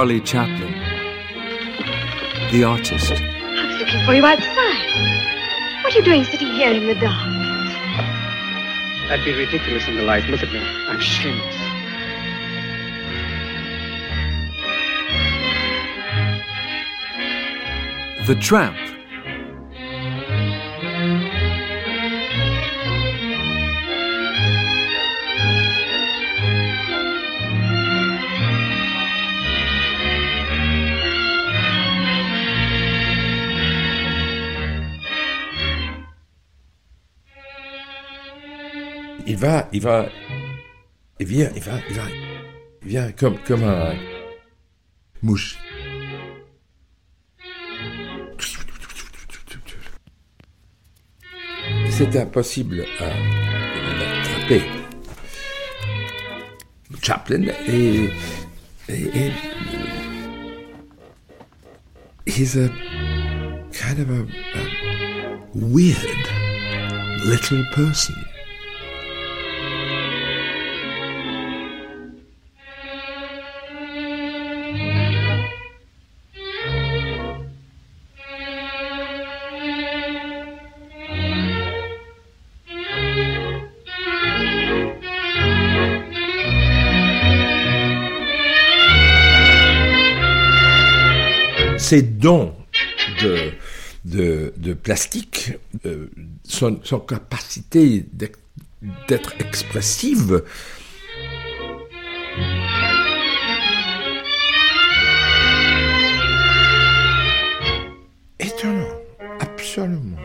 [0.00, 0.72] Charlie Chaplin,
[2.50, 3.12] the artist.
[3.12, 5.84] I was looking for you outside.
[5.84, 7.28] What are you doing sitting here in the dark?
[9.10, 10.24] That'd be ridiculous in the light.
[10.24, 10.60] Look at me.
[10.88, 11.54] I'm shameless.
[18.26, 18.89] The Tramp.
[39.40, 40.08] Va, il va,
[41.18, 42.02] il vient, il va, il va,
[42.82, 43.94] il vient comme, un
[45.22, 45.58] mouche.
[51.90, 53.08] C'est impossible à
[53.98, 54.62] l'attraper.
[57.02, 58.10] Chaplin est,
[58.88, 59.32] est, est-
[62.26, 62.68] he's a
[63.72, 64.22] kind of a,
[64.58, 64.64] a
[65.54, 66.26] weird
[67.24, 68.14] little person.
[91.90, 92.54] Ces dons
[93.20, 93.50] de,
[94.04, 95.54] de, de plastique,
[95.86, 96.08] euh,
[96.44, 98.06] son, son capacité
[99.08, 100.44] d'être expressive,
[108.38, 108.86] étonnant,
[109.40, 110.16] absolument,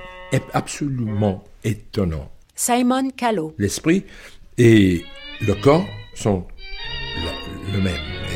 [0.54, 2.32] absolument étonnant.
[2.54, 3.56] Simon Callow.
[3.58, 4.04] L'esprit
[4.60, 5.04] et
[5.42, 6.46] le corps sont
[7.18, 7.96] le, le même.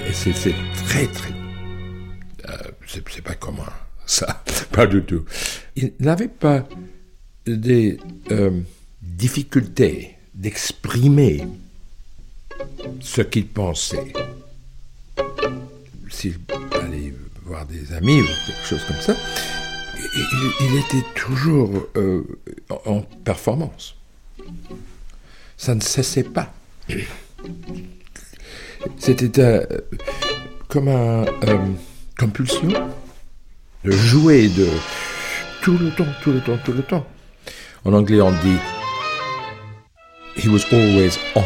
[0.10, 0.34] Et c'est
[0.88, 1.39] très, très...
[2.92, 3.72] c'est pas commun,
[4.06, 4.44] ça.
[4.72, 5.26] Pas du tout.
[5.76, 6.68] Il n'avait pas
[7.46, 7.98] des
[8.32, 8.62] euh,
[9.02, 11.48] difficultés d'exprimer
[13.02, 14.14] ce qu'il pensait.
[16.10, 16.38] S'il
[16.72, 17.14] allait
[17.44, 19.16] voir des amis ou quelque chose comme ça,
[20.62, 22.24] il, était toujours euh,
[22.86, 23.96] en performance
[25.60, 26.54] ça ne cessait pas.
[28.98, 29.66] C'était euh,
[30.70, 31.26] comme un
[32.20, 32.68] compulsion
[33.86, 34.68] de jouer de
[35.62, 37.08] tout le temps, tout le temps, tout le temps.
[37.86, 38.58] En anglais, on dit
[40.36, 41.44] he was always on.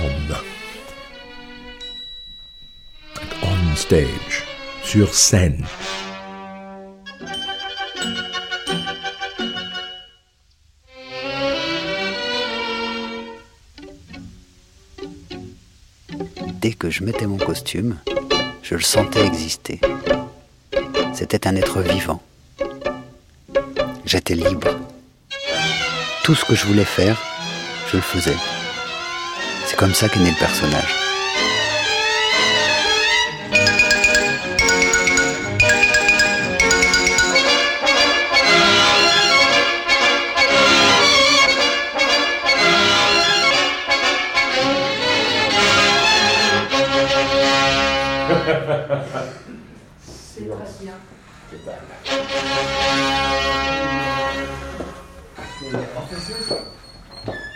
[3.43, 4.43] On stage,
[4.83, 5.63] sur scène.
[16.61, 17.99] Dès que je mettais mon costume,
[18.63, 19.79] je le sentais exister.
[21.13, 22.21] C'était un être vivant.
[24.05, 24.67] J'étais libre.
[26.23, 27.17] Tout ce que je voulais faire,
[27.91, 28.37] je le faisais.
[29.65, 31.02] C'est comme ça qu'est né le personnage.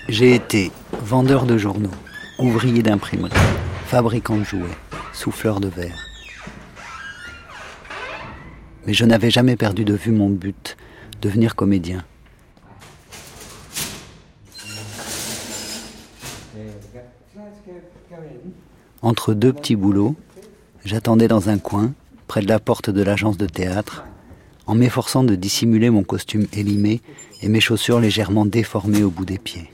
[0.09, 1.91] J'ai été vendeur de journaux,
[2.39, 3.31] ouvrier d'imprimerie,
[3.85, 4.77] fabricant de jouets,
[5.13, 6.07] souffleur de verre.
[8.85, 10.77] Mais je n'avais jamais perdu de vue mon but,
[11.21, 12.05] devenir comédien.
[19.01, 20.15] Entre deux petits boulots,
[20.85, 21.93] j'attendais dans un coin,
[22.27, 24.03] près de la porte de l'agence de théâtre,
[24.65, 27.01] en m'efforçant de dissimuler mon costume élimé
[27.41, 29.71] et mes chaussures légèrement déformées au bout des pieds.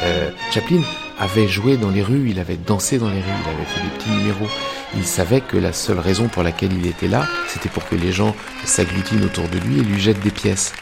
[0.00, 0.82] Euh, Chaplin?
[1.22, 3.96] Avait joué dans les rues, il avait dansé dans les rues, il avait fait des
[3.96, 4.48] petits numéros.
[4.96, 8.10] Il savait que la seule raison pour laquelle il était là, c'était pour que les
[8.10, 8.34] gens
[8.64, 10.72] s'agglutinent autour de lui et lui jettent des pièces.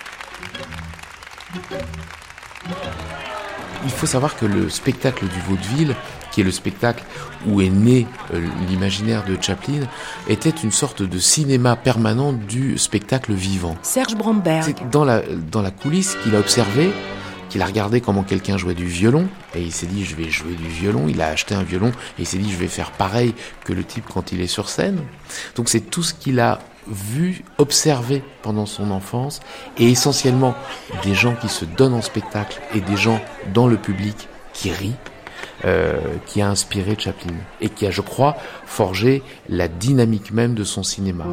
[3.85, 5.95] Il faut savoir que le spectacle du vaudeville,
[6.33, 7.05] qui est le spectacle
[7.47, 9.83] où est né euh, l'imaginaire de Chaplin,
[10.29, 13.77] était une sorte de cinéma permanent du spectacle vivant.
[13.83, 14.63] Serge Bromberg.
[14.65, 16.93] C'est dans la, dans la coulisse qu'il a observé,
[17.50, 20.55] qu'il a regardé comment quelqu'un jouait du violon, et il s'est dit je vais jouer
[20.55, 23.35] du violon, il a acheté un violon, et il s'est dit je vais faire pareil
[23.64, 25.00] que le type quand il est sur scène.
[25.56, 29.41] Donc c'est tout ce qu'il a vu, observé pendant son enfance,
[29.76, 30.55] et essentiellement
[31.02, 33.20] des gens qui se donnent en spectacle et des gens
[33.53, 34.96] dans le public qui rient,
[35.64, 40.64] euh, qui a inspiré Chaplin et qui a, je crois, forgé la dynamique même de
[40.64, 41.26] son cinéma.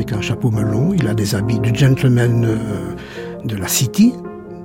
[0.00, 2.56] Avec un chapeau melon, il a des habits du gentleman euh,
[3.44, 4.14] de la city,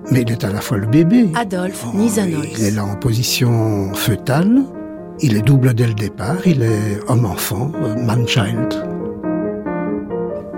[0.09, 1.29] mais il est à la fois le bébé.
[1.35, 1.97] Adolphe Oh.
[1.97, 4.61] Il est là en position fœtale,
[5.19, 8.75] il est double dès le départ, il est homme-enfant, euh, man-child.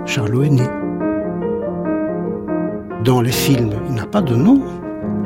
[0.06, 0.68] Charlot est né.
[3.04, 4.62] Dans les films, il n'a pas de nom,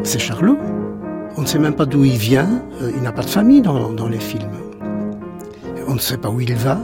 [0.03, 0.57] c'est Charlot.
[1.37, 3.93] On ne sait même pas d'où il vient, euh, il n'a pas de famille dans,
[3.93, 4.49] dans les films.
[5.89, 6.81] On ne sait pas où il va,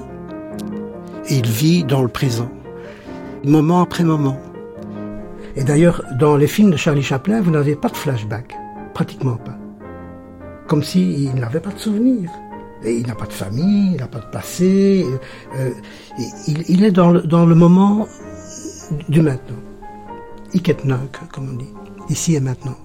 [1.30, 2.50] et il vit dans le présent,
[3.44, 4.40] moment après moment.
[5.56, 8.54] Et d'ailleurs, dans les films de Charlie Chaplin, vous n'avez pas de flashback,
[8.94, 9.56] pratiquement pas.
[10.66, 12.30] Comme s'il n'avait pas de souvenirs.
[12.84, 15.04] Et il n'a pas de famille, il n'a pas de passé.
[15.56, 15.70] euh,
[16.46, 18.06] il, il est dans le, dans le moment
[19.08, 19.56] du maintenant.
[20.54, 21.72] Iketnunk, comme on dit.
[22.08, 22.76] Ici et maintenant.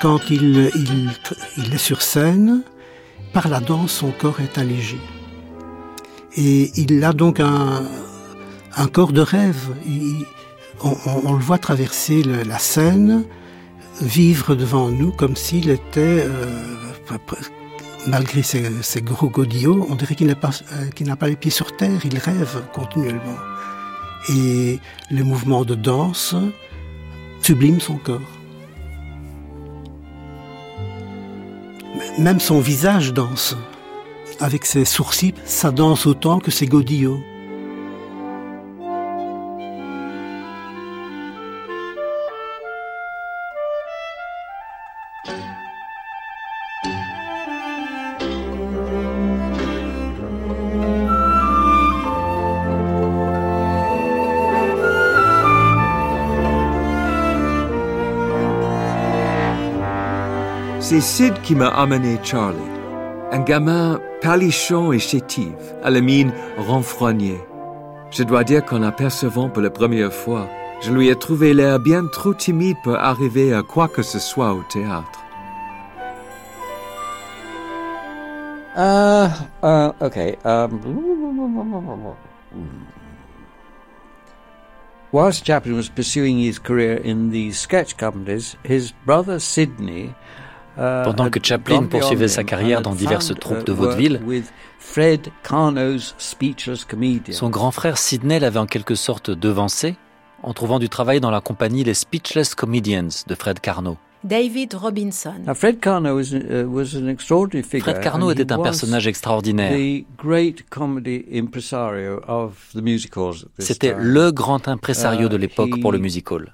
[0.00, 1.10] Quand il, il,
[1.56, 2.62] il est sur scène,
[3.32, 4.98] par la danse, son corps est allégé.
[6.36, 7.82] Et il a donc un,
[8.76, 9.74] un corps de rêve.
[10.82, 13.24] On, le voit traverser la scène,
[14.02, 16.62] vivre devant nous comme s'il était, euh,
[18.06, 18.62] malgré ses,
[19.02, 22.00] gros godillots, on dirait qu'il n'a pas, euh, qu'il n'a pas les pieds sur terre,
[22.04, 23.38] il rêve continuellement.
[24.28, 24.80] Et
[25.10, 26.34] les mouvements de danse
[27.40, 28.20] subliment son corps.
[32.18, 33.56] Même son visage danse.
[34.40, 37.22] Avec ses sourcils, ça danse autant que ses godillots.
[61.06, 62.58] Sid qui m'a amené Charlie.
[63.30, 65.54] Un gamin palichon et chétif,
[65.84, 67.40] à la mine renfrognée.
[68.10, 70.48] Je dois dire qu'en apercevant pour la première fois,
[70.82, 74.52] je lui ai trouvé l'air bien trop timide pour arriver à quoi que ce soit
[74.52, 75.22] au théâtre.
[78.76, 79.28] Uh,
[79.62, 80.36] uh, okay.
[80.44, 80.80] Um,
[85.12, 90.12] whilst Chaplin was pursuing his career in the sketch companies, his brother Sidney.
[90.76, 94.20] Uh, Pendant que Chaplin gone beyond poursuivait sa carrière dans diverses troupes uh, de vaudeville,
[94.24, 97.32] with Fred Carnot's Speechless Comedian.
[97.32, 99.96] son grand frère Sidney l'avait en quelque sorte devancé
[100.42, 103.96] en trouvant du travail dans la compagnie Les Speechless Comedians de Fred Carnot.
[104.24, 105.42] David Robinson.
[105.54, 106.22] Fred Carnot uh,
[108.32, 110.02] était un personnage extraordinaire.
[113.58, 116.52] C'était le grand impresario de Uh, l'époque pour le he musical.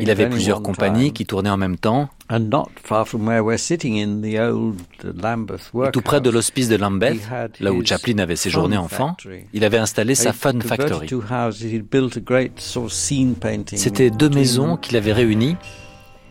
[0.00, 2.36] Il avait plusieurs compagnies qui tournaient en même temps, uh,
[5.86, 7.20] et tout près de l'hospice de Lambeth,
[7.60, 9.16] là où Chaplin avait séjourné enfant,
[9.52, 11.08] il avait installé sa Fun Factory.
[13.74, 15.56] C'était deux maisons qu'il avait réunies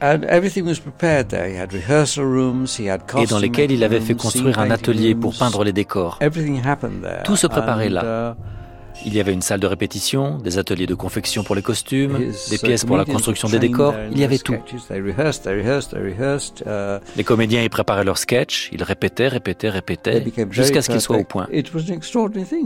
[0.04, 1.48] And everything was prepared there.
[1.48, 5.16] He had rehearsal rooms, he had et dans lesquelles il avait fait construire un atelier
[5.16, 6.20] pour peindre les décors.
[7.24, 8.36] Tout se préparait là.
[9.06, 12.58] Il y avait une salle de répétition, des ateliers de confection pour les costumes, des
[12.58, 14.56] pièces pour la construction des décors, il y avait tout.
[16.66, 21.18] uh, Les comédiens y préparaient leurs sketchs, ils répétaient, répétaient, répétaient, jusqu'à ce qu'ils soient
[21.18, 21.48] au point.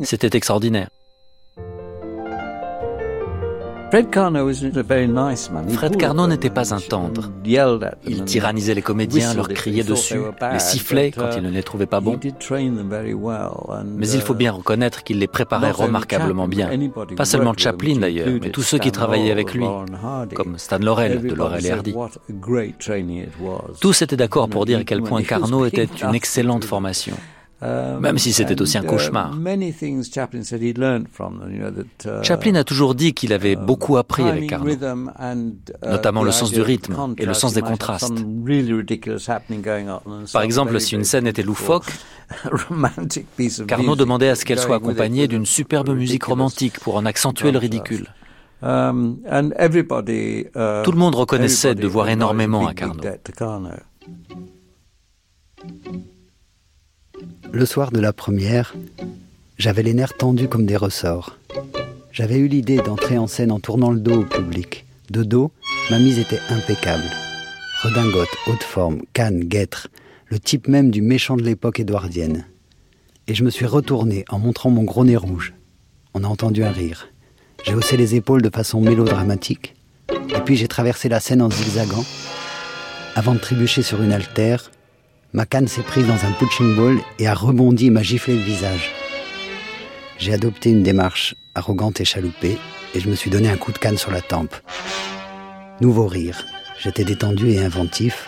[0.04, 0.90] C'était extraordinaire.
[5.98, 7.32] Carnot them n'était pas un tendre.
[8.06, 10.20] Il tyrannisait les comédiens, leur criait dessus,
[10.52, 12.20] les sifflait quand uh, il ne les trouvait pas bons.
[13.86, 16.70] Mais il faut uh, bien reconnaître qu'il les préparait remarquablement bien.
[17.16, 19.66] Pas seulement Chaplin d'ailleurs, mais tous ceux qui travaillaient avec lui,
[20.36, 21.96] comme Stan Laurel de Laurel et Hardy.
[23.80, 27.16] Tous étaient d'accord pour dire à quel point Carnot était une excellente formation.
[27.60, 29.32] Um, Même si c'était aussi un uh, cauchemar.
[30.14, 34.74] Chaplin that, uh, Chaplin a toujours dit qu'il avait um, beaucoup appris avec Carnot.
[34.74, 38.14] uh, Notamment le sens du rythme et le sens des contrastes.
[40.32, 41.92] Par exemple, si une scène était loufoque,
[43.68, 47.58] Carnot demandait à ce qu'elle soit accompagnée d'une superbe musique romantique pour en accentuer le
[47.58, 48.14] ridicule.
[48.62, 49.50] Um, uh,
[50.84, 53.04] Tout le monde reconnaissait devoir énormément à Carnot.
[57.52, 58.76] Le soir de la première,
[59.58, 61.38] j'avais les nerfs tendus comme des ressorts.
[62.12, 64.86] J'avais eu l'idée d'entrer en scène en tournant le dos au public.
[65.10, 65.52] De dos,
[65.90, 67.04] ma mise était impeccable.
[67.84, 69.88] Redingote, haute forme, canne, guêtre,
[70.28, 72.46] le type même du méchant de l'époque édouardienne.
[73.28, 75.54] Et je me suis retourné en montrant mon gros nez rouge.
[76.14, 77.08] On a entendu un rire.
[77.66, 79.76] J'ai haussé les épaules de façon mélodramatique,
[80.10, 82.06] et puis j'ai traversé la scène en zigzagant.
[83.16, 84.72] Avant de trébucher sur une altère,
[85.38, 88.42] ma canne s'est prise dans un punching ball et a rebondi et m'a giflé le
[88.42, 88.90] visage.
[90.18, 92.58] J'ai adopté une démarche arrogante et chaloupée
[92.96, 94.56] et je me suis donné un coup de canne sur la tempe.
[95.80, 96.44] Nouveau rire.
[96.80, 98.28] J'étais détendu et inventif.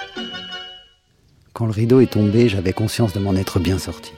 [1.53, 4.13] Quand le rideau est tombé, j'avais conscience de m'en être bien sorti.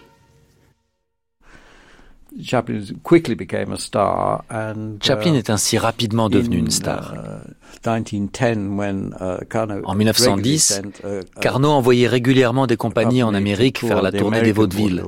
[2.42, 7.14] Chaplin quickly became a star and, Chaplin uh, est ainsi rapidement devenu in, une star.
[7.14, 12.78] uh, 1910, when, uh, Carnot En 1910, regularly sent, uh, uh, Carnot envoyait régulièrement des
[12.78, 15.02] compagnies en Amérique faire la tournée des vaudevilles.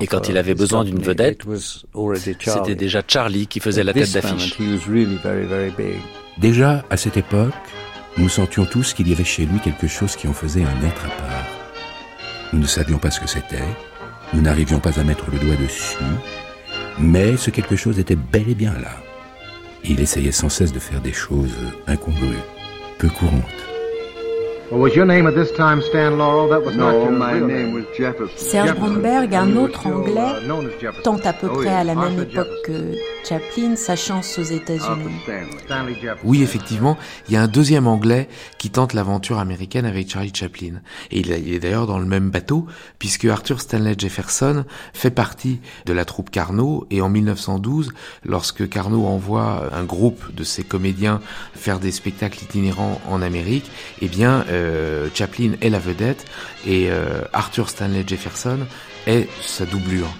[0.00, 1.42] Et quand il avait besoin d'une vedette.
[2.40, 4.58] C'était déjà Charlie qui faisait At la tête this d'affiche.
[6.38, 7.54] Déjà, à cette époque,
[8.18, 11.04] nous sentions tous qu'il y avait chez lui quelque chose qui en faisait un être
[11.04, 11.46] à part.
[12.52, 13.64] Nous ne savions pas ce que c'était,
[14.32, 15.96] nous n'arrivions pas à mettre le doigt dessus,
[16.98, 18.96] mais ce quelque chose était bel et bien là.
[19.84, 21.54] Il essayait sans cesse de faire des choses
[21.86, 22.42] incongrues,
[22.98, 23.65] peu courantes.
[24.68, 26.48] Well, was your name at this time Stan Laurel?
[26.48, 28.36] That was not No, your my real name was Jefferson.
[28.36, 28.74] Serge.
[28.74, 32.48] Bromberg, un autre anglais, uh, tente à peu Oh, près yes, à la même époque
[32.64, 32.94] que
[33.28, 35.20] Chaplin sa chance aux États-Unis.
[35.64, 36.20] Stanley Jefferson.
[36.24, 40.80] Oui, effectivement, il y a un deuxième Anglais qui tente l'aventure américaine avec Charlie Chaplin.
[41.12, 42.66] Et il il est d'ailleurs dans le même bateau,
[42.98, 46.86] puisque Arthur Stanley Jefferson fait partie de la troupe Carnot.
[46.90, 47.92] Et en 1912,
[48.24, 51.20] lorsque Carnot envoie un groupe de ses comédiens
[51.54, 53.70] faire des spectacles itinérants en Amérique,
[54.02, 56.24] eh bien, euh, Chaplin est la vedette
[56.66, 58.60] et euh, Arthur Stanley Jefferson
[59.06, 60.12] est sa doublure.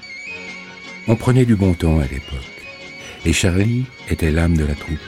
[1.08, 2.56] On prenait du bon temps à l'époque.
[3.24, 4.98] Et Charlie était l'âme de la troupe.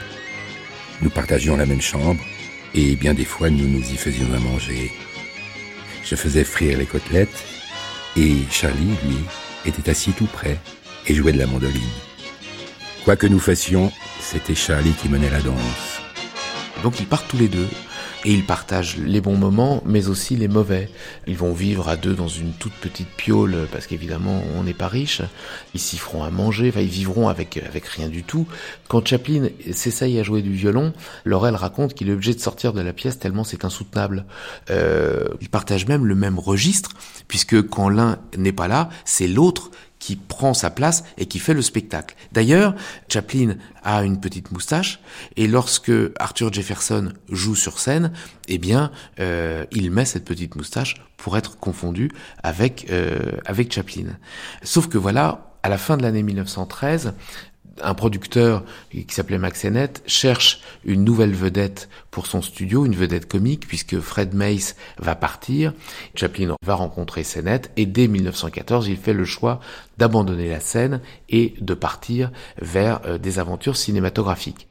[1.01, 2.21] Nous partagions la même chambre,
[2.73, 4.91] et bien des fois nous nous y faisions à manger.
[6.03, 7.45] Je faisais frire les côtelettes,
[8.17, 9.17] et Charlie, lui,
[9.65, 10.59] était assis tout près
[11.07, 11.81] et jouait de la mandoline.
[13.05, 16.01] Quoi que nous fassions, c'était Charlie qui menait la danse.
[16.83, 17.67] Donc ils partent tous les deux
[18.25, 20.89] et ils partagent les bons moments mais aussi les mauvais.
[21.27, 24.87] Ils vont vivre à deux dans une toute petite piole parce qu'évidemment on n'est pas
[24.87, 25.21] riche.
[25.73, 28.47] Ils s'y feront à manger, enfin ils vivront avec avec rien du tout.
[28.87, 30.93] Quand Chaplin s'essaye à jouer du violon,
[31.25, 34.25] Laurel raconte qu'il est obligé de sortir de la pièce tellement c'est insoutenable.
[34.69, 36.91] Euh, ils partagent même le même registre
[37.27, 41.53] puisque quand l'un n'est pas là, c'est l'autre qui prend sa place et qui fait
[41.53, 42.15] le spectacle.
[42.31, 42.73] D'ailleurs,
[43.09, 44.99] Chaplin a une petite moustache
[45.35, 48.11] et lorsque Arthur Jefferson joue sur scène,
[48.47, 52.11] eh bien, euh, il met cette petite moustache pour être confondu
[52.43, 54.17] avec euh, avec Chaplin.
[54.63, 57.13] Sauf que voilà, à la fin de l'année 1913,
[57.83, 63.27] un producteur qui s'appelait Max Sennett cherche une nouvelle vedette pour son studio, une vedette
[63.27, 65.73] comique, puisque Fred Mace va partir.
[66.15, 69.59] Chaplin va rencontrer Sennett et dès 1914, il fait le choix
[69.97, 72.31] d'abandonner la scène et de partir
[72.61, 74.68] vers euh, des aventures cinématographiques.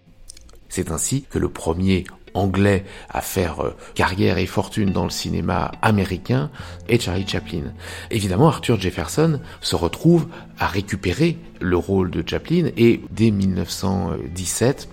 [0.68, 5.72] C'est ainsi que le premier anglais à faire euh, carrière et fortune dans le cinéma
[5.82, 6.50] américain
[6.88, 7.72] est Charlie Chaplin.
[8.10, 14.88] Évidemment, Arthur Jefferson se retrouve à récupérer le rôle de Chaplin et dès 1917,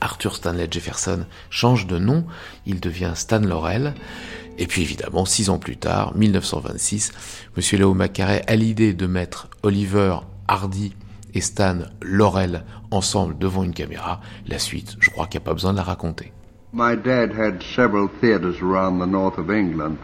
[0.00, 2.26] Arthur Stanley Jefferson change de nom,
[2.66, 3.94] il devient Stan Laurel.
[4.58, 7.12] Et puis évidemment, six ans plus tard, 1926,
[7.56, 10.18] Monsieur Léo Macaré a l'idée de mettre Oliver
[10.48, 10.94] Hardy
[11.36, 14.20] et Stan Laurel ensemble devant une caméra.
[14.48, 16.32] La suite, je crois qu'il n'y a pas besoin de la raconter.
[16.72, 19.96] My dad had several theaters around the north of England.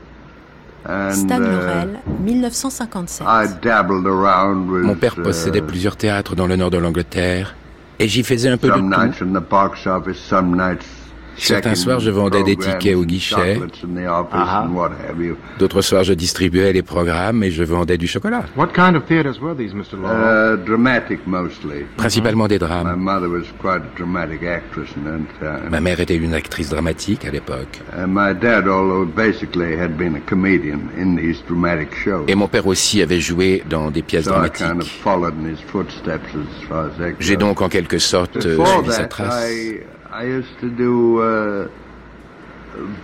[0.86, 3.26] And, Stan uh, Laurel, 1957.
[3.26, 7.54] I dabbled around with, Mon père uh, possédait plusieurs théâtres dans le nord de l'Angleterre,
[7.98, 8.82] Et j'y faisais un peu de tout.
[11.36, 13.60] Certains soirs, je vendais des tickets au guichet.
[15.58, 18.44] D'autres soirs, je distribuais les programmes et je vendais du chocolat.
[18.56, 19.96] What kind of theaters were these, Mr.
[19.96, 20.54] Laurel?
[20.54, 21.84] Uh, dramatic mostly.
[21.96, 22.84] Principalement des drames.
[22.84, 25.70] My mother was quite a dramatic actress in that time.
[25.70, 27.80] Ma mère était une actrice dramatique à l'époque.
[27.96, 32.24] And my dad, although basically had been a comedian in these dramatic shows.
[32.28, 34.66] Et mon père aussi avait joué dans des pièces dramatiques.
[34.66, 38.36] kind of followed in his footsteps as far as that J'ai donc en quelque sorte
[38.36, 39.44] euh, suivi sa that, trace.
[40.12, 41.68] I, I used to do uh,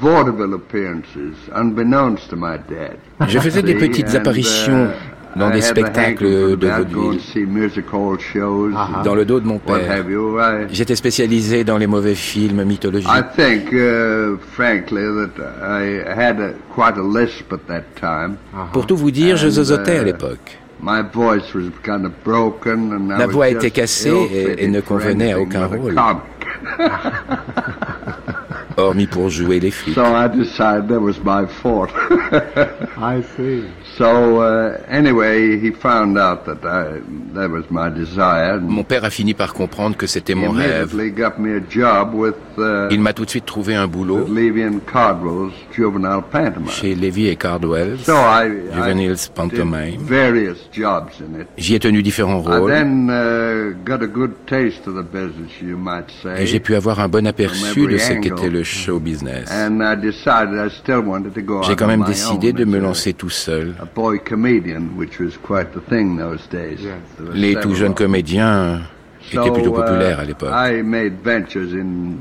[0.01, 2.99] vaudeville appearances, unbeknownst to my dad.
[3.29, 7.21] Je faisais des petites and, apparitions uh, dans des spectacles de vaudeville.
[7.93, 8.73] hall shows,
[9.05, 10.05] Dans le dos de mon père.
[10.71, 13.11] J'étais spécialisé dans les mauvais films mythologiques.
[13.11, 18.37] I think, uh, frankly, that I had a, quite a lisp at that time.
[18.73, 20.59] Pour tout vous dire, je zozotais à uh, l'époque.
[20.81, 24.69] My voice was kind of broken, and I La was voix était cassée et- et
[24.69, 25.95] ne convenait à aucun rôle.
[28.79, 29.95] Hormis pour jouer les flics.
[29.95, 31.91] So I decided that was my fault.
[32.97, 33.65] I see.
[33.97, 37.01] So uh, anyway, he found out that I,
[37.35, 38.61] that was my desire.
[38.61, 40.95] Mon père a fini par comprendre que c'était mon rêve.
[41.17, 44.63] got me a job with uh, Il m'a tout de suite trouvé un boulot Levy
[44.65, 46.69] and Cardwell's juvenile pantomime.
[46.71, 49.91] chez Levy et Cardwell, So I, Juveniles I Pantomime.
[49.97, 51.49] did various jobs in it.
[51.57, 55.51] J'y ai tenu différents I rôles then uh, got a good taste of the business,
[55.61, 56.43] you might say.
[56.43, 59.51] et j'ai pu avoir un bon aperçu de ce qu'était le show business.
[59.51, 62.65] And I decided I still wanted to go J'ai out quand on même décidé de
[62.65, 63.75] me lancer tout seul.
[63.81, 66.79] a boy comedian, which was quite the thing those days.
[66.81, 68.81] There were Les tout jeunes comédiens
[69.31, 70.51] étaient plutôt uh, populaires à l'époque.
[70.53, 72.17] I made ventures in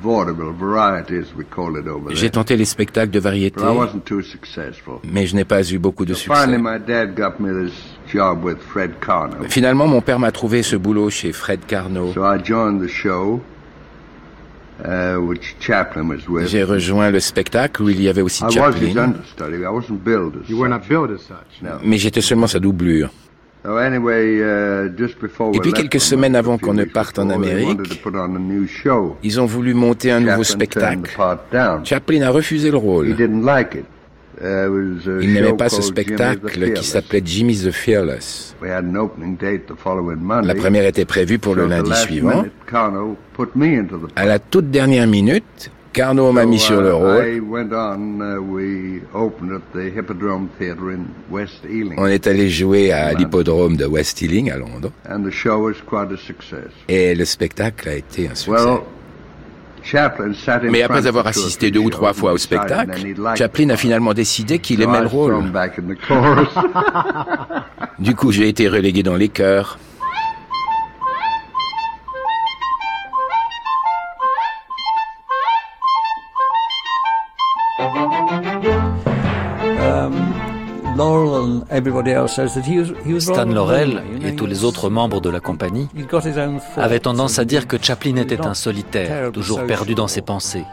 [0.00, 4.04] vaudeville varieties, we call it over J'ai tenté les spectacles de variété, But I wasn't
[4.04, 4.94] too successful.
[5.04, 6.34] mais je n'ai pas eu beaucoup de succès.
[6.34, 7.72] Finally, my dad got me this
[8.12, 9.44] job with Fred Carno.
[9.48, 12.12] Finalement, mon père m'a trouvé ce boulot chez Fred Carnot.
[16.44, 19.14] J'ai rejoint le spectacle où il y avait aussi I was his Chaplin,
[21.84, 23.10] mais j'étais seulement sa doublure.
[23.64, 27.30] So anyway, uh, just before Et we puis quelques semaines avant qu'on ne parte en
[27.30, 27.78] Amérique.
[29.22, 31.84] Ils ont voulu monter un nouveau Chaplin turned the spectacle.
[31.84, 33.14] Chaplin a refusé le He rôle.
[34.40, 38.56] Uh, a Il n'aimait pas ce spectacle qui s'appelait Jimmy the Fearless.
[38.62, 42.44] La première était prévue pour le lundi suivant.
[44.16, 47.42] À la toute dernière minute, Carnot m'a mis sur le uh, rôle.
[47.44, 47.60] On.
[48.34, 49.00] Uh,
[51.98, 54.90] On est allé jouer à l'hippodrome de West Ealing à Londres.
[56.88, 58.50] Et le spectacle a été un succès.
[58.50, 59.71] Well, Chaplin sat in
[60.70, 62.98] Mais après avoir assisté deux ou trois fois au spectacle,
[63.36, 65.42] Chaplin a finalement décidé qu'il aimait le rôle.
[67.98, 69.78] Du coup, j'ai été relégué dans les chœurs.
[83.20, 85.88] Stan Laurel et tous les autres membres de la compagnie
[86.76, 90.64] avaient tendance à dire que Chaplin était un solitaire, toujours perdu dans ses pensées.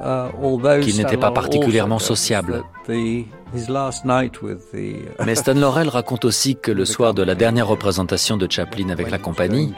[0.00, 2.64] Uh, qu'il n'était pas particulièrement sociable.
[2.84, 3.26] the-
[5.24, 9.10] Mais Stan Laurel raconte aussi que le soir de la dernière représentation de Chaplin avec
[9.10, 9.72] la compagnie,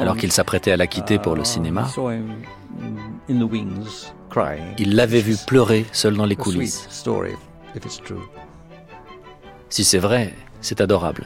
[0.00, 1.88] alors qu'il s'apprêtait à la quitter pour le cinéma,
[3.44, 4.74] wings crying.
[4.78, 6.86] il l'avait vu pleurer seul dans les coulisses.
[9.72, 11.24] Si c'est vrai, c'est adorable.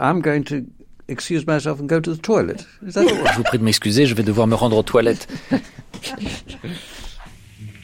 [0.00, 0.64] I'm going to
[1.06, 2.66] excuse myself and go to the toilet.
[2.84, 5.28] Is that all Je vous prie de m'excuser, je vais devoir me rendre aux toilettes.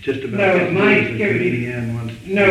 [0.05, 1.13] Just about no, my
[2.27, 2.45] no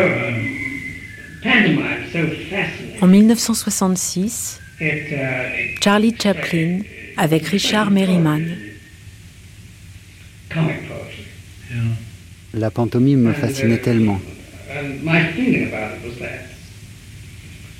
[1.42, 3.02] pantomime so fascinating.
[3.02, 6.80] En 1966, It, uh, Charlie Chaplin
[7.18, 8.56] avec Richard Merriman.
[10.48, 11.26] comic poetry.
[12.54, 14.18] La pantomime me fascinait tellement.
[14.76, 16.46] And my feeling about it was that,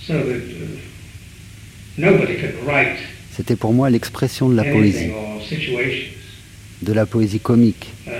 [0.06, 0.78] so that uh,
[1.96, 2.98] nobody could write
[3.36, 5.10] C'était pour moi l'expression de la poésie,
[6.82, 7.88] de la poésie comique.
[8.06, 8.10] uh,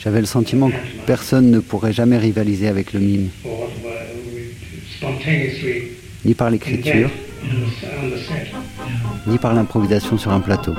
[0.00, 3.28] J'avais le sentiment que personne ne pourrait jamais rivaliser avec le mime,
[6.24, 7.10] ni par l'écriture,
[9.26, 10.74] ni par l'improvisation sur un plateau.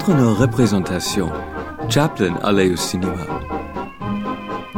[0.00, 1.28] Entre nos représentations,
[1.90, 3.26] Chaplin allait au cinéma.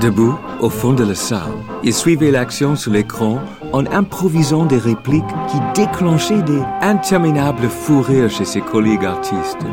[0.00, 1.52] Debout, au fond de la salle,
[1.84, 3.38] il suivait l'action sur l'écran
[3.72, 9.64] en improvisant des répliques qui déclenchaient des interminables fous rires chez ses collègues artistes.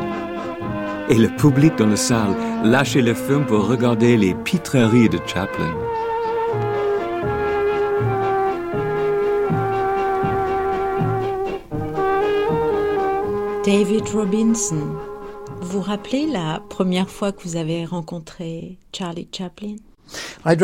[1.08, 5.74] et le public dans la salle lâchait le film pour regarder les pitreries de Chaplin.
[13.66, 15.09] David Robinson,
[15.70, 19.76] vous vous rappelez la première fois que vous avez rencontré Charlie Chaplin?
[20.42, 20.56] À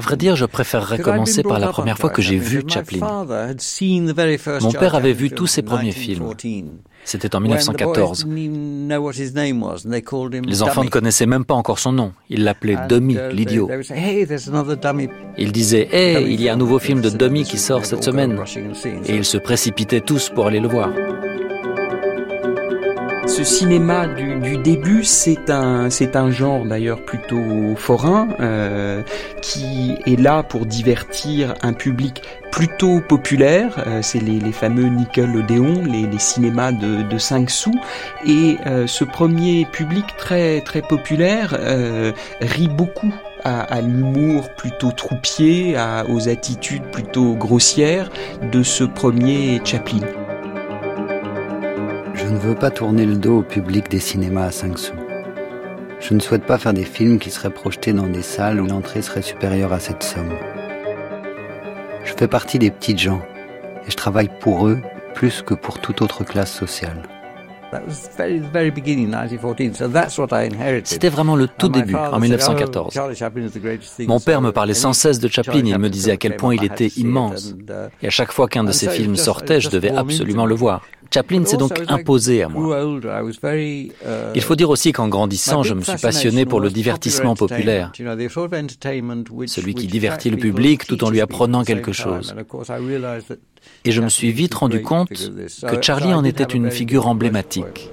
[0.00, 3.24] vrai dire, je préférerais commencer par la première fois que j'ai vu Chaplin.
[4.60, 6.34] Mon père avait vu tous ses premiers films.
[7.04, 8.26] C'était en 1914.
[8.26, 12.14] Les enfants ne connaissaient même pas encore son nom.
[12.30, 13.70] Ils l'appelaient Dummy, l'idiot.
[15.38, 18.40] Ils disaient Hé, il y a un nouveau film de Dummy qui sort cette semaine.
[19.06, 20.90] Et ils se précipitaient tous pour aller le voir.
[23.36, 29.02] Ce cinéma du, début, c'est un, c'est un genre d'ailleurs plutôt forain euh,
[29.42, 33.82] qui est là pour divertir un public plutôt populaire.
[33.88, 37.74] Euh, c'est les, fameux Nickelodeon, les, les cinémas de, de 5 sous.
[38.24, 41.58] Et euh, ce premier public très très populaire
[42.40, 45.76] rit beaucoup à, l'humour plutôt troupier,
[46.08, 48.10] aux attitudes plutôt grossières
[48.52, 50.23] de ce premier Chaplin.
[52.34, 54.92] Je ne veux pas tourner le dos au public des cinémas à 5 sous.
[56.00, 59.02] Je ne souhaite pas faire des films qui seraient projetés dans des salles où l'entrée
[59.02, 60.32] serait supérieure à cette somme.
[62.04, 63.22] Je fais partie des petites gens
[63.86, 64.80] et je travaille pour eux
[65.14, 67.04] plus que pour toute autre classe sociale.
[70.84, 73.00] C'était vraiment le tout début, en 1914.
[74.06, 76.64] Mon père me parlait sans cesse de Chaplin, il me disait à quel point il
[76.64, 77.54] était immense.
[78.02, 80.82] Et à chaque fois qu'un de ses films sortait, je devais absolument le voir.
[81.14, 82.84] Chaplin s'est donc imposé à moi.
[84.34, 87.92] Il faut dire aussi qu'en grandissant, je me suis passionné pour le divertissement populaire,
[89.46, 92.34] celui qui divertit le public tout en lui apprenant quelque chose.
[93.84, 97.90] Et je me suis vite rendu compte que Charlie en était une figure emblématique.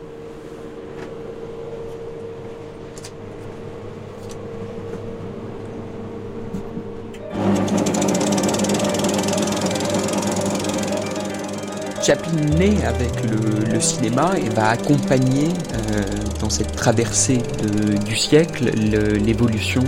[12.12, 16.02] Chaplin naît avec le, cinéma et va accompagner euh,
[16.42, 17.42] dans cette traversée
[18.06, 18.66] du siècle
[19.26, 19.82] l'évolution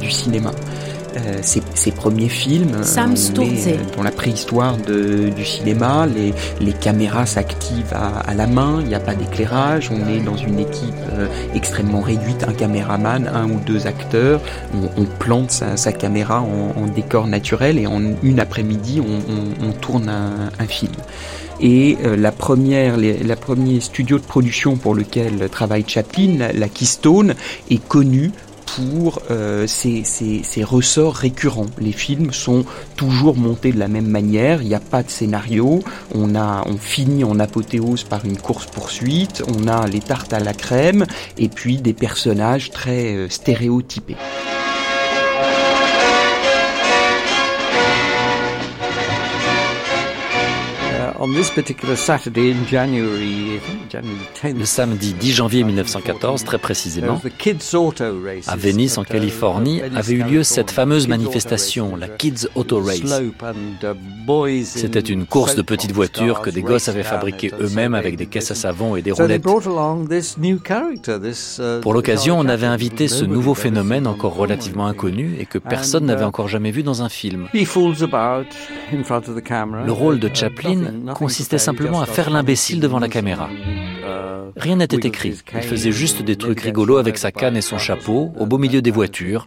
[0.00, 0.52] du cinéma.
[1.16, 6.32] Euh, ses, ses, premiers films, Sam on est dans la préhistoire de, du cinéma, les,
[6.60, 10.36] les caméras s'activent à, à, la main, il n'y a pas d'éclairage, on est dans
[10.36, 14.40] une équipe euh, extrêmement réduite, un caméraman, un ou deux acteurs,
[14.74, 19.66] on, on plante sa, sa caméra en, en, décor naturel et en une après-midi on,
[19.66, 20.92] on, tourne un, un film.
[21.62, 26.68] Et euh, la première, les, la premier studio de production pour lequel travaille Chaplin, la,
[26.68, 27.34] Keystone,
[27.70, 28.32] est connu
[28.76, 29.66] pour euh,
[30.62, 31.66] ressorts récurrents.
[31.78, 32.64] Les films sont
[32.96, 35.82] toujours montés de la même manière, il n'y a pas de scénario,
[36.14, 41.06] on finit en apothéose par une course-poursuite, on a les tartes à la crème,
[41.38, 44.16] et puis des personnages très euh, stéréotypés.
[54.42, 57.20] Le samedi 10 janvier 1914, très précisément,
[58.46, 63.20] à Venice, en Californie, avait eu lieu cette fameuse manifestation, la Kids Auto Race.
[64.64, 68.50] C'était une course de petites voitures que des gosses avaient fabriquées eux-mêmes avec des caisses
[68.50, 69.42] à savon et des roulettes.
[71.82, 76.24] Pour l'occasion, on avait invité ce nouveau phénomène encore relativement inconnu et que personne n'avait
[76.24, 77.46] encore jamais vu dans un film.
[77.52, 77.66] Le
[79.92, 83.48] rôle de Chaplin consistait simplement à faire l'imbécile devant la caméra.
[84.56, 85.38] Rien n'était écrit.
[85.54, 88.82] Il faisait juste des trucs rigolos avec sa canne et son chapeau, au beau milieu
[88.82, 89.46] des voitures.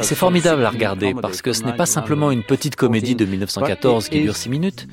[0.00, 4.08] C'est formidable à regarder parce que ce n'est pas simplement une petite comédie de 1914
[4.08, 4.86] qui dure six minutes.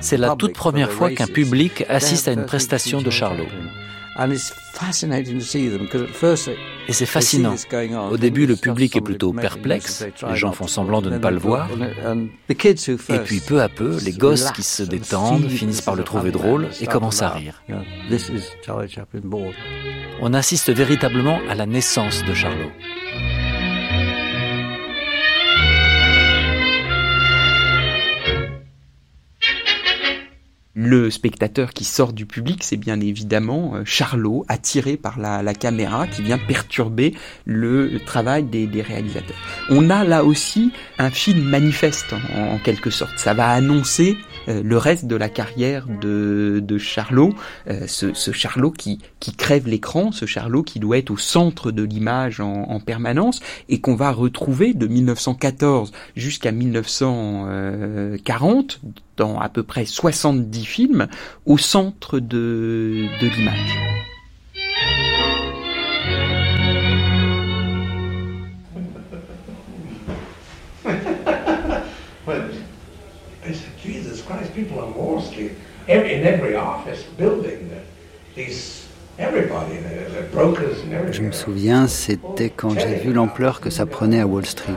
[0.00, 3.46] C'est la toute première fois qu'un public assiste à une prestation de Charlot.
[6.88, 7.54] Et c'est fascinant.
[8.10, 11.38] Au début, le public est plutôt perplexe, les gens font semblant de ne pas le
[11.38, 11.68] voir.
[12.48, 16.68] Et puis peu à peu, les gosses qui se détendent finissent par le trouver drôle
[16.80, 17.62] et commencent à rire.
[20.20, 22.70] On assiste véritablement à la naissance de Charlot.
[30.84, 36.22] Le spectateur qui sort du public, c'est bien évidemment Charlot, attiré par la, caméra, qui
[36.22, 37.14] vient perturber
[37.44, 39.36] le travail des, réalisateurs.
[39.70, 43.16] On a là aussi un film manifeste, en quelque sorte.
[43.16, 44.16] Ça va annoncer
[44.46, 47.34] le reste de la carrière de, de Charlot,
[47.86, 51.82] ce, ce, Charlot qui, qui crève l'écran, ce Charlot qui doit être au centre de
[51.82, 58.80] l'image en, en, permanence et qu'on va retrouver de 1914 jusqu'à 1940
[59.16, 61.08] dans à peu près 70 films
[61.46, 63.78] au centre de, de l'image.
[74.54, 75.52] People on Wall Street,
[75.88, 77.70] every, in every office building,
[78.34, 78.86] these
[79.18, 81.12] everybody, the, the brokers and everything.
[81.12, 84.74] Je me souviens, c'était quand j'ai vu l'ampleur que ça prenait à Wall Street.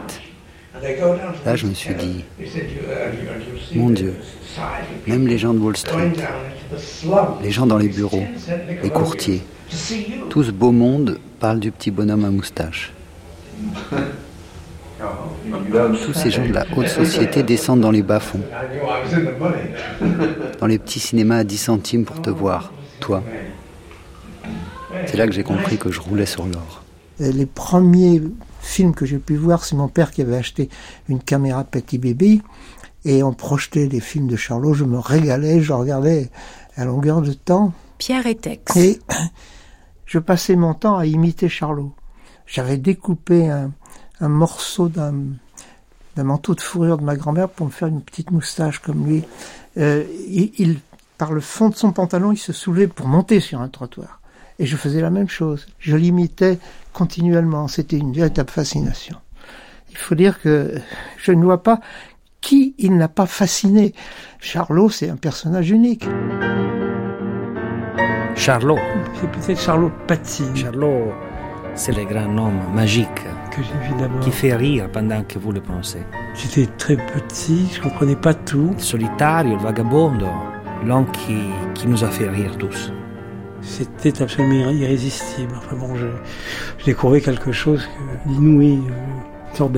[1.45, 2.25] Là, je me suis dit,
[3.75, 4.13] mon Dieu,
[5.07, 6.11] même les gens de Wall Street,
[7.41, 8.25] les gens dans les bureaux,
[8.83, 9.41] les courtiers,
[10.29, 12.91] tout ce beau monde parle du petit bonhomme à moustache.
[16.05, 18.41] Tous ces gens de la haute société descendent dans les bas-fonds,
[20.60, 23.23] dans les petits cinémas à 10 centimes pour te voir, toi.
[25.05, 26.84] C'est là que j'ai compris que je roulais sur l'or.
[27.19, 28.21] Les premiers
[28.62, 30.69] films que j'ai pu voir, c'est mon père qui avait acheté
[31.10, 32.41] une caméra Petit Baby
[33.03, 34.73] et on projetait des films de Charlot.
[34.73, 36.29] Je me régalais, je regardais
[36.75, 37.73] à longueur de temps.
[37.97, 38.75] Pierre et Tex.
[38.75, 38.99] Et
[40.05, 41.93] je passais mon temps à imiter Charlot.
[42.47, 43.71] J'avais découpé un,
[44.21, 45.13] un morceau d'un
[46.17, 49.23] manteau de fourrure de ma grand-mère pour me faire une petite moustache comme lui.
[49.78, 50.80] Euh, il,
[51.17, 54.21] par le fond de son pantalon, il se soulevait pour monter sur un trottoir.
[54.60, 55.67] Et je faisais la même chose.
[55.80, 56.60] Je l'imitais
[56.93, 57.67] continuellement.
[57.67, 59.17] C'était une véritable fascination.
[59.91, 60.75] Il faut dire que
[61.17, 61.80] je ne vois pas
[62.41, 63.93] qui il n'a pas fasciné.
[64.39, 66.08] Charlot, c'est un personnage unique.
[68.36, 68.78] Charlot.
[69.19, 70.43] C'est peut-être Charlot Paty.
[70.56, 71.12] Charlot,
[71.73, 73.25] c'est le grand homme magique
[74.21, 76.03] qui fait rire pendant que vous le pensez.
[76.33, 78.71] J'étais très petit, je comprenais pas tout.
[78.73, 80.27] Le solitario, le vagabondo,
[80.85, 81.37] l'homme qui,
[81.73, 82.91] qui nous a fait rire tous.
[83.61, 85.53] C'était absolument irrésistible.
[85.57, 86.07] Enfin bon, je,
[86.77, 87.87] je découvrais quelque chose
[88.25, 89.73] d'inouï, euh, une sorte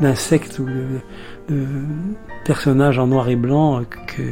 [0.00, 0.86] d'insecte ou de,
[1.48, 1.66] de,
[2.44, 4.22] personnage en noir et blanc que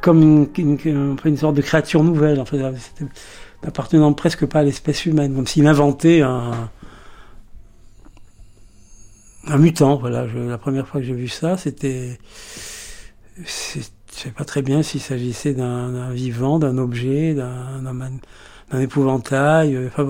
[0.00, 2.40] comme une, une, une, sorte de créature nouvelle.
[2.40, 2.58] En fait,
[3.62, 6.70] n'appartenant presque pas à l'espèce humaine, comme s'il inventait un,
[9.46, 9.96] un mutant.
[9.96, 12.18] Voilà, la première fois que j'ai vu ça, c'était,
[13.36, 19.88] je sais pas très bien s'il s'agissait d'un vivant, d'un objet, d'un épouvantail.
[19.88, 20.04] Enfin,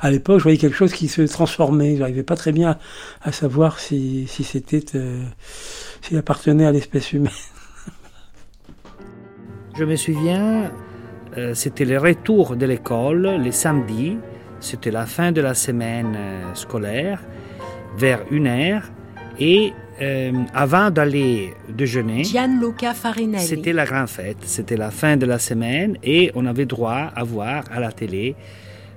[0.00, 1.94] à l'époque, je voyais quelque chose qui se transformait.
[1.94, 2.78] Je n'arrivais pas très bien
[3.22, 5.24] à, savoir si, si c'était, euh,
[6.02, 7.32] s'il appartenait à l'espèce humaine.
[9.76, 10.70] Je me souviens
[11.38, 14.18] euh, c'était le retour de l'école les samedis,
[14.58, 17.22] c'était la fin de la semaine euh, scolaire,
[17.96, 18.82] vers une heure,
[19.38, 19.72] et
[20.02, 22.24] euh, avant d'aller déjeuner,
[23.38, 27.22] c'était la grande fête, c'était la fin de la semaine, et on avait droit à
[27.22, 28.34] voir à la télé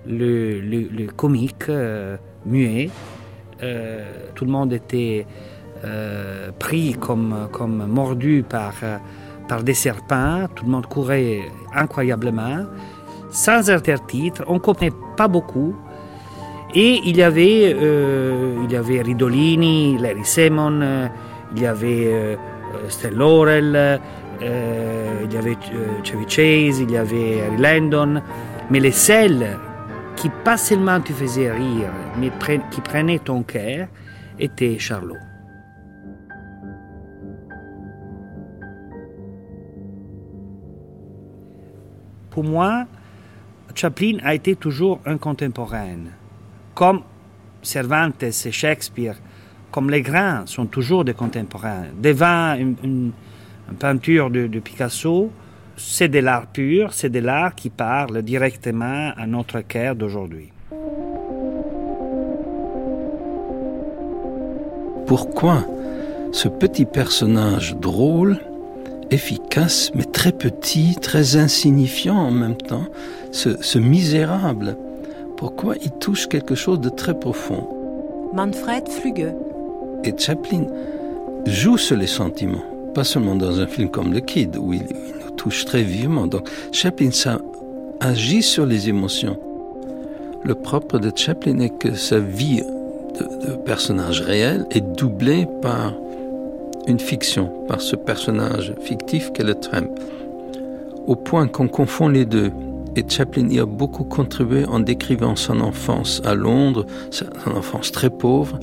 [0.08, 1.70] le, le, comique
[2.48, 2.90] muet.
[4.34, 5.28] tout le monde était
[6.58, 8.74] pris comme, comme mordu par
[9.52, 11.42] par des serpents, tout le monde courait
[11.76, 12.68] incroyablement,
[13.32, 15.76] sans intertitre, on ne comprenait pas beaucoup.
[16.74, 21.08] Et il y avait, euh, il y avait Ridolini, Larry Simon, euh,
[21.54, 22.36] il y avait euh,
[23.12, 24.00] Laurel,
[24.42, 25.58] euh, il y avait
[26.06, 28.22] Chevy Chase, il y avait Harry Landon,
[28.70, 29.60] mais les seuls
[30.16, 32.32] qui pas seulement te faisaient rire, mais
[32.72, 33.88] qui prenaient ton cœur,
[34.40, 35.18] étaient Charlot.
[42.32, 42.86] Pour moi,
[43.76, 46.00] Chaplin a été toujours un contemporain.
[46.74, 47.02] Comme
[47.62, 49.16] Cervantes et Shakespeare,
[49.70, 51.86] comme les grands sont toujours des contemporains.
[52.02, 53.12] Devant une,
[53.80, 55.32] peinture de, de Picasso,
[55.78, 60.52] c'est de l'art pur, c'est de l'art qui parle directement à notre cœur d'aujourd'hui.
[65.06, 65.66] Pourquoi
[66.32, 68.40] ce petit personnage drôle
[69.12, 72.86] efficace, mais très petit, très insignifiant en même temps,
[73.32, 74.78] ce, misérable.
[75.38, 77.68] Pourquoi il touche quelque chose de très profond?
[78.34, 79.34] Manfred Flügge.
[80.04, 80.66] Et Chaplin
[81.46, 85.32] joue sur les sentiments, pas seulement dans un film comme Le Kid, où il, nous
[85.36, 86.28] touche très vivement.
[86.28, 87.40] Donc Chaplin, ça
[88.00, 89.38] agit sur les émotions.
[90.44, 92.62] Le propre de Chaplin est que sa vie
[93.20, 95.94] de, de personnage réel est doublée par
[96.88, 99.90] une fiction par ce personnage fictif qu'est le Tramp,
[101.08, 102.52] au point qu'on confond les deux.
[102.96, 108.10] Et Chaplin y a beaucoup contribué en décrivant son enfance à Londres, son enfance très
[108.10, 108.60] pauvre,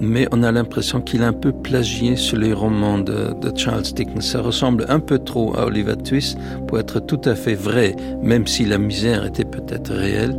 [0.00, 4.24] mais on a l'impression qu'il a un peu plagié sur les romans de, Charles Dickens.
[4.24, 8.46] Ça ressemble un peu trop à Oliver Twist pour être tout à fait vrai, même
[8.46, 10.36] si la misère était peut-être réelle.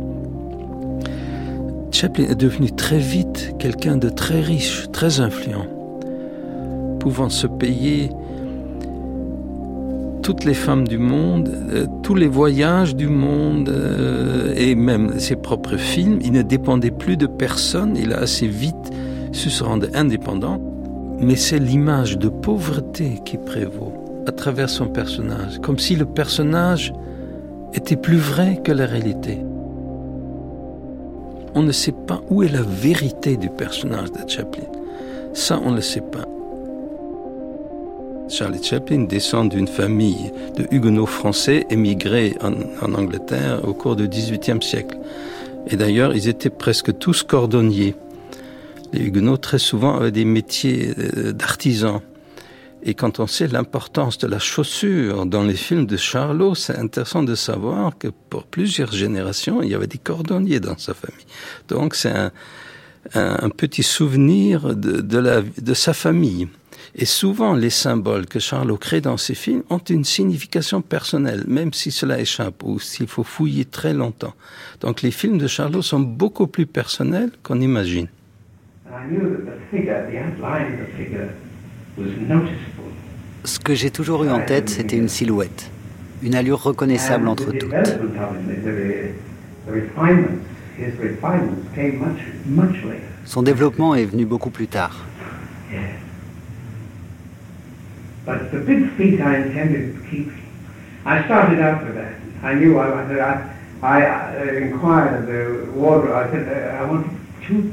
[1.92, 5.66] Chaplin est devenu très vite quelqu'un de très riche, très influent,
[7.04, 8.08] pouvant se payer
[10.22, 15.36] toutes les femmes du monde, euh, tous les voyages du monde euh, et même ses
[15.36, 16.18] propres films.
[16.22, 18.90] Il ne dépendait plus de personne, il a assez vite
[19.32, 20.62] su se rendre indépendant.
[21.20, 26.94] Mais c'est l'image de pauvreté qui prévaut à travers son personnage, comme si le personnage
[27.74, 29.44] était plus vrai que la réalité.
[31.54, 34.64] On ne sait pas où est la vérité du personnage de Chaplin.
[35.34, 36.24] Ça, on ne le sait pas.
[38.28, 44.62] Charlie Chaplin descend d'une famille de huguenots français émigrés en, Angleterre au cours du XVIIIe
[44.62, 44.98] siècle.
[45.66, 47.94] Et d'ailleurs, ils étaient presque tous cordonniers.
[48.92, 52.00] Les huguenots, très souvent, avaient des métiers euh, d'artisans.
[52.82, 57.22] Et quand on sait l'importance de la chaussure dans les films de Charlot, c'est intéressant
[57.22, 61.26] de savoir que pour plusieurs générations, il y avait des cordonniers dans sa famille.
[61.68, 62.12] Donc c'est
[63.14, 66.48] un, petit souvenir de, de sa famille.
[66.96, 71.72] Et souvent, les symboles que Charlot crée dans ses films ont une signification personnelle, même
[71.72, 74.34] si cela échappe ou s'il faut fouiller très longtemps.
[74.80, 78.06] Donc les films de Charlot sont beaucoup plus personnels qu'on imagine.
[83.44, 85.70] Ce que j'ai toujours eu en tête, c'était une silhouette,
[86.22, 87.98] une allure reconnaissable entre toutes.
[93.24, 95.04] Son développement est venu beaucoup plus tard.
[98.24, 100.30] But the big feat I intended to keep,
[101.04, 102.14] I started out with that.
[102.42, 102.86] I knew I,
[103.20, 103.50] I,
[103.82, 106.14] I, I inquired of the wardrobe.
[106.14, 107.06] I said, uh, I want
[107.46, 107.72] two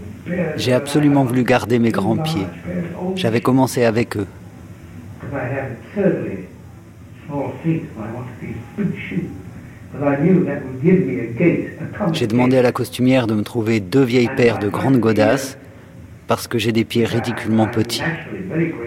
[0.57, 2.45] J'ai absolument voulu garder mes grands pieds.
[3.15, 4.27] J'avais commencé avec eux.
[12.13, 15.57] J'ai demandé à la costumière de me trouver deux vieilles paires de grandes godasses
[16.31, 18.03] parce que j'ai des pieds ridiculement petits.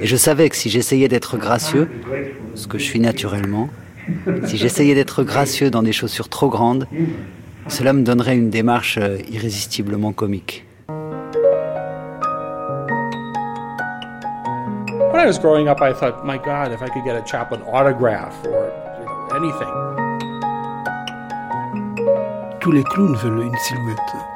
[0.00, 1.90] Et je savais que si j'essayais d'être gracieux,
[2.54, 3.68] ce que je suis naturellement,
[4.46, 6.88] si j'essayais d'être gracieux dans des chaussures trop grandes,
[7.68, 10.64] cela me donnerait une démarche euh, irrésistiblement comique.
[15.12, 17.60] When I was growing up, I thought, my God, if I could get a Chaplin
[17.70, 19.68] autograph or you know, anything.
[22.60, 24.33] Tous les clowns veulent une silhouette.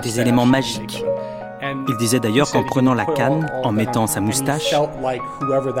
[0.00, 1.04] Des éléments magiques.
[1.88, 4.74] Il disait d'ailleurs qu'en prenant la canne, en mettant sa moustache,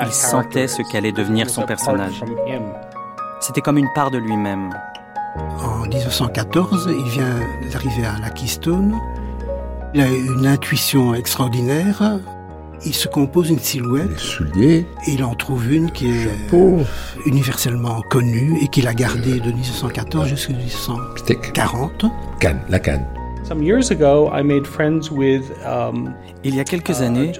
[0.06, 2.22] il sentait ce qu'allait devenir son personnage.
[3.40, 4.70] C'était comme une part de lui-même.
[5.58, 7.40] En 1914, il vient
[7.72, 8.94] d'arriver à la Keystone.
[9.94, 12.18] Il a une intuition extraordinaire
[12.84, 14.18] il se compose une silhouette.
[14.18, 14.86] souliers.
[15.06, 16.28] Et il en trouve une qui est
[17.26, 22.04] universellement connue et qu'il a gardée de 1914 jusqu'à 1940.
[22.40, 23.06] Canne, la canne.
[26.44, 27.32] Il y a quelques uh, années,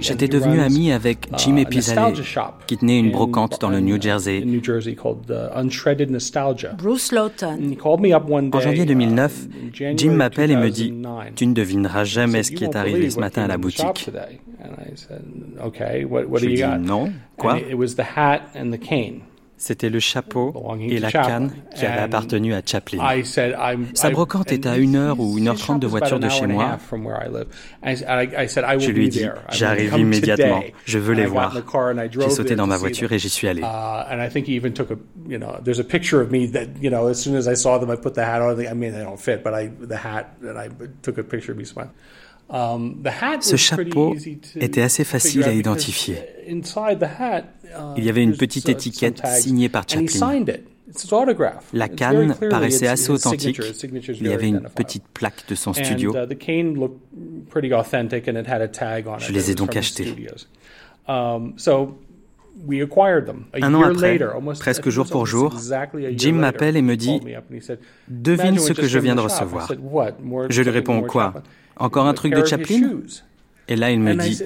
[0.00, 2.14] j'étais devenu ami avec Jim Epizale,
[2.66, 4.44] qui tenait une brocante dans le New Jersey.
[6.78, 7.58] Bruce Lawton.
[8.52, 9.48] En janvier 2009,
[9.96, 10.92] Jim m'appelle et me dit
[11.36, 14.10] Tu ne devineras jamais ce qui est arrivé ce matin à la boutique.
[16.34, 17.58] Je dis Non, quoi?
[19.62, 22.98] C'était le chapeau et la canne qui avaient appartenu à Chaplin.
[23.94, 26.78] Sa brocante est à une heure ou une heure trente de voiture de chez moi.
[28.80, 31.56] Je lui ai dit, j'arrive immédiatement, je veux les voir.
[32.10, 33.62] J'ai sauté dans ma voiture et j'y suis allé.
[42.50, 43.02] Um,
[43.40, 44.14] Ce chapeau
[44.56, 46.16] était assez facile à identifier.
[46.46, 46.60] Uh,
[47.96, 50.44] Il y avait une petite étiquette signée par Chaplin.
[51.72, 53.60] La canne paraissait assez authentique.
[54.20, 56.14] Il y avait une petite plaque de son studio.
[56.14, 56.26] Uh,
[59.18, 60.14] Je les ai donc achetés.
[61.08, 61.54] Um,
[63.54, 64.18] Un an après,
[64.60, 65.58] presque jour pour jour,
[66.16, 67.20] Jim m'appelle et me dit
[68.08, 69.72] Devine ce que je viens de recevoir.
[70.50, 71.42] Je lui réponds Quoi?
[71.76, 73.00] Encore un truc de Chaplin
[73.68, 74.42] et là, il me dit,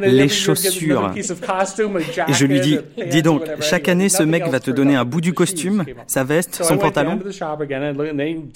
[0.00, 1.12] les chaussures.
[1.16, 2.78] Et je lui dis,
[3.10, 6.62] dis donc, chaque année, ce mec va te donner un bout du costume, sa veste,
[6.62, 7.18] son pantalon.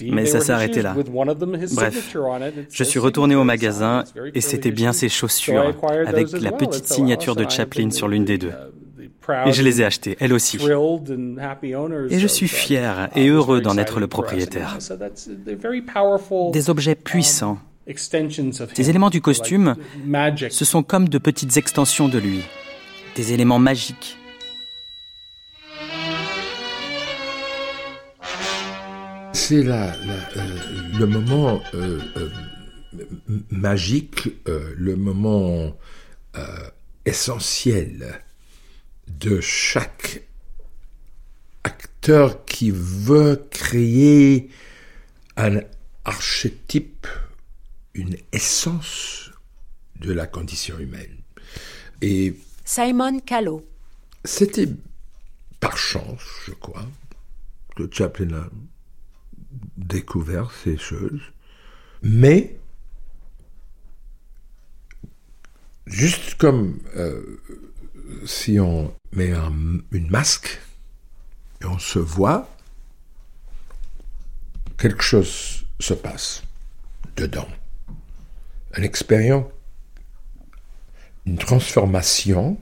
[0.03, 0.95] Mais ça s'est arrêté là.
[1.73, 2.17] Bref,
[2.71, 5.75] je suis retourné au magasin et c'était bien ses chaussures,
[6.07, 8.53] avec la petite signature de Chaplin sur l'une des deux.
[9.47, 10.57] Et je les ai achetées, elles aussi.
[10.57, 14.79] Et je suis fier et heureux d'en être le propriétaire.
[16.53, 17.59] Des objets puissants.
[18.77, 19.77] Des éléments du costume,
[20.51, 22.43] ce sont comme de petites extensions de lui.
[23.17, 24.19] Des éléments magiques.
[29.33, 29.93] C'est là,
[30.99, 32.29] le moment euh, euh,
[33.51, 35.75] magique, euh, le moment
[37.07, 38.21] essentiel
[39.09, 40.23] de chaque
[41.65, 44.51] acteur qui veut créer
[45.37, 45.61] un
[46.05, 47.07] archétype,
[47.95, 49.31] une essence
[50.01, 51.17] de la condition humaine.
[52.01, 52.35] Et
[52.65, 53.67] Simon Callow.
[54.25, 54.69] C'était
[55.61, 56.87] par chance, je crois,
[57.77, 58.49] que Chaplin a
[59.77, 61.21] découvert ces choses.
[62.03, 62.59] Mais,
[65.87, 67.41] juste comme euh,
[68.25, 69.53] si on met un,
[69.93, 70.61] une masque
[71.61, 72.49] et on se voit,
[74.77, 76.43] quelque chose se passe
[77.17, 77.49] dedans.
[78.77, 79.47] Une expérience,
[81.27, 82.59] une transformation,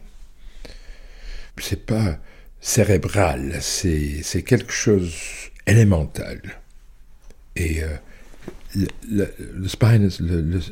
[1.58, 2.18] c'est pas
[2.60, 5.14] cérébral, c'est quelque chose
[5.66, 6.40] élémental.
[7.54, 7.96] Et euh,
[8.74, 8.86] le,
[9.54, 10.10] le, spine,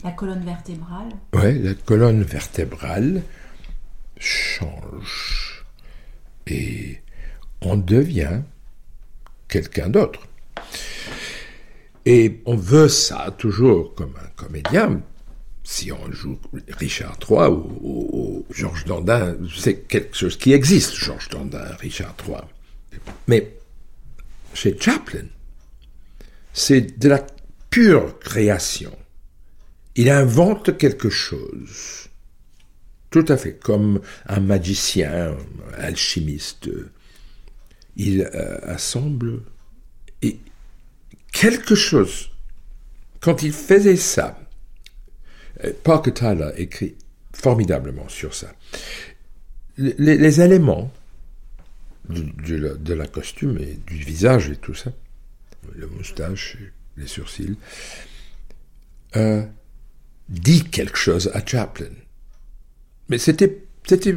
[0.03, 1.09] la colonne vertébrale.
[1.33, 3.23] Ouais, la colonne vertébrale
[4.19, 5.65] change
[6.47, 7.01] et
[7.61, 8.41] on devient
[9.49, 10.27] quelqu'un d'autre.
[12.07, 15.01] Et on veut ça toujours comme un comédien.
[15.63, 16.39] Si on joue
[16.69, 22.43] Richard III ou, Georges Dandin, c'est quelque chose qui existe, Georges Dandin, Richard III.
[23.27, 23.57] Mais
[24.53, 25.27] chez Chaplin,
[26.53, 27.27] c'est de la
[27.71, 28.97] pure création.
[29.97, 32.09] Il invente quelque chose
[33.15, 35.37] tout à fait, comme un magicien, un
[35.79, 36.69] alchimiste.
[37.95, 39.43] Il euh, assemble
[41.31, 42.31] quelque chose.
[43.21, 44.37] Quand il faisait ça,
[45.63, 46.97] euh, Parker Tyler écrit
[47.33, 48.53] formidablement sur ça.
[49.79, 50.93] Les, éléments
[52.09, 54.91] de, la, costume et du visage et tout ça,
[55.73, 56.59] le moustache,
[56.97, 57.57] les sourcils,
[59.15, 59.45] euh,
[60.29, 61.87] dit quelque chose à Chaplin.
[63.09, 64.15] Mais c'était, c'était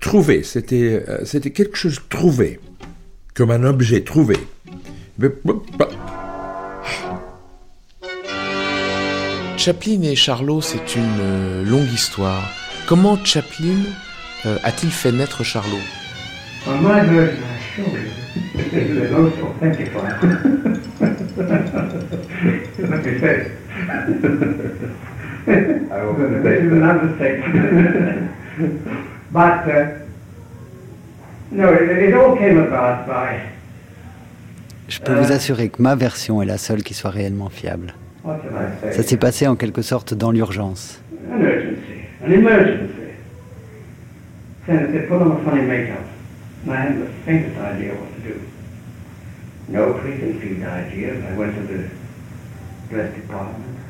[0.00, 2.58] trouvé, c'était, euh, c'était quelque chose trouvé,
[3.34, 4.36] comme un objet trouvé.
[9.56, 12.50] Chaplin et Charlot, c'est une euh, longue histoire.
[12.86, 13.78] Comment Chaplin
[14.44, 15.76] euh, a-t-il fait naître Charlot?
[34.88, 37.94] Je peux vous assurer que ma version est la seule qui soit réellement fiable.
[38.90, 41.00] Ça s'est passé en quelque sorte dans l'urgence.
[49.68, 51.16] No preconceived ideas.
[51.24, 51.90] I went to the
[52.88, 53.85] dress department.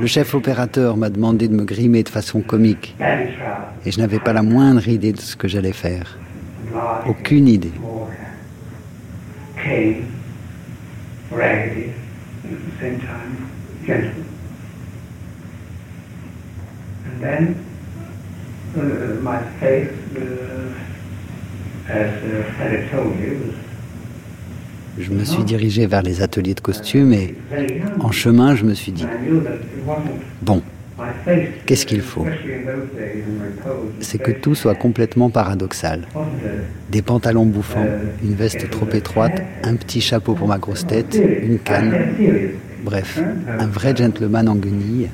[0.00, 2.96] Le chef opérateur m'a demandé de me grimer de façon comique.
[3.84, 6.18] Et je n'avais pas la moindre idée de ce que j'allais faire.
[7.06, 7.72] Aucune idée.
[17.16, 17.64] And then
[18.76, 20.74] uh, my face, uh,
[21.88, 23.65] as uh, I told you, was
[24.98, 27.34] je me suis dirigé vers les ateliers de costumes et
[28.00, 29.06] en chemin, je me suis dit,
[30.42, 30.62] bon,
[31.66, 32.26] qu'est-ce qu'il faut?
[34.00, 36.06] C'est que tout soit complètement paradoxal.
[36.90, 37.86] Des pantalons bouffants,
[38.22, 41.92] une veste trop étroite, un petit chapeau pour ma grosse tête, une canne.
[42.82, 43.20] Bref,
[43.58, 45.08] un vrai gentleman en guenilles.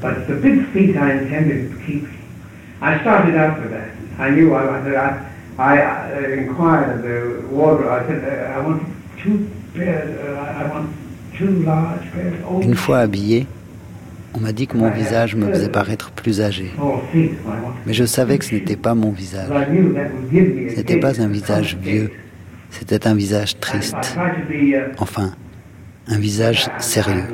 [12.61, 13.47] Une fois habillé,
[14.35, 16.71] on m'a dit que mon visage me faisait paraître plus âgé.
[17.87, 19.49] Mais je savais que ce n'était pas mon visage.
[19.49, 22.11] Ce n'était pas un visage vieux.
[22.71, 24.19] C'était un visage triste.
[24.99, 25.33] Enfin,
[26.09, 27.25] un visage sérieux.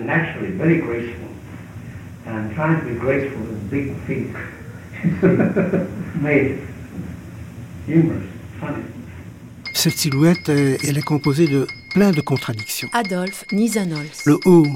[9.74, 12.88] Cette silhouette, elle est composée de plein de contradictions.
[12.92, 14.06] Adolphe Nizanols.
[14.26, 14.66] Le haut,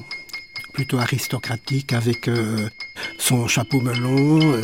[0.72, 2.30] plutôt aristocratique avec
[3.18, 4.60] son chapeau melon.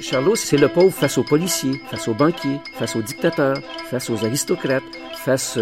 [0.00, 3.58] Charlot, c'est le pauvre face aux policiers, face aux banquiers, face aux dictateurs,
[3.90, 4.82] face aux aristocrates,
[5.24, 5.58] face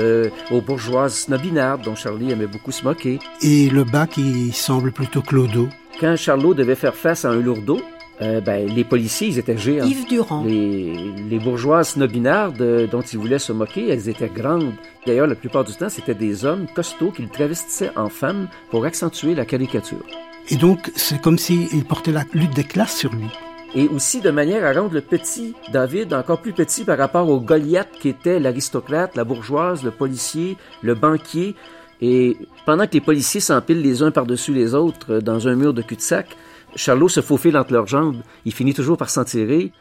[0.50, 3.18] aux bourgeoises snobinardes dont Charlie aimait beaucoup se moquer.
[3.42, 5.68] Et le bas qui semble plutôt clodo.
[6.00, 7.80] Quand Charlot devait faire face à un lourdeau,
[8.22, 9.84] euh, ben, les policiers, ils étaient géants.
[9.84, 10.44] Yves Durand.
[10.44, 10.94] Les,
[11.28, 14.72] les bourgeoises snobinardes euh, dont il voulait se moquer, elles étaient grandes.
[15.06, 19.34] D'ailleurs, la plupart du temps, c'était des hommes costauds qu'il travestissaient en femmes pour accentuer
[19.34, 20.04] la caricature.
[20.48, 23.28] Et donc, c'est comme s'il portait la lutte des classes sur lui.
[23.74, 27.40] Et aussi de manière à rendre le petit David encore plus petit par rapport au
[27.40, 31.54] Goliath qui était l'aristocrate, la bourgeoise, le policier, le banquier.
[32.02, 35.80] Et pendant que les policiers s'empilent les uns par-dessus les autres dans un mur de
[35.80, 36.36] cul-de-sac,
[36.74, 38.22] Charlot se faufile entre leurs jambes.
[38.44, 39.72] Il finit toujours par s'en tirer.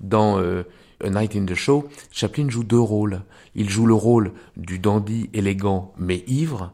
[0.00, 0.64] Dans euh,
[1.02, 3.22] A Night in the Show, Chaplin joue deux rôles.
[3.54, 6.72] Il joue le rôle du dandy élégant mais ivre,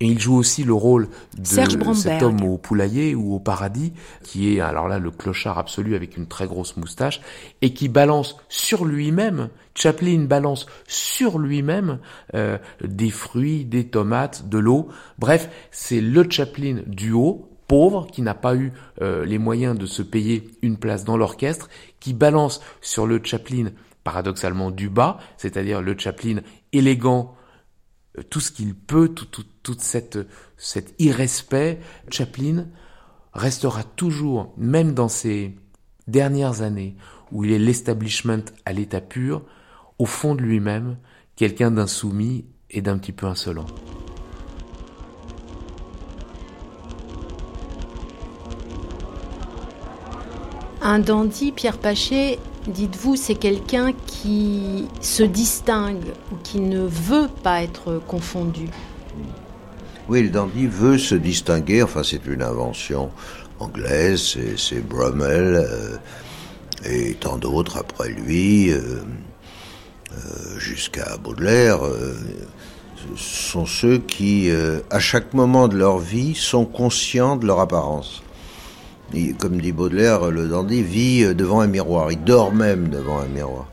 [0.00, 1.08] et il joue aussi le rôle
[1.38, 1.46] de
[1.94, 6.16] cet homme au poulailler ou au paradis, qui est alors là le clochard absolu avec
[6.16, 7.20] une très grosse moustache,
[7.62, 12.00] et qui balance sur lui-même, Chaplin balance sur lui-même
[12.34, 14.88] euh, des fruits, des tomates, de l'eau.
[15.18, 19.86] Bref, c'est le Chaplin du haut, pauvre, qui n'a pas eu euh, les moyens de
[19.86, 21.68] se payer une place dans l'orchestre,
[22.00, 23.70] qui balance sur le Chaplin
[24.04, 26.40] paradoxalement du bas, c'est-à-dire le Chaplin
[26.72, 27.34] élégant,
[28.18, 30.18] euh, tout ce qu'il peut, tout, tout, toute cette,
[30.56, 31.80] cet irrespect.
[32.10, 32.66] Chaplin
[33.32, 35.56] restera toujours, même dans ses
[36.06, 36.96] dernières années,
[37.32, 39.42] où il est l'establishment à l'état pur,
[39.98, 40.98] au fond de lui-même,
[41.36, 43.66] quelqu'un d'insoumis et d'un petit peu insolent.
[50.86, 57.62] Un dandy, Pierre Paché, dites-vous, c'est quelqu'un qui se distingue ou qui ne veut pas
[57.62, 58.68] être confondu.
[60.10, 63.10] Oui, le dandy veut se distinguer, enfin c'est une invention
[63.60, 65.96] anglaise, c'est Brummel euh,
[66.84, 68.80] et tant d'autres après lui, euh,
[70.12, 71.80] euh, jusqu'à Baudelaire,
[73.16, 74.50] sont ceux qui,
[74.90, 78.23] à chaque moment de leur vie, sont conscients de leur apparence
[79.38, 83.26] comme dit Baudelaire, le dandy vit euh, devant un miroir, il dort même devant un
[83.26, 83.66] miroir.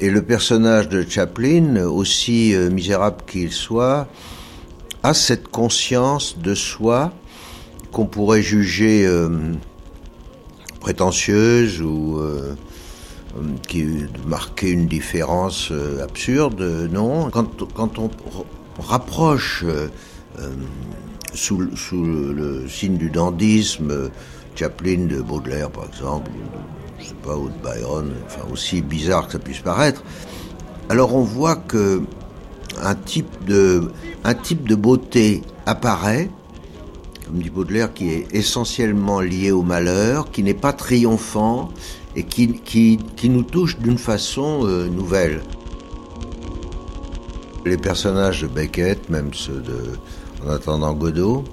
[0.00, 4.08] Et le personnage de Chaplin, aussi euh, misérable qu'il soit,
[5.02, 7.12] a cette conscience de soi
[7.92, 9.52] qu'on pourrait juger euh,
[10.80, 12.20] prétentieuse ou
[13.68, 13.84] qui
[14.26, 16.88] marquait une différence absurde.
[16.90, 18.10] Non, quand, on
[18.82, 19.64] rapproche
[21.34, 24.10] sous, sous le, signe du dandisme
[24.54, 26.30] Chaplin de Baudelaire, par exemple,
[26.98, 30.02] je sais pas, ou de Byron, enfin aussi bizarre que ça puisse paraître.
[30.88, 32.02] Alors on voit que
[32.82, 33.90] un type de,
[34.24, 36.30] un type de beauté apparaît,
[37.26, 41.70] comme dit Baudelaire, qui est essentiellement lié au malheur, qui n'est pas triomphant
[42.16, 45.42] et qui, qui, qui nous touche d'une façon euh, nouvelle.
[47.64, 49.98] Les personnages de Beckett, même ceux de
[50.46, 51.44] En attendant Godot,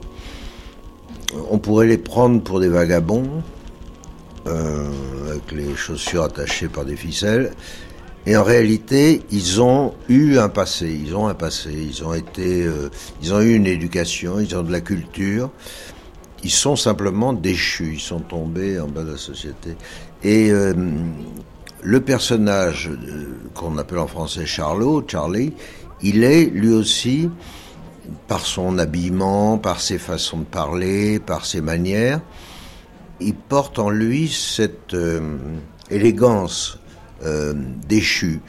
[1.50, 3.44] on pourrait les prendre pour des vagabonds,
[4.48, 4.90] euh,
[5.30, 7.52] avec les chaussures attachées par des ficelles.
[8.26, 12.64] Et en réalité, ils ont eu un passé, ils ont un passé, ils ont été,
[12.64, 12.90] euh,
[13.22, 15.50] ils ont eu une éducation, ils ont de la culture.
[16.44, 19.76] Ils sont simplement déchus, ils sont tombés en bas de la société.
[20.24, 20.74] Et euh,
[21.84, 22.90] le personnage
[23.54, 25.54] qu'on appelle en français Charlot, Charlie,
[26.02, 27.30] il est lui aussi
[28.28, 32.22] par son habillement, par ses façons de parler, par ses manières,
[33.20, 35.38] il porte en lui cette euh,
[35.90, 36.80] élégance
[37.24, 37.54] euh,
[37.88, 38.42] déchue.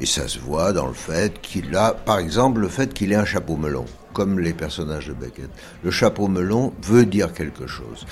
[0.00, 3.16] Et ça se voit dans le fait qu'il a, par exemple, le fait qu'il ait
[3.16, 5.50] un chapeau melon, comme les personnages de Beckett.
[5.82, 8.06] Le chapeau melon veut dire quelque chose.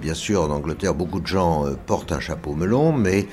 [0.00, 3.26] Bien sûr, en Angleterre, beaucoup de gens euh, portent un chapeau melon, mais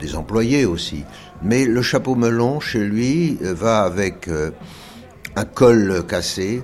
[0.00, 1.04] des employés aussi.
[1.40, 4.28] Mais le chapeau melon, chez lui, va avec
[5.36, 6.62] un col cassé,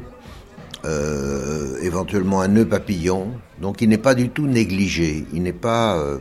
[0.85, 3.33] euh, éventuellement un nœud papillon.
[3.61, 5.27] Donc il n'est pas du tout négligé.
[5.33, 6.19] Il n'est pas, euh,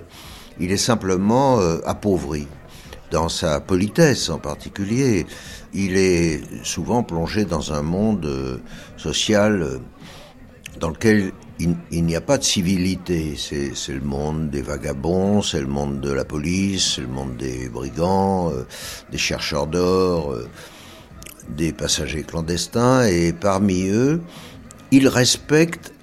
[0.60, 2.48] il est simplement euh, appauvri
[3.12, 5.26] dans sa politesse en particulier.
[5.74, 8.62] Il est souvent plongé dans un monde
[8.98, 9.80] social
[10.80, 13.36] dans lequel il, n'y a pas de civilité.
[13.38, 17.70] C'est le monde des vagabonds, c'est le monde de la police, c'est le monde des
[17.70, 18.52] brigands,
[19.12, 20.36] des chercheurs d'or
[21.50, 24.22] des passagers clandestins et parmi eux,
[24.92, 25.94] il respecte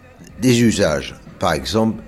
[0.40, 1.14] des usages.
[1.38, 2.02] Par exemple,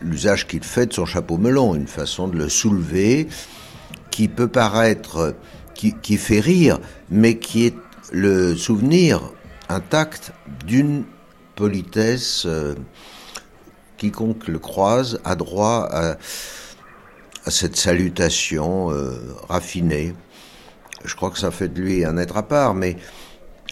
[0.00, 3.28] l'usage qu'il fait de son chapeau melon, une façon de le soulever
[4.10, 5.34] qui peut paraître,
[5.74, 6.78] qui, fait rire,
[7.10, 7.74] mais qui est
[8.12, 9.20] le souvenir
[9.68, 10.32] intact
[10.66, 11.04] d'une
[11.54, 12.46] politesse.
[13.98, 16.16] quiconque le croise a droit à,
[17.48, 18.90] cette salutation
[19.48, 20.14] raffinée.
[21.04, 22.96] Je crois que ça fait de lui un être à part, mais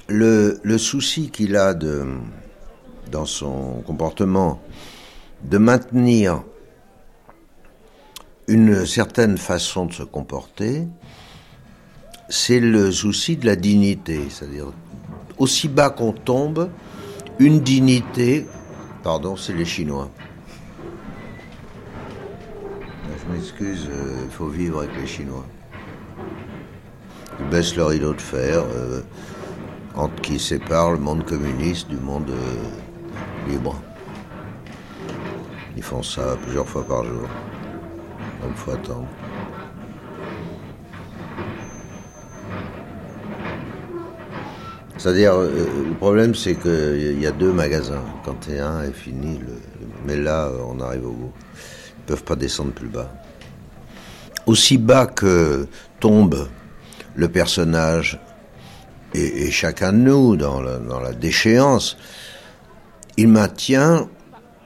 [0.09, 2.07] le, souci qu'il a de,
[3.11, 4.61] dans son comportement
[5.43, 6.43] de maintenir
[8.47, 10.87] une certaine façon de se comporter,
[12.29, 14.21] c'est le souci de la dignité.
[14.29, 14.67] C'est-à-dire,
[15.39, 16.71] aussi bas qu'on tombe,
[17.39, 18.47] une dignité.
[19.03, 20.11] Pardon, c'est les Chinois.
[23.27, 25.47] Je m'excuse, euh, il faut vivre avec les Chinois.
[27.41, 29.01] Ils baissent leur rideau de fer, euh,
[29.95, 33.81] entre qui sépare le monde communiste du monde euh, libre.
[35.77, 37.29] Ils font ça plusieurs fois par jour.
[38.43, 39.09] Donc il faut attendre.
[44.97, 48.05] C'est-à-dire, euh, le problème, c'est qu'il y a deux magasins.
[48.25, 49.41] Quand t'es un est fini,
[50.07, 51.33] mais là, on arrive au bout.
[51.99, 53.13] Ils peuvent pas descendre plus bas.
[54.47, 55.67] Aussi bas que
[56.01, 56.47] tombe
[57.15, 58.21] le personnage
[59.15, 61.97] et, chacun de nous dans la déchéance,
[63.17, 64.09] il maintient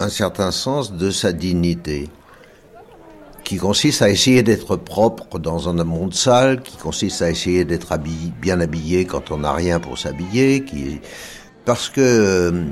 [0.00, 2.08] un certain sens de sa dignité
[3.48, 7.96] qui consiste à essayer d'être propre dans un monde sale, qui consiste à essayer d'être
[8.42, 11.00] bien habillé quand on n'a rien pour s'habiller, qui
[11.64, 12.66] parce que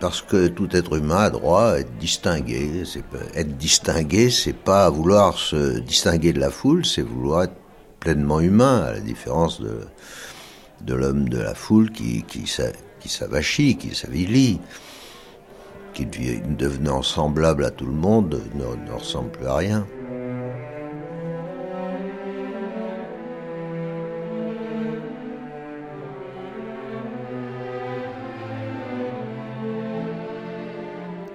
[0.00, 2.82] parce que tout être humain a droit à être distingué.
[3.34, 7.56] Être distingué, c'est pas vouloir se distinguer de la foule, c'est vouloir être
[8.40, 12.44] humain, à la différence de l'homme de la foule qui qui
[13.00, 14.60] qui s'avachit, qui s'avilit
[15.96, 19.86] qui devenant semblable à tout le monde ne ressemble plus à rien.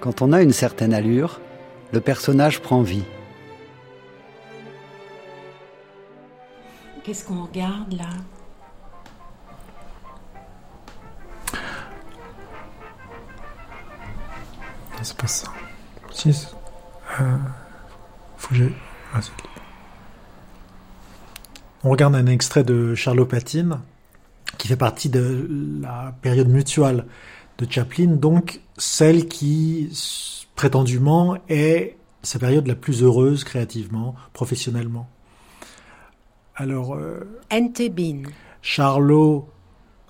[0.00, 1.40] Quand on a une certaine allure,
[1.92, 3.04] le personnage prend vie.
[7.04, 8.10] Qu'est-ce qu'on regarde là?
[15.02, 15.48] C'est pas ça.
[16.12, 16.28] Si.
[17.20, 17.36] Euh,
[18.36, 18.72] faut que j'ai.
[19.12, 19.18] Ah,
[21.82, 23.80] on regarde un extrait de Charlot Patine,
[24.58, 25.48] qui fait partie de
[25.80, 27.06] la période mutuelle
[27.58, 29.90] de Chaplin, donc celle qui
[30.54, 35.08] prétendument est sa période la plus heureuse créativement, professionnellement.
[36.54, 37.20] Alors, euh,
[38.60, 39.48] Charlot,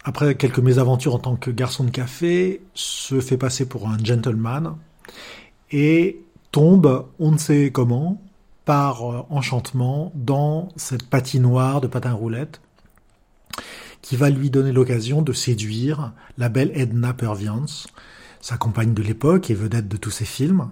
[0.04, 4.76] après quelques mésaventures en tant que garçon de café, se fait passer pour un gentleman
[5.70, 6.20] et
[6.50, 8.20] tombe, on ne sait comment,
[8.64, 12.60] par euh, enchantement dans cette patinoire de patin roulette
[14.02, 17.86] qui va lui donner l'occasion de séduire la belle Edna Purviance,
[18.40, 20.68] sa compagne de l'époque et vedette de tous ses films.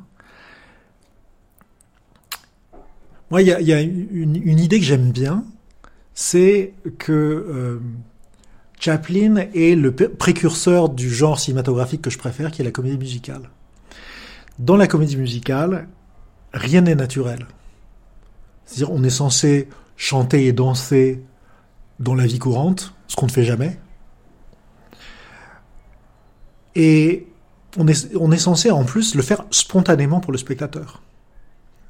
[3.30, 5.44] Moi, il y a, une, idée que j'aime bien,
[6.20, 7.80] c'est que euh,
[8.78, 13.48] Chaplin est le précurseur du genre cinématographique que je préfère, qui est la comédie musicale.
[14.58, 15.88] Dans la comédie musicale,
[16.52, 17.46] rien n'est naturel.
[18.66, 21.22] C'est-à-dire, on est censé chanter et danser
[22.00, 23.80] dans la vie courante, ce qu'on ne fait jamais.
[26.74, 27.28] Et
[27.78, 31.00] on est, on est censé en plus le faire spontanément pour le spectateur.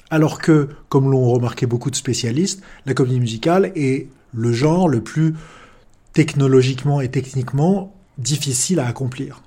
[0.09, 5.03] Alors que, comme l'ont remarqué beaucoup de spécialistes, la comédie musicale est le genre le
[5.03, 5.35] plus
[6.13, 9.43] technologiquement et techniquement difficile à accomplir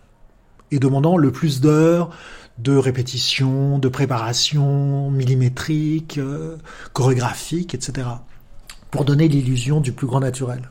[0.72, 2.10] et demandant le plus d'heures
[2.58, 6.58] de répétition, de préparation millimétrique, euh,
[6.94, 8.06] chorégraphique, etc
[8.94, 10.70] pour donner l'illusion du plus grand naturel.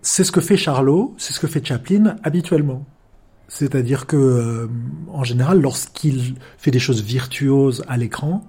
[0.00, 2.86] C'est ce que fait Charlot, c'est ce que fait Chaplin habituellement.
[3.46, 4.68] C'est-à-dire que, euh,
[5.12, 8.48] en général, lorsqu'il fait des choses virtuoses à l'écran,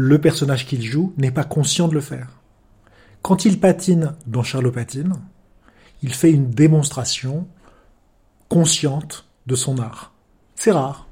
[0.00, 2.28] le personnage qu'il joue n'est pas conscient de le faire.
[3.20, 5.14] Quand il patine dans Charlot patine,
[6.04, 7.48] il fait une démonstration
[8.48, 10.12] consciente de son art.
[10.54, 11.08] C'est rare.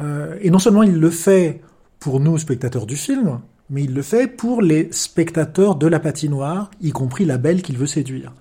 [0.00, 1.62] Euh, et non seulement il le fait
[2.00, 3.38] pour nous, spectateurs du film,
[3.70, 7.78] mais il le fait pour les spectateurs de la patinoire, y compris la belle qu'il
[7.78, 8.32] veut séduire.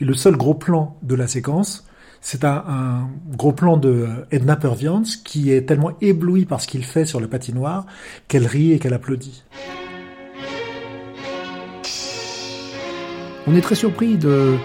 [0.00, 1.86] Et le seul gros plan de la séquence,
[2.24, 7.04] c'est un, gros plan de Edna Purviance qui est tellement éblouie par ce qu'il fait
[7.04, 7.84] sur la patinoire
[8.28, 9.44] qu'elle rit et qu'elle applaudit.
[13.46, 14.56] On est très surpris que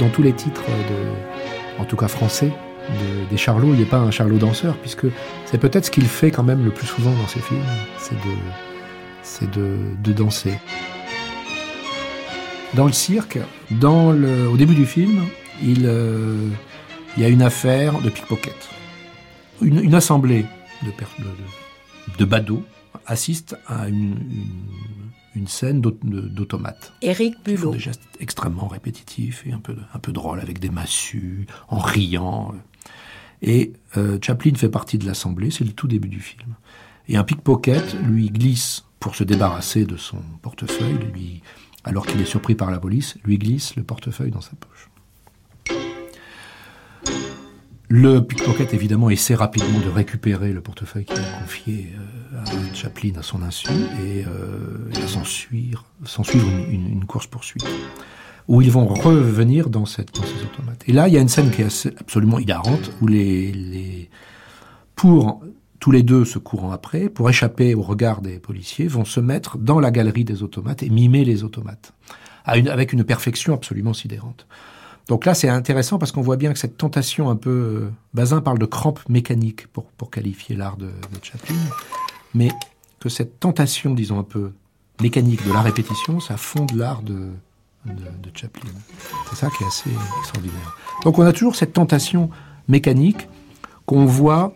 [0.00, 2.50] dans tous les titres, de, en tout cas français,
[3.30, 5.06] des Charlots, il n'est pas un Charlot danseur, puisque
[5.44, 7.60] c'est peut-être ce qu'il fait quand même le plus souvent dans ses films,
[9.22, 10.54] c'est de, danser.
[12.72, 13.38] Dans le cirque,
[13.70, 15.20] le, au début du film,
[15.62, 15.86] il,
[17.16, 18.68] il y a une affaire de pickpocket.
[19.62, 20.44] Une, assemblée
[20.82, 22.62] de, de, de badauds
[23.06, 24.16] assiste à une,
[25.34, 26.92] une, scène d'automates.
[27.00, 27.72] Éric Bulot.
[27.72, 32.54] Des gestes extrêmement répétitifs et un peu, un peu drôles, avec des massues, en riant.
[33.40, 36.54] Et euh, Chaplin fait partie de l'assemblée, c'est le tout début du film.
[37.08, 41.42] Et un pickpocket lui glisse, pour se débarrasser de son portefeuille, lui,
[41.84, 44.90] alors qu'il est surpris par la police, lui glisse le portefeuille dans sa poche.
[47.88, 53.12] Le pickpocket, évidemment, essaie rapidement de récupérer le portefeuille qu'il a confié euh, à Chaplin
[53.16, 53.70] à son insu,
[54.04, 55.84] et euh, va s'en suivre,
[56.68, 57.64] une, course-poursuite,
[58.48, 60.82] où ils vont revenir dans, cette, ces automates.
[60.88, 64.10] Et là, il y a une scène qui est absolument hilarante, où les, les,
[64.96, 65.42] pour
[65.78, 69.58] tous les deux se courant après, pour échapper au regard des policiers, vont se mettre
[69.58, 71.92] dans la galerie des automates et mimer les automates,
[72.44, 74.48] avec une perfection absolument sidérante.
[75.08, 77.50] Donc là, c'est intéressant parce qu'on voit bien que cette tentation un peu...
[77.50, 80.90] Euh, Bazin parle de crampe mécanique pour, pour qualifier l'art de,
[81.22, 81.54] Chaplin,
[82.34, 82.50] mais
[82.98, 84.52] que cette tentation, disons, un peu
[85.00, 87.28] mécanique de la répétition, ça fonde l'art de,
[87.84, 88.70] de, Chaplin.
[89.30, 90.76] C'est ça qui est assez extraordinaire.
[91.04, 92.30] Donc on a toujours cette tentation
[92.68, 93.28] mécanique
[93.84, 94.54] qu'on voit,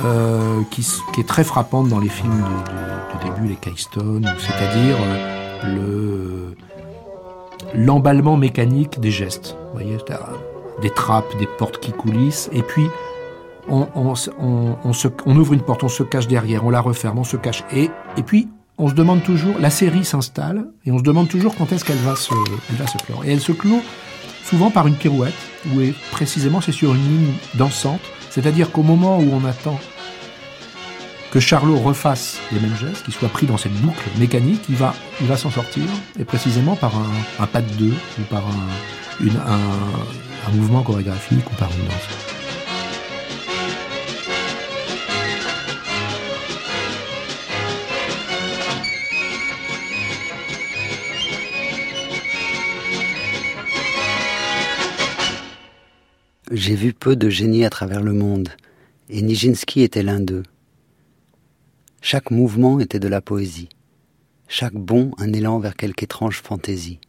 [0.00, 0.86] euh, qui,
[1.18, 6.67] est très frappante dans les films de, début, les Keystone, c'est-à-dire euh, le
[7.74, 9.56] l'emballement mécanique des gestes.
[9.66, 9.96] Vous voyez,
[10.80, 12.86] des trappes, des portes qui coulissent, et puis
[13.68, 17.36] on, on, on, ouvre une porte, on se cache derrière, on la referme, on se
[17.36, 18.48] cache, et, et puis
[18.78, 21.96] on se demande toujours, la série s'installe, et on se demande toujours quand est-ce qu'elle
[21.98, 22.32] va, se,
[22.70, 23.24] elle va se clore.
[23.24, 23.80] Et elle se clôt
[24.44, 25.34] souvent par une pirouette,
[25.72, 28.00] où est, précisément c'est sur une ligne dansante,
[28.30, 29.78] c'est-à-dire qu'au moment où on attend
[31.30, 34.94] que Charlot refasse les mêmes gestes, qu'il soit pris dans cette boucle mécanique, il va,
[35.20, 35.84] il va s'en sortir,
[36.18, 36.92] et précisément par
[37.38, 38.68] un, pas de deux, ou par un,
[39.26, 42.08] un, mouvement chorégraphique, ou par une danse.
[56.50, 58.48] J'ai vu peu de génies à travers le monde,
[59.10, 60.44] et Nijinsky était l'un d'eux.
[62.00, 63.68] Chaque mouvement était de la poésie,
[64.46, 67.00] chaque bond un élan vers quelque étrange fantaisie.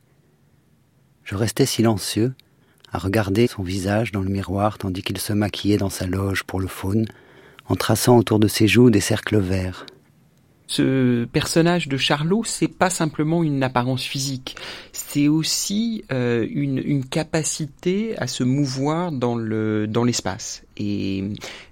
[1.24, 2.34] Je restais silencieux,
[2.92, 6.60] à regarder son visage dans le miroir tandis qu'il se maquillait dans sa loge pour
[6.60, 7.06] le faune,
[7.68, 9.86] en traçant autour de ses joues des cercles verts.
[10.66, 14.56] Ce personnage de Charlot, c'est pas simplement une apparence physique,
[14.92, 20.64] c'est aussi euh, une, une, capacité à se mouvoir dans le dans l'espace.
[20.80, 21.24] Et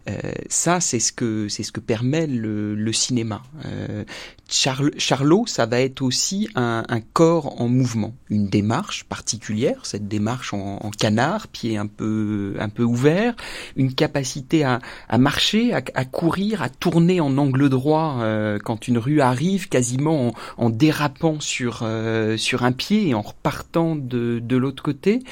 [0.10, 0.14] euh,
[0.50, 3.42] ça, c'est ce que c'est ce que permet le, le cinéma.
[3.66, 4.04] Euh,
[4.50, 10.54] Charlot, ça va être aussi un, un, corps en mouvement, une démarche particulière, cette démarche
[10.54, 13.36] en, en, canard, pied un peu un peu ouvert,
[13.76, 14.80] une capacité à,
[15.10, 19.68] à marcher, à, à, courir, à tourner en angle droit euh, quand une rue arrive,
[19.68, 24.84] quasiment en, en dérapant sur euh, sur un pied et en repartant de de l'autre
[24.84, 25.24] côté.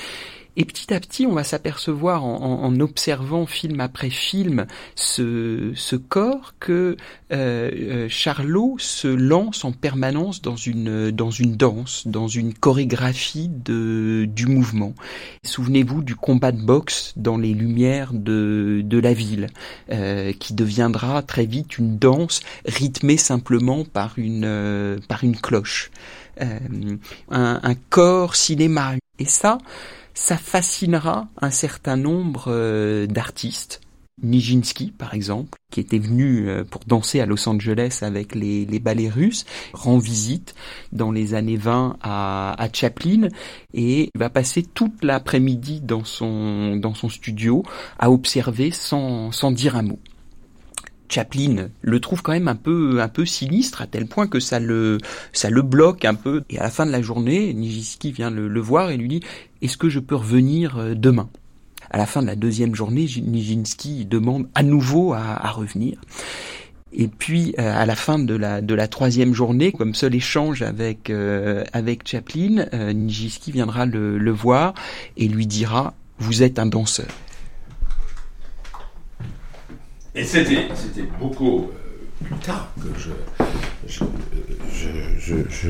[0.57, 6.53] Et petit à petit, on va s'apercevoir en, observant film après film ce, ce corps
[6.59, 6.97] que
[7.31, 13.49] euh, euh, Charlot se lance en permanence dans une dans une danse, dans une chorégraphie
[13.49, 14.93] de du mouvement.
[15.43, 19.47] Souvenez-vous du combat de boxe dans les lumières de de la ville,
[19.91, 25.91] euh, qui deviendra très vite une danse rythmée simplement par une par une cloche.
[26.39, 26.99] un,
[27.29, 28.93] un corps cinéma.
[29.17, 29.59] Et ça,
[30.15, 33.81] ça fascinera un certain nombre euh, d'artistes.
[34.23, 38.79] Nijinsky, par exemple, qui était venu euh, pour danser à Los Angeles avec les, les
[38.79, 40.55] ballets russes, rend visite
[40.93, 43.27] dans les années 20 à, Chaplin
[43.73, 47.63] et va passer toute l'après-midi dans son, dans son studio
[47.99, 49.99] à observer sans, sans dire un mot.
[51.09, 54.59] Chaplin le trouve quand même un peu un peu sinistre à tel point que ça
[54.59, 54.97] le
[55.33, 58.59] ça le bloque un peu et à la fin de la journée Nijinsky vient le,
[58.59, 59.19] voir et lui dit
[59.65, 61.29] est-ce que je peux revenir euh, demain?
[61.91, 65.99] À la fin de la deuxième journée Nijinsky demande à nouveau à, revenir.
[66.91, 71.63] Et puis euh, à la fin de la troisième journée, comme seul échange avec euh,
[72.03, 74.73] Chaplin, Nijinsky viendra le, voir
[75.15, 77.07] et lui dira vous êtes un danseur.
[80.15, 80.69] Et c'était,
[81.19, 83.09] beaucoup euh, plus tard que je,
[83.85, 84.05] je,
[85.19, 85.65] je, je,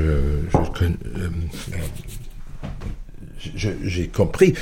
[3.55, 4.53] j'ai compris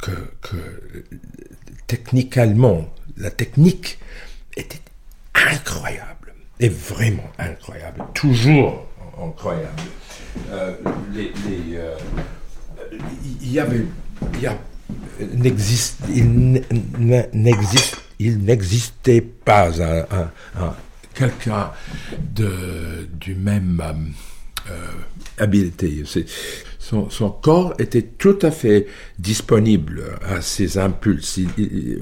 [0.00, 0.10] que,
[0.40, 1.04] que
[1.86, 3.98] techniquement, la technique
[4.56, 4.80] était
[5.34, 8.86] incroyable, et vraiment incroyable, toujours
[9.20, 9.82] incroyable.
[13.42, 13.52] Il
[18.18, 20.28] il n'existait pas un,
[21.14, 21.70] quelqu'un
[23.20, 23.82] du même
[24.70, 24.86] euh,
[25.38, 26.04] habileté.
[27.08, 28.86] Son, corps était tout à fait
[29.18, 30.40] disponible à
[30.78, 31.40] impulses,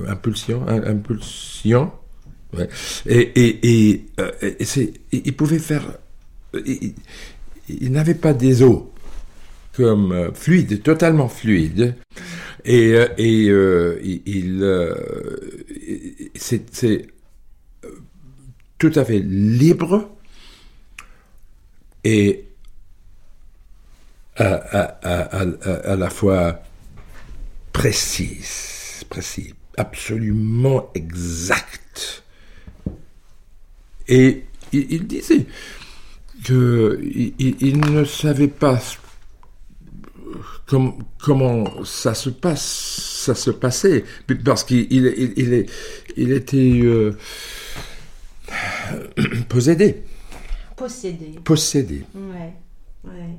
[0.08, 1.92] impulsions, impulsions.
[2.56, 2.68] Ouais.
[3.06, 4.30] Et, euh,
[5.12, 5.98] il pouvait faire.
[6.66, 8.82] Il, n'avait pas des os
[9.74, 11.94] comme euh, fluide, totalement fluide.
[12.64, 14.66] Et, euh, euh, il,
[16.34, 17.06] c'est
[18.78, 20.10] tout à fait libre
[22.02, 22.49] et
[24.40, 26.62] à, à, à, la fois
[27.72, 32.22] précise, précis, absolument exact.
[34.08, 35.46] Et il, disait
[36.44, 38.80] que il, ne savait pas
[41.18, 44.04] comment ça se passe, ça se passait,
[44.44, 45.66] parce qu'il il, il,
[46.16, 47.16] il, était euh,
[49.48, 50.02] possédé.
[50.76, 51.38] Possédé.
[51.44, 52.04] Possédé.
[52.14, 52.54] Ouais.
[53.04, 53.36] Ouais.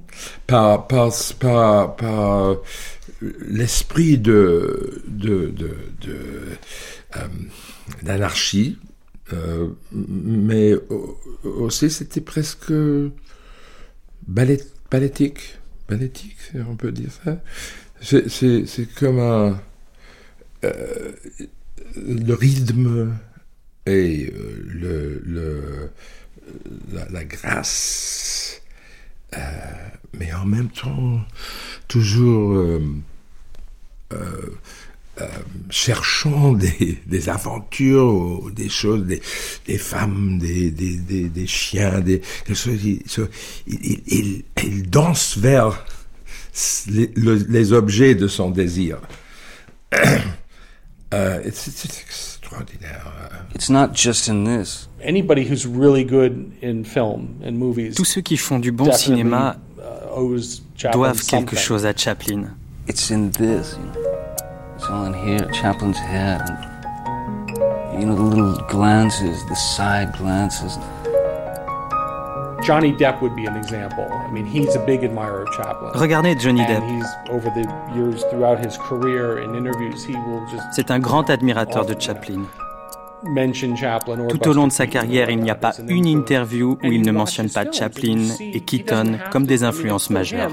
[0.48, 2.58] Par, par, par, par
[3.22, 6.18] l'esprit de, de, de, de
[7.18, 7.28] euh,
[8.02, 8.80] d'anarchie,
[9.34, 10.74] euh, mais
[11.44, 12.74] aussi c'était presque
[14.28, 15.58] ballet, balletique
[16.68, 17.42] on peut dire ça.
[18.02, 19.62] C'est comme un.
[20.64, 21.12] Euh,
[21.98, 23.18] le rythme
[23.86, 25.90] et euh, le, le
[27.12, 28.61] la, grâce,
[29.36, 29.40] euh,
[30.14, 31.22] mais en même temps,
[31.88, 32.80] toujours
[35.70, 36.54] cherchant
[37.08, 42.22] des, aventures, des choses, des, femmes, des, chiens, des,
[42.54, 42.80] choses.
[43.68, 45.86] Il, danse vers
[46.88, 49.00] les, objets de son désir.
[51.14, 53.30] euh, c'est extraordinaire.
[53.56, 54.88] It's not just in this.
[55.04, 57.96] Anybody who's really good in film and movies.
[57.96, 62.56] Tous ceux qui font du bon cinéma uh, doivent quelque chose à Chaplin.
[62.88, 63.78] It's in this.
[63.78, 64.12] You know.
[64.82, 66.42] It's all in here, Chaplin's head.
[67.92, 70.76] And, you know, the little glances, the side glances.
[72.66, 74.08] Johnny Depp would be an example.
[74.12, 75.94] I mean, he's a big admirer of Chaplin.
[75.94, 76.82] Regardez Johnny Depp.
[76.82, 81.00] And he's over the years throughout his career in interviews, he will just C'est un
[81.00, 82.48] grand admirateur de Chaplin.
[84.30, 87.12] Tout au long de sa carrière, il n'y a pas une interview où il ne
[87.12, 90.52] mentionne pas Chaplin et Keaton comme des influences majeures.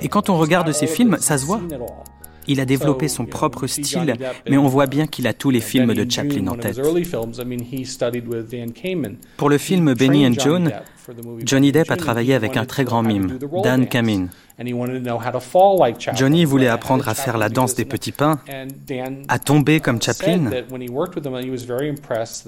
[0.00, 1.60] Et quand on regarde ses films, ça se voit.
[2.48, 4.16] Il a développé son propre style,
[4.48, 6.80] mais on voit bien qu'il a tous les films de Chaplin en tête.
[9.36, 10.72] Pour le film Benny and Joan,
[11.44, 14.28] Johnny Depp a travaillé avec un très grand mime, Dan Kamin.
[16.14, 18.38] Johnny voulait apprendre à faire la danse des petits pains,
[19.28, 20.50] à tomber comme Chaplin.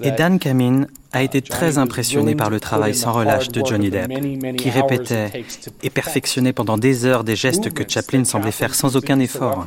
[0.01, 4.11] Et Dan Kamin a été très impressionné par le travail sans relâche de Johnny Depp,
[4.57, 5.43] qui répétait
[5.83, 9.65] et perfectionnait pendant des heures des gestes que Chaplin semblait faire sans aucun effort.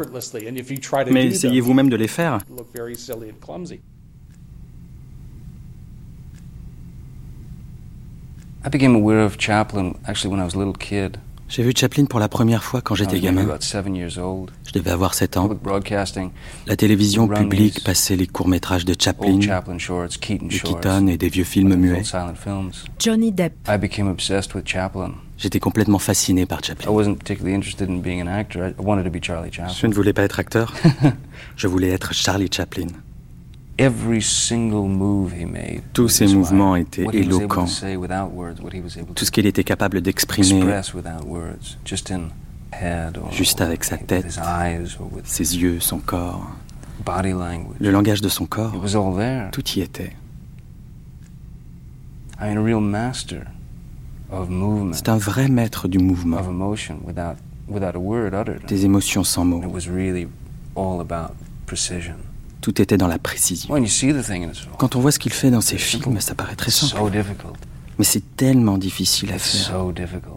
[1.10, 2.38] Mais essayez vous-même de les faire.
[2.38, 3.82] I became aware of Chaplin actually when I was a little kid.
[11.48, 13.46] J'ai vu Chaplin pour la première fois quand j'étais gamin.
[14.66, 15.48] Je devais avoir 7 ans.
[16.66, 20.48] La télévision publique passait les courts-métrages de Chaplin, de
[20.82, 22.02] Keaton et des vieux films muets.
[22.98, 23.54] Johnny Depp.
[25.38, 26.90] J'étais complètement fasciné par Chaplin.
[29.72, 30.74] Je ne voulais pas être acteur.
[31.56, 32.88] Je voulais être Charlie Chaplin.
[35.92, 37.66] Tous ses mouvements étaient éloquents.
[39.14, 40.64] Tout ce qu'il était capable d'exprimer
[43.30, 44.38] juste avec sa tête,
[45.24, 46.50] ses yeux, son corps,
[47.06, 48.72] le langage de son corps,
[49.52, 50.12] tout y était.
[54.92, 56.40] C'est un vrai maître du mouvement,
[58.68, 59.62] des émotions sans mots.
[62.60, 63.74] Tout était dans la précision.
[64.78, 67.00] Quand on voit ce qu'il fait dans ses films, ça paraît très simple.
[67.98, 69.84] Mais c'est tellement difficile à faire.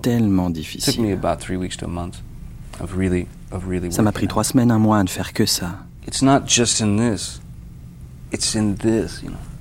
[0.02, 1.18] Tellement difficile.
[3.92, 5.80] Ça m'a pris trois semaines, un mois à ne faire que ça.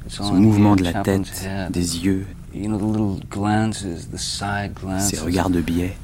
[0.08, 1.30] Ce mouvement de la tête,
[1.70, 2.26] des yeux,
[4.98, 5.96] ces regards de biais.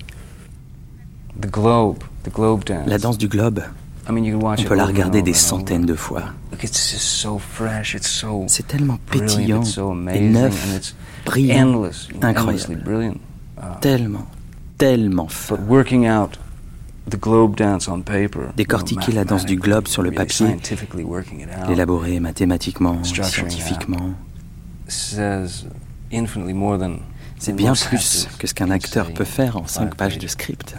[2.86, 3.62] La danse du globe.
[4.08, 6.24] On peut la regarder des centaines de fois.
[8.46, 9.62] C'est tellement pétillant
[10.12, 10.92] et neuf,
[11.24, 11.82] brillant,
[12.22, 12.84] incroyable.
[13.58, 14.26] Uh, tellement,
[14.78, 15.58] tellement fort.
[18.56, 20.56] Décortiquer la danse du globe sur le papier,
[21.68, 24.14] l'élaborer mathématiquement, scientifiquement,
[27.38, 30.76] c'est bien plus que ce qu'un acteur peut faire en cinq pages de script.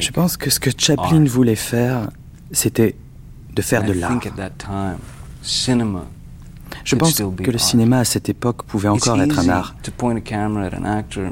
[0.00, 2.10] Je pense que ce que Chaplin voulait faire,
[2.52, 2.94] c'était
[3.54, 4.20] de faire de l'art.
[6.84, 9.74] Je pense que le cinéma à cette époque pouvait encore être un art.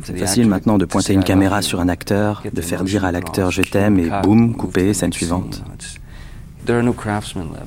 [0.05, 3.51] C'est facile maintenant de pointer une caméra sur un acteur, de faire dire à l'acteur
[3.51, 5.63] je t'aime et boum, couper, scène suivante.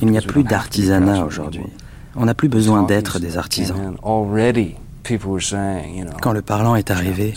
[0.01, 1.63] Il n'y a plus d'artisanat aujourd'hui.
[2.15, 3.95] On n'a plus besoin d'être des artisans.
[6.21, 7.33] Quand le parlant est arrivé,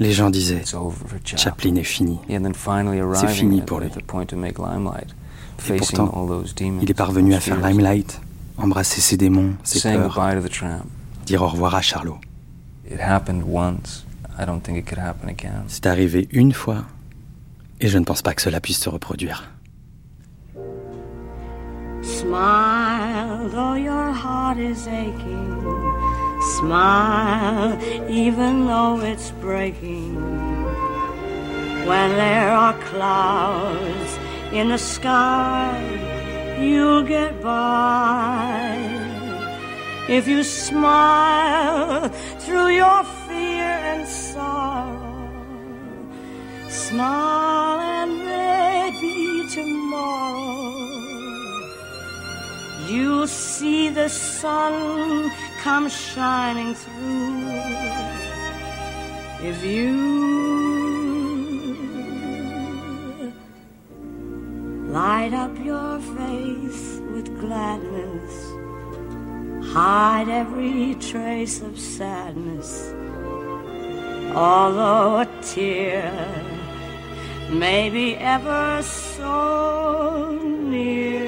[0.00, 0.62] les gens disaient
[1.24, 2.18] Chaplin est fini.
[3.14, 3.88] C'est fini pour lui.
[5.68, 6.28] Et pourtant,
[6.60, 8.20] il est parvenu à faire Limelight,
[8.56, 10.20] embrasser ses démons, ses peurs,
[11.26, 12.18] dire au revoir à Charlot.
[15.66, 16.84] C'est arrivé une fois,
[17.80, 19.50] et je ne pense pas que cela puisse se reproduire.
[22.00, 26.07] Smile though your heart is aching.
[26.56, 27.78] Smile
[28.08, 30.14] even though it's breaking.
[31.86, 34.18] When there are clouds
[34.52, 35.76] in the sky,
[36.58, 38.76] you'll get by.
[40.08, 45.30] If you smile through your fear and sorrow,
[46.70, 50.88] smile and maybe tomorrow
[52.88, 57.42] you'll see the sun come shining through.
[59.50, 60.18] If you
[64.88, 68.32] Light up your face with gladness.
[69.70, 72.94] Hide every trace of sadness.
[74.34, 76.10] Although a tear
[77.50, 81.27] may be ever so near,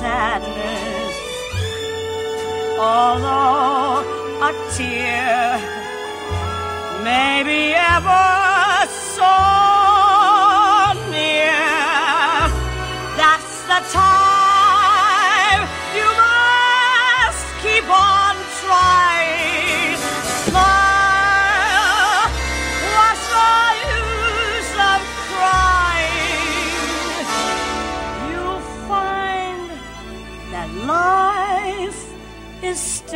[0.00, 1.16] sadness,
[2.78, 4.00] although
[4.48, 5.60] a tear,
[7.04, 9.59] maybe ever so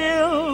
[0.05, 0.54] still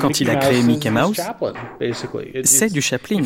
[0.00, 1.20] quand il a créé Mickey Mouse,
[2.44, 3.22] c'est du Chaplin.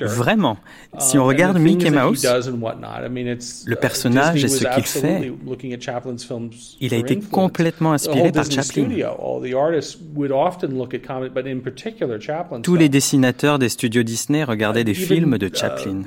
[0.00, 0.56] Vraiment,
[0.98, 2.26] si on regarde Mickey Mouse,
[3.66, 5.32] le personnage et ce qu'il fait,
[6.80, 8.88] il a été complètement inspiré par Chaplin.
[12.62, 16.02] Tous les dessinateurs des studios Disney regardaient des films de Chaplin.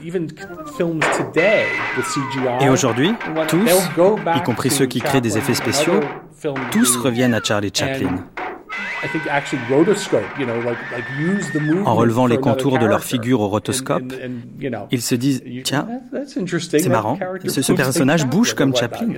[2.62, 3.12] Et aujourd'hui,
[3.48, 3.70] tous,
[4.36, 6.02] y compris ceux qui créent des effets spéciaux,
[6.72, 8.26] tous reviennent à Charlie Chaplin.
[11.86, 14.14] En relevant les contours de leur figure au rotoscope,
[14.92, 15.88] ils se disent Tiens,
[16.26, 17.18] c'est marrant,
[17.48, 19.14] ce, ce personnage bouge comme Chaplin.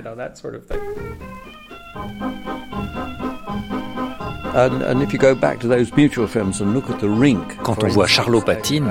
[7.62, 8.86] Quand on voit Charlot patine,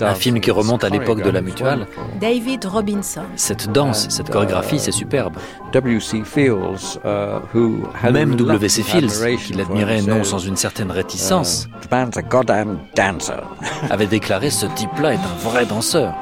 [0.00, 1.86] un film qui remonte à l'époque de la mutuelle,
[2.20, 3.22] David Robinson.
[3.36, 5.34] Cette danse, cette chorégraphie, c'est superbe.
[5.72, 6.22] W.C.
[6.24, 8.82] Fields, uh, Même W.C.
[8.82, 11.96] Fields, qui l'admirait non sans une certaine réticence, uh,
[13.90, 16.14] avait déclaré ce type-là est un vrai danseur.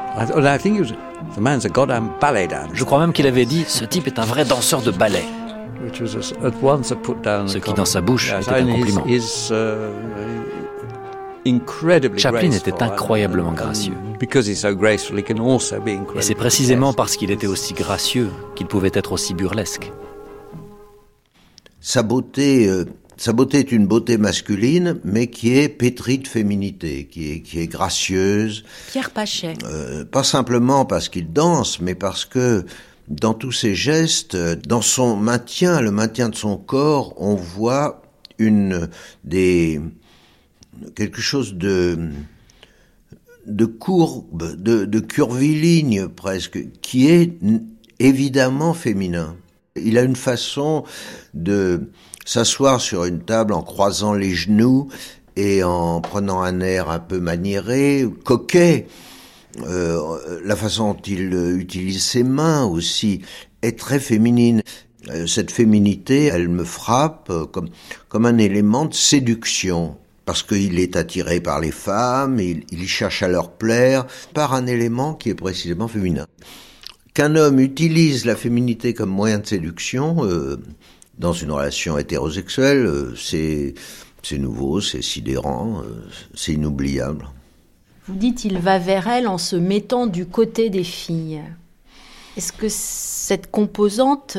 [2.73, 5.25] Je crois même qu'il avait dit ce type est un vrai danseur de ballet.
[5.87, 9.05] Ce qui dans sa bouche était un compliment.
[12.17, 13.95] Chaplin était incroyablement gracieux.
[14.21, 19.93] Et c'est précisément parce qu'il était aussi gracieux qu'il pouvait être aussi burlesque.
[21.81, 22.85] Sa beauté, euh,
[23.17, 27.61] sa beauté est une beauté masculine, mais qui est pétrie de féminité, qui est, qui
[27.61, 28.65] est gracieuse.
[28.91, 29.55] Pierre Pachet.
[29.65, 32.65] Euh, pas simplement parce qu'il danse, mais parce que
[33.09, 38.03] dans tous ses gestes, dans son maintien, le maintien de son corps, on voit
[38.39, 38.89] une
[39.25, 39.81] des
[40.95, 41.99] quelque chose de
[43.47, 47.33] de courbe, de, de curviligne presque, qui est
[47.99, 49.37] évidemment féminin.
[49.75, 50.85] Il a une façon
[51.33, 51.91] de
[52.27, 54.89] s'asseoir sur une table en croisant les genoux
[55.37, 58.87] et en prenant un air un peu maniéré, coquet.
[59.63, 63.23] Euh, la façon dont il utilise ses mains aussi
[63.63, 64.63] est très féminine.
[65.09, 67.69] Euh, cette féminité, elle me frappe euh, comme,
[68.09, 69.97] comme un élément de séduction
[70.29, 74.67] parce qu'il est attiré par les femmes, il, il, cherche à leur plaire, par un
[74.67, 76.27] élément qui est précisément féminin.
[77.15, 80.59] Qu'un homme utilise la féminité comme moyen de séduction euh,
[81.19, 83.75] dans une relation hétérosexuelle, euh, c'est
[84.39, 87.27] nouveau, c'est sidérant, euh, c'est inoubliable.
[88.09, 91.43] Vous dites il va vers elle en se mettant du côté des filles.
[92.39, 94.39] Est-ce que cette composante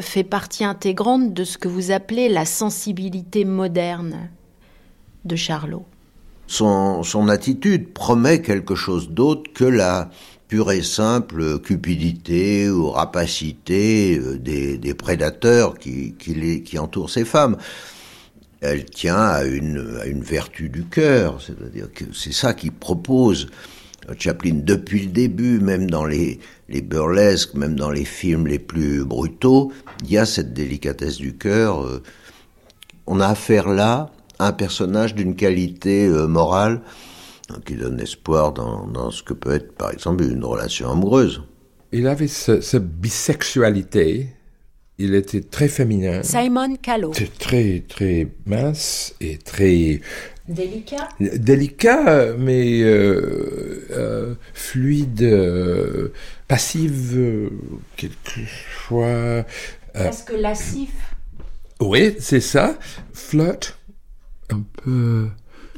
[0.00, 4.28] fait partie intégrante de ce que vous appelez la sensibilité moderne
[5.24, 5.84] de Charlot?
[6.46, 10.10] Son, attitude promet quelque chose d'autre que la
[10.46, 17.56] pure et simple cupidité ou rapacité euh, des, prédateurs qui entourent ces femmes.
[18.62, 23.48] Elle tient à une, à vertu du cœur, c'est-à-dire que c'est ça qu'il propose
[24.18, 29.04] Chaplin depuis le début, même dans les, les burlesques, même dans les films les plus
[29.04, 31.84] brutaux, il y a cette délicatesse du cœur.
[31.84, 32.02] Euh,
[33.06, 36.80] on a affaire là un personnage d'une qualité euh, morale
[37.50, 41.42] hein, qui donne espoir dans, ce que peut être, par exemple, une relation amoureuse.
[41.92, 44.28] Il avait cette bisexualité.
[45.04, 46.22] Il était très féminin.
[46.22, 47.12] Simon Callow.
[47.40, 50.00] Très, très mince et très.
[50.46, 55.28] Délicat Délicat, mais euh, euh, fluide,
[56.46, 57.50] passive,
[57.96, 59.44] quelquefois.
[59.92, 60.92] Presque lascif.
[61.80, 62.78] Oui, c'est ça.
[63.12, 63.76] Flirt
[64.50, 65.30] un peu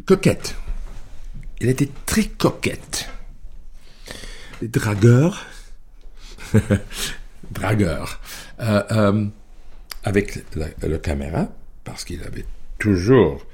[0.04, 0.54] coquette.
[1.62, 3.08] Elle était très coquette.
[4.60, 5.46] Dragueur.
[7.50, 8.20] Dragueur.
[8.60, 9.26] Euh, euh,
[10.04, 11.48] avec la, caméra,
[11.82, 12.44] parce qu'il avait
[12.78, 13.46] toujours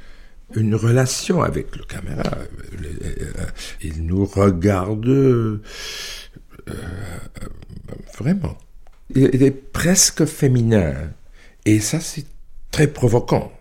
[0.57, 2.25] une relation avec le caméra.
[2.33, 3.47] Euh,
[3.83, 5.61] il nous regarde
[8.19, 8.59] vraiment.
[9.15, 10.95] Il est presque féminin.
[11.65, 12.27] Et ça, c'est
[12.73, 13.53] très provoquant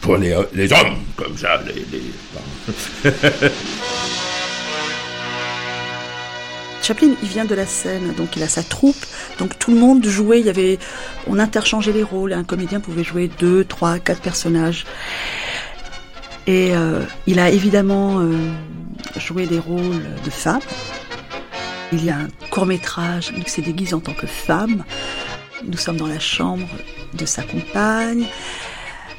[0.00, 1.62] pour les, les hommes comme ça.
[1.62, 3.10] Les, les...
[6.88, 8.96] Chaplin, il vient de la scène, donc il a sa troupe,
[9.38, 10.78] donc tout le monde jouait, il y avait,
[11.26, 14.86] on interchangeait les rôles, un comédien pouvait jouer deux, trois, quatre personnages.
[16.46, 18.32] Et euh, il a évidemment euh,
[19.18, 20.62] joué des rôles de femmes.
[21.92, 24.82] Il y a un court métrage, il s'est déguisé en tant que femme.
[25.66, 26.66] Nous sommes dans la chambre
[27.12, 28.24] de sa compagne.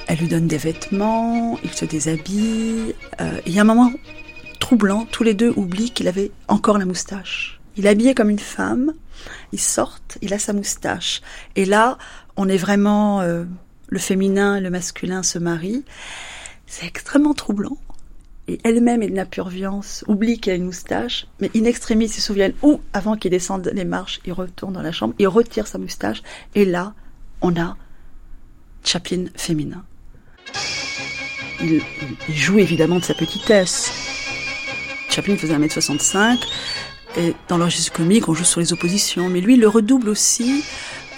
[0.07, 2.95] Elle lui donne des vêtements, il se déshabille.
[3.21, 3.91] Euh, il y a un moment
[4.59, 7.58] troublant, tous les deux oublient qu'il avait encore la moustache.
[7.79, 8.93] Il est habillé comme une femme,
[9.53, 11.21] ils sortent, il a sa moustache.
[11.55, 11.97] Et là,
[12.35, 13.21] on est vraiment...
[13.21, 13.45] Euh,
[13.87, 15.85] le féminin et le masculin se marient.
[16.67, 17.77] C'est extrêmement troublant.
[18.49, 22.05] Et elle-même est de la pure viance, oublie qu'il a une moustache, mais in extremis,
[22.05, 25.27] ils se souviennent, ou avant qu'il descende les marches, il retourne dans la chambre, il
[25.27, 26.21] retire sa moustache,
[26.55, 26.93] et là,
[27.41, 27.77] on a
[28.83, 29.85] Chaplin féminin.
[31.61, 31.81] Il,
[32.29, 33.91] joue évidemment de sa petitesse.
[35.09, 36.39] Chaplin faisait 1m65,
[37.17, 40.63] et dans l'enregistre comique, on joue sur les oppositions, mais lui, il le redouble aussi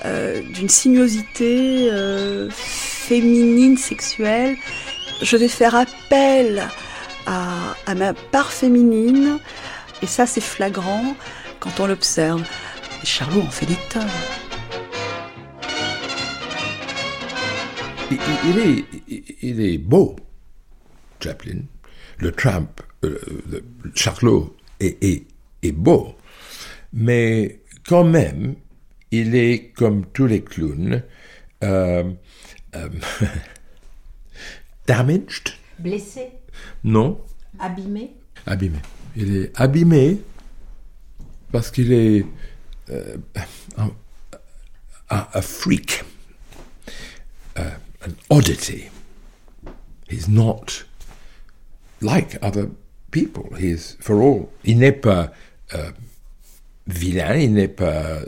[0.06, 4.58] euh, d'une sinuosité euh, féminine, sexuelle.
[5.22, 6.68] Je vais faire appel
[7.28, 9.38] à, ma part féminine,
[10.02, 11.16] et ça, c'est flagrant
[11.60, 12.44] quand on l'observe.
[13.04, 14.08] Charlot en fait des tonnes.
[18.12, 18.86] il, est,
[19.42, 20.16] il est beau,
[21.22, 21.62] Chaplin.
[22.18, 23.20] Le Trump, euh,
[23.96, 25.26] Charlot est,
[25.64, 26.16] est beau,
[26.94, 28.56] mais quand même,
[29.12, 31.04] il est comme tous les clowns,
[31.64, 32.12] euh,
[32.76, 32.90] euh,
[34.88, 35.54] damaged?
[35.80, 36.32] Blessé?
[36.84, 37.20] Non.
[37.60, 38.14] Abîmé?
[38.46, 38.80] Abîmé.
[39.16, 40.22] Il est abîmé
[41.52, 42.26] parce qu'il est
[42.90, 43.18] euh,
[43.78, 43.92] un,
[45.10, 46.04] un, un, freak,
[47.58, 48.90] uh, an oddity.
[50.08, 50.84] He's not
[52.02, 52.70] like other
[53.12, 53.56] people.
[53.58, 54.50] He's for all.
[54.64, 55.32] Il n'est pas
[55.74, 55.92] euh,
[56.88, 58.20] vilain, il n'est pas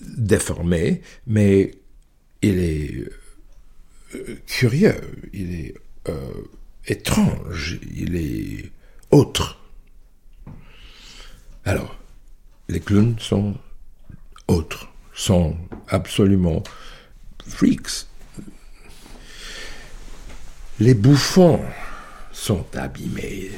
[0.00, 1.72] déformé, mais
[2.42, 3.08] il est
[4.14, 5.00] euh, curieux,
[5.32, 5.74] il est
[6.08, 6.32] euh,
[6.86, 8.72] étrange, il est
[9.10, 9.58] autre.
[11.64, 11.98] Alors,
[12.68, 13.54] les clowns sont
[14.46, 15.56] autres, sont
[15.88, 16.62] absolument
[17.46, 18.06] freaks.
[20.80, 21.60] Les bouffons
[22.32, 23.50] sont abîmés.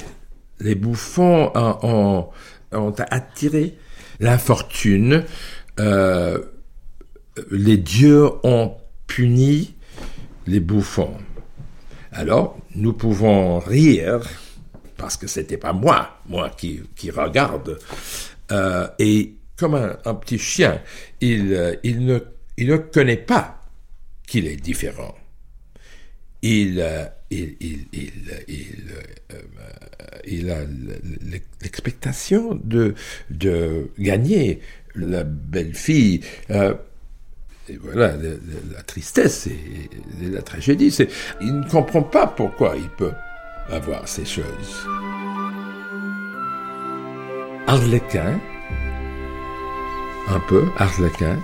[0.58, 2.28] Les bouffons ont, ont
[2.72, 3.76] attiré
[4.20, 5.24] l'infortune.
[5.78, 6.38] Euh,
[7.50, 8.76] les dieux ont
[9.06, 9.74] puni
[10.46, 11.16] les bouffons.
[12.12, 14.20] Alors, nous pouvons rire,
[14.96, 17.78] parce que c'était pas moi, moi qui, qui regarde,
[18.50, 20.82] euh, et comme un, un, petit chien,
[21.20, 22.18] il, euh, il, ne,
[22.56, 23.60] il ne connaît pas
[24.26, 25.14] qu'il est différent.
[26.42, 27.46] Il, euh, euh,
[30.26, 30.58] il a
[31.62, 32.94] l'expectation de,
[33.30, 34.60] de gagner
[34.94, 36.20] la belle fille.
[36.50, 36.74] Euh,
[37.68, 39.90] et voilà, la, tristesse et,
[40.28, 41.08] la tragédie, c'est
[41.40, 43.12] il ne comprend pas pourquoi il peut
[43.70, 44.86] avoir ces choses.
[47.68, 48.40] Arlequin,
[50.26, 51.38] un peu, Arlequin,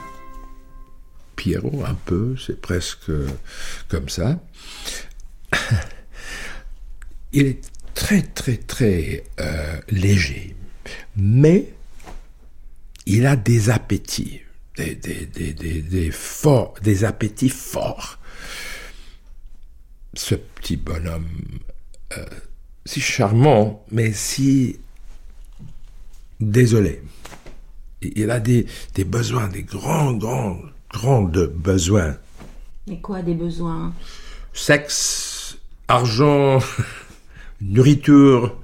[1.36, 3.12] Pierrot, un peu, c'est presque
[3.88, 4.40] comme ça.
[7.32, 7.60] Il est
[7.94, 10.56] très très très euh, léger,
[11.16, 11.68] mais
[13.06, 14.42] il a des appétits
[14.76, 18.18] des, des, des, des, des, forts, des appétits forts.
[20.14, 21.28] Ce petit bonhomme,
[22.16, 22.24] euh,
[22.84, 24.78] si charmant, mais si
[26.40, 27.02] désolé.
[28.02, 30.58] Il a des, des besoins, des grands, grands,
[30.90, 32.16] grands besoins.
[32.86, 33.92] Mais quoi des besoins?
[34.52, 35.35] Sexe,
[35.88, 36.58] argent,
[37.60, 38.56] nourriture,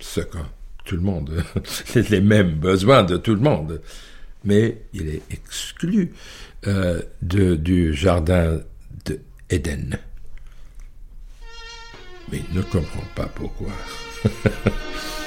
[0.00, 0.38] ce que
[0.84, 1.44] tout le monde,
[2.10, 3.80] les mêmes besoins de tout le monde
[4.44, 6.12] mais il est exclu
[6.66, 8.60] euh, de, du jardin
[9.04, 9.98] d'Éden.
[12.30, 13.72] Mais il ne comprend pas pourquoi.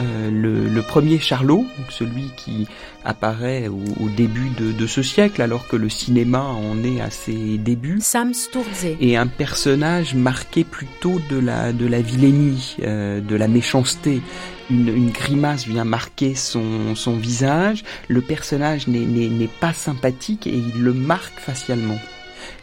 [0.00, 2.66] Euh, le, le, premier Charlot, donc celui qui
[3.04, 7.10] apparaît au, au début de, de, ce siècle, alors que le cinéma en est à
[7.10, 7.98] ses débuts.
[8.00, 8.96] Sam Sturze.
[9.00, 14.20] Et un personnage marqué plutôt de la, de la vilainie, euh, de la méchanceté.
[14.68, 17.84] Une, une, grimace vient marquer son, son visage.
[18.08, 21.98] Le personnage n'est pas sympathique et il le marque facialement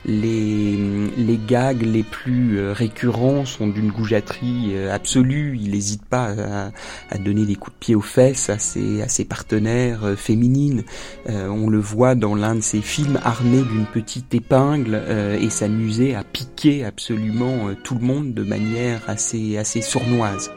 [0.05, 5.57] les, gags les plus euh, récurrents sont d'une goujaterie euh, absolue.
[5.61, 6.71] Il n'hésite pas
[7.09, 10.83] à, donner des coups de pied aux fesses à ses, partenaires euh, féminines.
[11.27, 15.01] On le voit dans l'un de ses films armé d'une petite épingle
[15.39, 20.51] et s'amuser à piquer absolument tout le monde de manière assez, assez sournoise.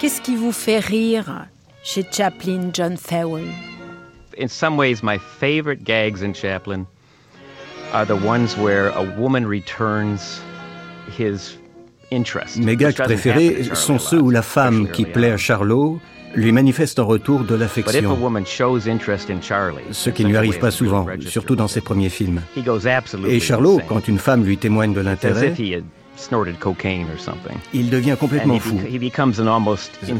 [0.00, 1.46] Qu'est-ce qui vous fait rire
[1.82, 3.48] chez Chaplin John Fowell
[4.36, 6.86] in some ways, my favorite gags in Chaplin
[7.92, 10.40] are the ones where a woman returns
[11.16, 11.56] his
[12.10, 12.58] interest.
[12.58, 16.00] Mes gags préférés sont ceux où la femme qui plaît à Charlot
[16.34, 18.16] lui manifeste en retour de l'affection.
[19.90, 22.40] Ce qui ne lui arrive pas souvent, surtout dans ses premiers films.
[23.26, 25.54] Et Charlot, quand une femme lui témoigne de l'intérêt,
[27.72, 28.80] il devient complètement fou.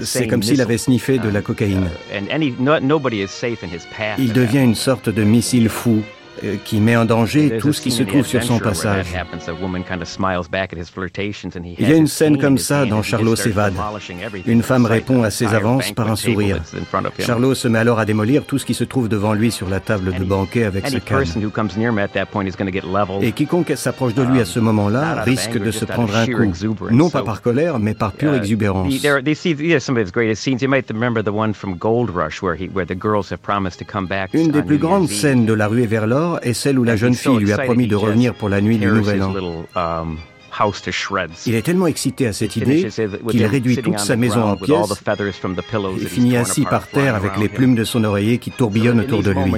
[0.02, 1.89] C'est comme s'il avait sniffé de la cocaïne.
[4.18, 6.02] Il devient une sorte de missile fou
[6.65, 9.07] qui met en danger tout ce qui se trouve sur son passage.
[11.78, 13.74] Il y a une scène comme ça dans Charlot s'évade.
[14.47, 16.61] Une femme répond à ses avances par un sourire.
[17.19, 19.81] Charlot se met alors à démolir tout ce qui se trouve devant lui sur la
[19.81, 21.24] table de banquet avec ce canne.
[23.23, 26.52] Et quiconque s'approche de lui à ce moment-là risque de se prendre un coup,
[26.90, 28.93] non pas par colère, mais par pure exubérance.
[34.32, 36.07] Une des plus grandes scènes de La rue est vers
[36.42, 38.86] est celle où la jeune fille lui a promis de revenir pour la nuit du
[38.86, 39.34] Nouvel An.
[39.76, 40.18] Um,
[41.47, 42.88] Il est tellement excité à cette idée
[43.30, 45.02] qu'il réduit toute sa maison en pièces
[46.01, 49.30] et finit assis par terre avec les plumes de son oreiller qui tourbillonnent autour de
[49.30, 49.52] lui.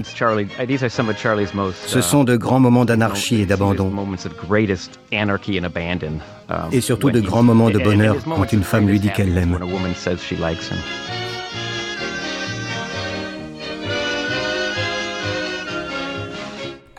[1.86, 3.92] Ce sont de grands moments d'anarchie et d'abandon.
[6.72, 9.58] Et surtout de grands moments de bonheur quand une femme lui dit qu'elle l'aime.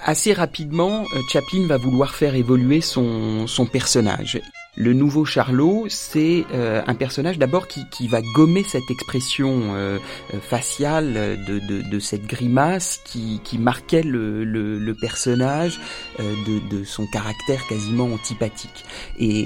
[0.03, 4.39] Assez rapidement, euh, Chaplin va vouloir faire évoluer son, son personnage.
[4.75, 9.99] Le nouveau Charlot, c'est euh, un personnage d'abord qui, qui, va gommer cette expression euh,
[10.41, 15.79] faciale de, de, cette grimace qui, qui marquait le, le, personnage
[16.19, 18.85] de, de, son caractère quasiment antipathique.
[19.19, 19.45] Et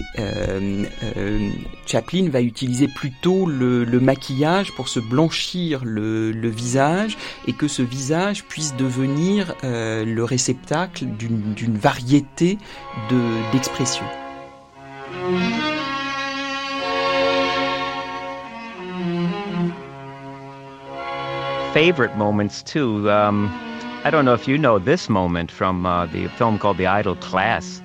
[1.86, 7.18] Chaplin va utiliser plutôt le, le, maquillage pour se blanchir le, le, visage
[7.48, 12.58] et que ce visage puisse devenir le réceptacle d'une variété
[13.52, 14.08] d'expressions.
[21.74, 23.10] Favorite moments too.
[23.10, 23.52] Um,
[24.04, 27.16] I don't know if you know this moment from uh, the film called The Idle
[27.18, 27.82] Class.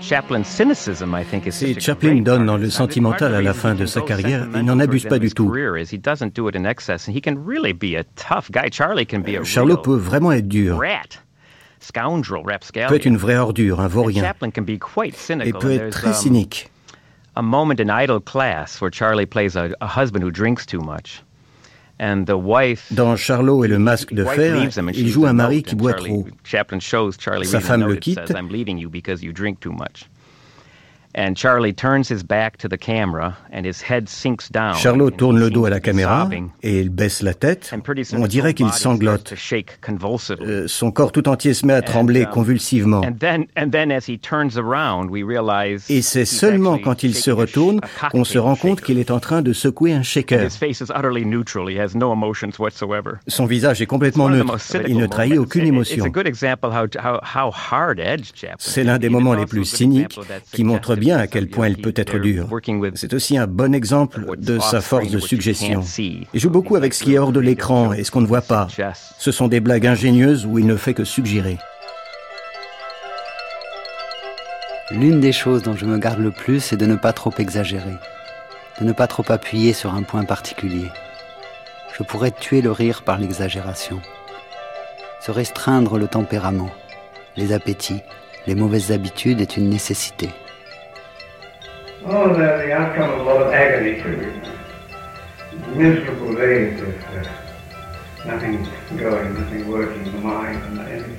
[0.00, 3.86] Chaplin's cynicism, I think, is Si Chaplin donne dans le sentimental à la fin de
[3.86, 5.52] sa carrière, il n'en abuse pas du tout.
[9.44, 10.80] Charlot peut vraiment être dur
[12.88, 16.70] peut être une vraie ordure, un vaurien, et peut être très um, cynique.
[17.34, 21.22] A moment in idle class where Charlie plays a, a husband who drinks too much.
[21.98, 24.56] And the wife, Dans Charlot et le masque de fer,
[24.92, 26.26] il joue un mari qui boit trop.
[27.44, 28.20] Sa femme le quitte.
[28.26, 30.11] Charlie
[34.74, 36.28] Charlot tourne le dos à la caméra
[36.62, 37.72] et il baisse la tête.
[38.14, 39.34] On dirait qu'il sanglote.
[40.40, 43.02] Euh, son corps tout entier se met à trembler convulsivement.
[45.88, 47.80] Et c'est seulement quand il se retourne
[48.10, 50.48] qu'on se rend compte qu'il est en train de secouer un shaker.
[53.28, 54.56] Son visage est complètement neutre.
[54.88, 56.04] Il ne trahit aucune émotion.
[58.58, 60.18] C'est l'un des moments les plus cyniques
[60.52, 62.48] qui montre bien à quel point il peut être dur.
[62.94, 65.82] C'est aussi un bon exemple de sa force de suggestion.
[65.98, 68.40] Il joue beaucoup avec ce qui est hors de l'écran et ce qu'on ne voit
[68.40, 68.68] pas.
[69.18, 71.58] Ce sont des blagues ingénieuses où il ne fait que suggérer.
[74.92, 77.96] L'une des choses dont je me garde le plus, c'est de ne pas trop exagérer,
[78.80, 80.88] de ne pas trop appuyer sur un point particulier.
[81.98, 84.00] Je pourrais tuer le rire par l'exagération,
[85.20, 86.70] se restreindre le tempérament,
[87.36, 88.02] les appétits,
[88.46, 90.28] les mauvaises habitudes est une nécessité.
[92.04, 94.32] Oh, the, the outcome of a lot of agony too.
[95.76, 97.22] Miserable days of uh,
[98.26, 98.66] nothing
[98.96, 101.18] going, nothing working, the mind and anything.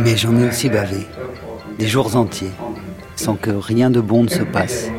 [0.00, 1.08] Mais j'en ai aussi bavé,
[1.76, 2.52] des jours entiers,
[3.16, 4.88] sans que rien de bon ne se passe.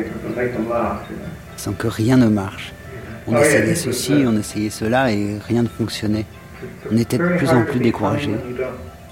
[1.56, 2.73] Sans que rien ne marche.
[3.26, 6.26] On essayait ceci, on essayait cela et rien ne fonctionnait.
[6.90, 8.36] On était de plus en plus découragés.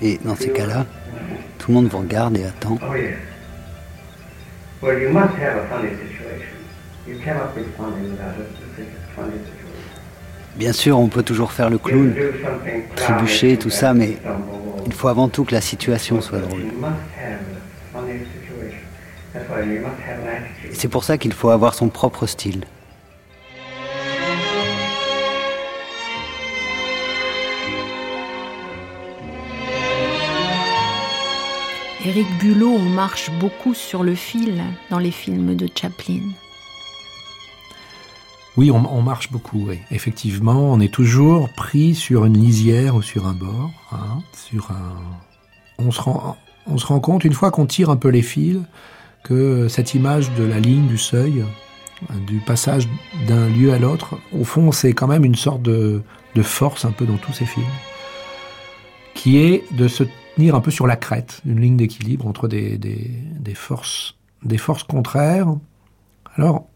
[0.01, 0.87] Et dans ces cas-là,
[1.59, 2.79] tout le monde vous regarde et attend.
[10.57, 12.15] Bien sûr, on peut toujours faire le clown,
[12.95, 14.19] trébucher, tout ça, mais
[14.87, 16.63] il faut avant tout que la situation soit drôle.
[20.71, 22.65] Et c'est pour ça qu'il faut avoir son propre style.
[32.05, 34.61] Eric Bulot, on marche beaucoup sur le fil
[34.91, 36.21] dans les films de Chaplin.
[38.57, 40.73] Oui, on, marche beaucoup, effectivement.
[40.73, 43.71] On est toujours pris sur une lisière ou sur un bord.
[43.93, 44.19] Hein,
[45.79, 48.59] on, se rend, compte, une fois qu'on tire un peu les fils,
[49.23, 51.45] que cette image de la ligne, du seuil,
[52.27, 52.89] du passage
[53.29, 56.03] d'un lieu à l'autre, au fond, c'est quand même une sorte de,
[56.35, 57.65] de force un peu dans tous ces films,
[59.15, 60.03] qui est de se
[60.39, 65.49] un peu sur la crête, une ligne d'équilibre entre des, des, forces, des forces contraires.
[66.37, 66.67] Alors,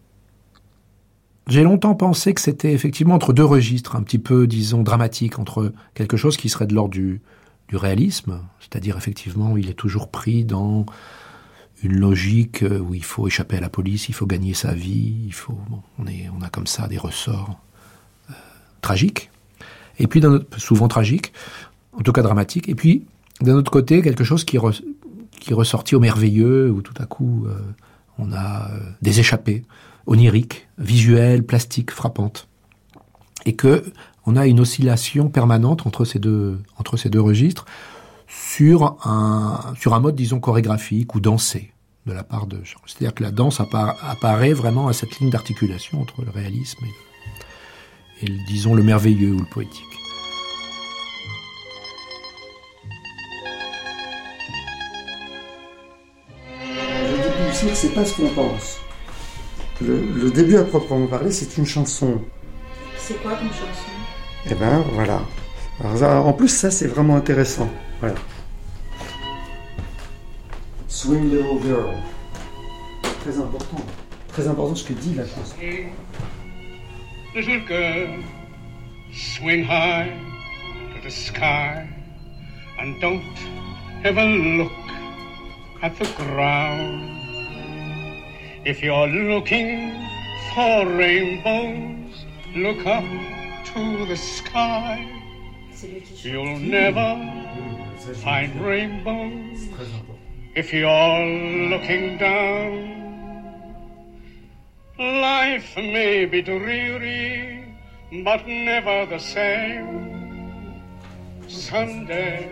[1.46, 5.72] j'ai longtemps pensé que c'était effectivement entre deux registres, un petit peu, disons, dramatiques, entre
[5.94, 7.20] quelque chose qui serait de l'ordre du,
[7.68, 10.86] du réalisme, c'est-à-dire effectivement, il est toujours pris dans
[11.82, 15.34] une logique où il faut échapper à la police, il faut gagner sa vie, il
[15.34, 15.58] faut,
[15.98, 17.58] on, est, on a comme ça des ressorts
[18.30, 18.34] euh,
[18.80, 19.30] tragiques,
[19.98, 20.22] et puis
[20.56, 21.32] souvent tragiques,
[21.92, 23.06] en tout cas dramatiques, et puis
[23.40, 24.58] d'un autre côté, quelque chose qui,
[25.40, 27.58] qui est ressorti au merveilleux, où tout à coup, euh,
[28.18, 29.64] on a euh, des échappées,
[30.06, 32.48] onirique, visuelle, plastique, frappante.
[33.44, 33.84] Et que
[34.26, 36.58] on a une oscillation permanente entre ces deux,
[37.14, 37.64] registres
[38.26, 41.72] sur un, mode, disons, chorégraphique ou dansé
[42.06, 42.80] de la part de Jean.
[42.86, 46.84] C'est-à-dire que la danse apparaît vraiment à cette ligne d'articulation entre le réalisme
[48.22, 49.84] et, disons, le merveilleux ou le poétique.
[57.56, 58.80] C'est pas ce qu'on pense.
[59.80, 62.20] Le, le, début à proprement parler, c'est une chanson.
[62.98, 63.88] C'est quoi une chanson?
[64.50, 65.22] Eh ben voilà.
[66.20, 67.70] en plus, ça c'est vraiment intéressant.
[68.00, 68.16] Voilà.
[70.86, 71.94] Swing Little Girl.
[73.22, 73.86] Très important.
[74.28, 75.56] Très important ce que dit la chanson.
[77.34, 78.22] Little girl,
[79.14, 80.10] swing high
[80.94, 81.88] to the sky
[82.78, 83.22] and don't
[84.04, 84.72] ever look
[85.82, 87.15] at the ground.
[88.66, 89.94] If you're looking
[90.52, 92.24] for rainbows,
[92.56, 93.04] look up
[93.66, 95.08] to the sky.
[96.24, 97.10] You'll never
[98.24, 99.68] find rainbows
[100.56, 103.76] if you're looking down,
[104.98, 107.76] life may be dreary,
[108.24, 110.82] but never the same.
[111.46, 112.48] Someday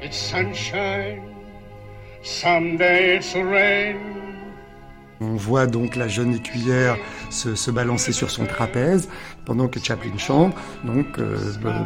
[0.00, 1.36] it's sunshine,
[2.22, 4.25] someday it's rain.
[5.20, 6.96] On voit donc la jeune écuyère
[7.30, 9.08] se, se, balancer sur son trapèze
[9.44, 10.54] pendant que Chaplin chante.
[10.84, 11.38] Donc, euh,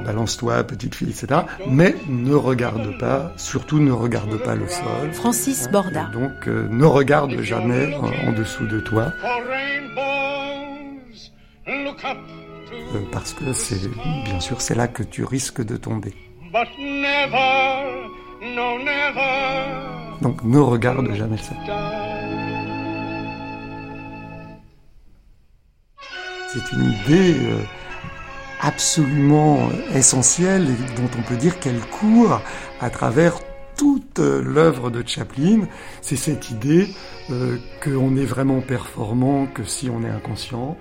[0.05, 1.43] balance-toi, petite fille, etc.
[1.69, 5.13] Mais ne regarde pas, surtout ne regarde pas le sol.
[5.13, 6.11] Francis Borda.
[6.13, 9.13] donc, euh, ne regarde jamais en, dessous de toi.
[12.95, 13.89] Euh, parce que c'est,
[14.25, 16.15] bien sûr, c'est là que tu risques de tomber.
[20.21, 22.40] Donc, ne regarde jamais le
[26.53, 27.63] C'est une idée euh,
[28.61, 32.41] absolument essentielle et dont on peut dire qu'elle court
[32.81, 33.39] à travers
[33.77, 35.61] toute euh, l'œuvre de Chaplin.
[36.03, 36.89] C'est cette idée
[37.31, 40.77] euh, qu'on est vraiment performant que si on est inconscient,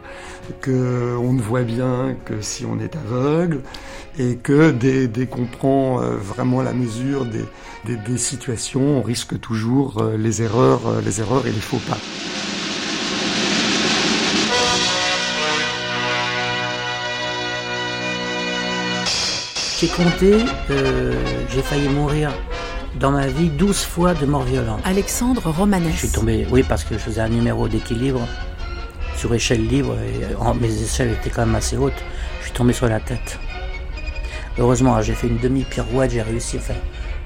[0.59, 3.61] que on ne voit bien que si on est aveugle,
[4.17, 10.99] et que dès, qu'on prend vraiment la mesure des, situations, on risque toujours les erreurs,
[11.05, 11.97] les erreurs et les faux pas.
[19.79, 20.33] J'ai compté,
[20.71, 21.13] euh,
[21.49, 22.33] j'ai failli mourir
[22.95, 24.81] dans ma vie 12 fois de mort violente.
[24.83, 25.89] Alexandre Romanes.
[25.89, 28.19] Je suis tombé, oui, parce que je faisais un numéro d'équilibre
[29.15, 32.03] sur échelle libre et mes échelles étaient quand même assez hautes.
[32.39, 33.39] Je suis tombé sur la tête.
[34.57, 36.57] Heureusement, j'ai fait une demi-pirouette, j'ai réussi.
[36.57, 36.73] Enfin,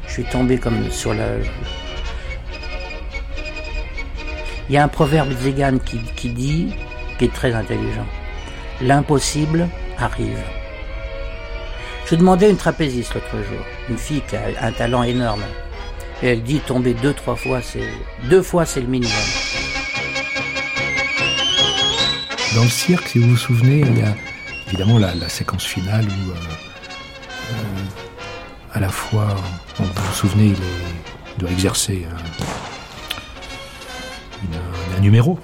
[0.06, 1.38] je suis tombé comme sur la.
[4.70, 6.76] Il y a un proverbe Zegan qui, qui dit,
[7.18, 8.06] qui est très intelligent
[8.80, 9.68] L'impossible
[9.98, 10.38] arrive.
[12.14, 15.42] Je demandais une trapéziste l'autre jour, une fille qui a un talent énorme.
[16.22, 17.90] Et elle dit tomber deux, trois fois, c'est
[18.30, 19.18] deux fois c'est le minimum.
[22.54, 24.14] Dans le cirque, si vous vous souvenez, il y a
[24.68, 26.36] évidemment la, séquence finale où, euh,
[27.54, 29.30] euh, à la fois,
[29.80, 32.06] vous vous souvenez, il, doit exercer
[34.96, 35.40] un, numéro,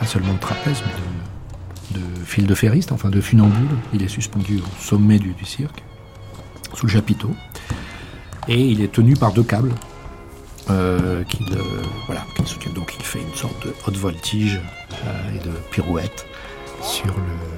[0.00, 1.17] pas seulement de trapèze, mais de
[2.24, 3.68] fil de ferriste, enfin de funambule.
[3.94, 5.82] Il est suspendu au sommet du, cirque,
[6.74, 7.34] sous le chapiteau.
[8.48, 9.74] Et il est tenu par deux câbles
[10.70, 11.22] euh,
[12.44, 12.74] soutiennent.
[12.74, 14.60] Donc il fait une sorte de haute voltige
[15.06, 16.26] euh, et de pirouette
[16.82, 17.14] sur,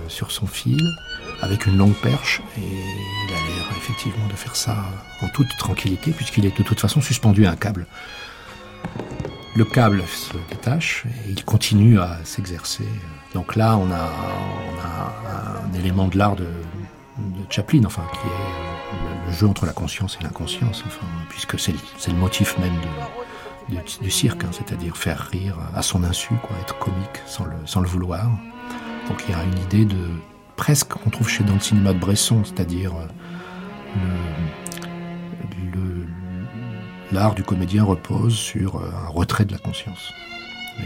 [0.09, 0.81] sur son fil,
[1.43, 2.43] avec une longue perche.
[2.57, 4.77] Et il a l'air effectivement de faire ça
[5.23, 7.87] en toute tranquillité, puisqu'il est de toute façon suspendu à un câble.
[9.57, 12.87] Le câble se détache et il continue à s'exercer.
[13.35, 14.11] Donc là, on a,
[15.69, 16.47] un élément de l'art de,
[17.49, 20.85] Chaplin, enfin, qui est le jeu entre la conscience et l'inconscience,
[21.29, 21.73] puisque c'est
[22.09, 22.73] le motif même
[24.01, 28.25] du cirque, hein, c'est-à-dire faire rire à son insu, quoi, être comique sans le, vouloir.
[29.09, 30.09] Donc il y a une idée de
[30.57, 32.93] presque qu'on trouve chez dans le cinéma de Bresson, c'est-à-dire
[37.13, 40.13] l'art du comédien repose sur un retrait de la conscience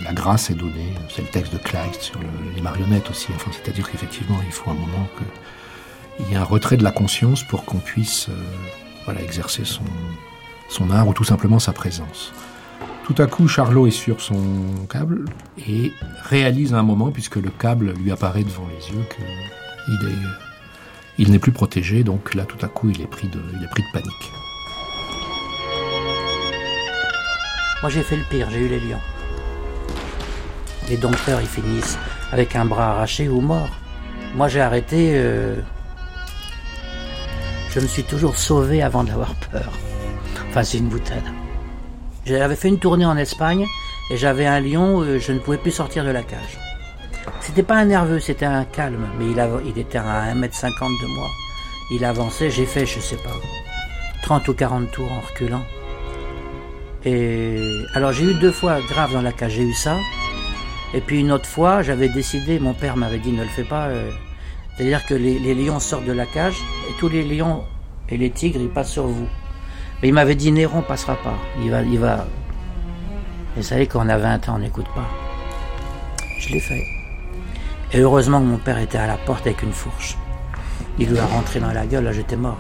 [0.03, 0.93] la grâce est donnée.
[1.09, 2.19] C'est le texte de Kleist sur
[2.55, 3.29] les marionnettes aussi.
[3.35, 7.43] Enfin, c'est-à-dire qu'effectivement, il faut un moment qu'il y ait un retrait de la conscience
[7.43, 8.43] pour qu'on puisse euh,
[9.05, 9.85] voilà, exercer son,
[10.69, 12.33] son art ou tout simplement sa présence.
[13.05, 15.27] Tout à coup, Charlot est sur son câble
[15.69, 15.93] et
[16.23, 20.15] réalise à un moment, puisque le câble lui apparaît devant les yeux, qu'il est,
[21.19, 22.03] il n'est plus protégé.
[22.03, 24.33] Donc là, tout à coup, il est pris de, il est pris de panique.
[27.83, 28.49] Moi, j'ai fait le pire.
[28.51, 29.01] J'ai eu les lions.
[30.89, 31.99] Les dompteurs ils finissent
[32.33, 33.71] avec un bras arraché ou mort.
[34.35, 35.13] Moi j'ai arrêté.
[35.15, 35.57] Euh,
[37.75, 39.73] je me suis toujours sauvé avant d'avoir peur.
[40.49, 41.25] Enfin, c'est une boutade.
[42.25, 43.67] J'avais fait une tournée en Espagne
[44.11, 46.59] et j'avais un lion, euh, je ne pouvais plus sortir de la cage.
[47.41, 51.29] C'était pas un nerveux, c'était un calme, mais il, était à 1m50 de moi.
[51.91, 53.35] Il avançait, j'ai fait, je sais pas,
[54.23, 55.65] 30 ou 40 tours en reculant.
[57.05, 57.59] Et
[57.95, 59.97] alors j'ai eu deux fois grave dans la cage, j'ai eu ça.
[60.95, 63.89] Et puis une autre fois, j'avais décidé, mon père m'avait dit ne le fais pas.
[63.89, 64.11] Euh,
[64.77, 66.57] c'est-à-dire que les, lions sortent de la cage
[66.89, 67.65] et tous les lions
[68.09, 69.29] et les tigres ils passent sur vous.
[70.01, 71.37] Mais il m'avait dit Néron passera pas.
[71.63, 72.27] Il va, il va.
[73.57, 75.09] Et vous savez quand on a 20 ans, on n'écoute pas.
[76.39, 76.85] Je l'ai fait.
[77.93, 80.17] Et heureusement que mon père était à la porte avec une fourche.
[80.99, 82.59] Il lui a rentré dans la gueule, là j'étais mort.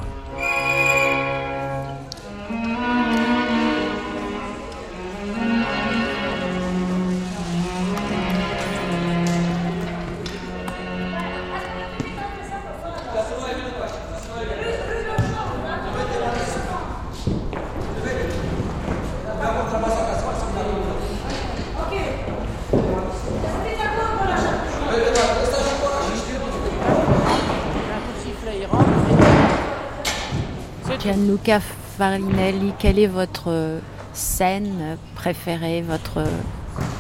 [32.85, 33.81] Quelle est votre
[34.13, 36.23] scène préférée, votre,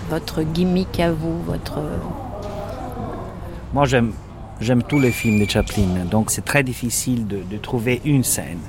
[0.09, 1.78] votre gimmick à vous, votre...
[3.74, 4.15] Moi, j'aime,
[4.62, 8.61] j'aime tous les films de Chaplin, donc c'est très difficile de, trouver une scène.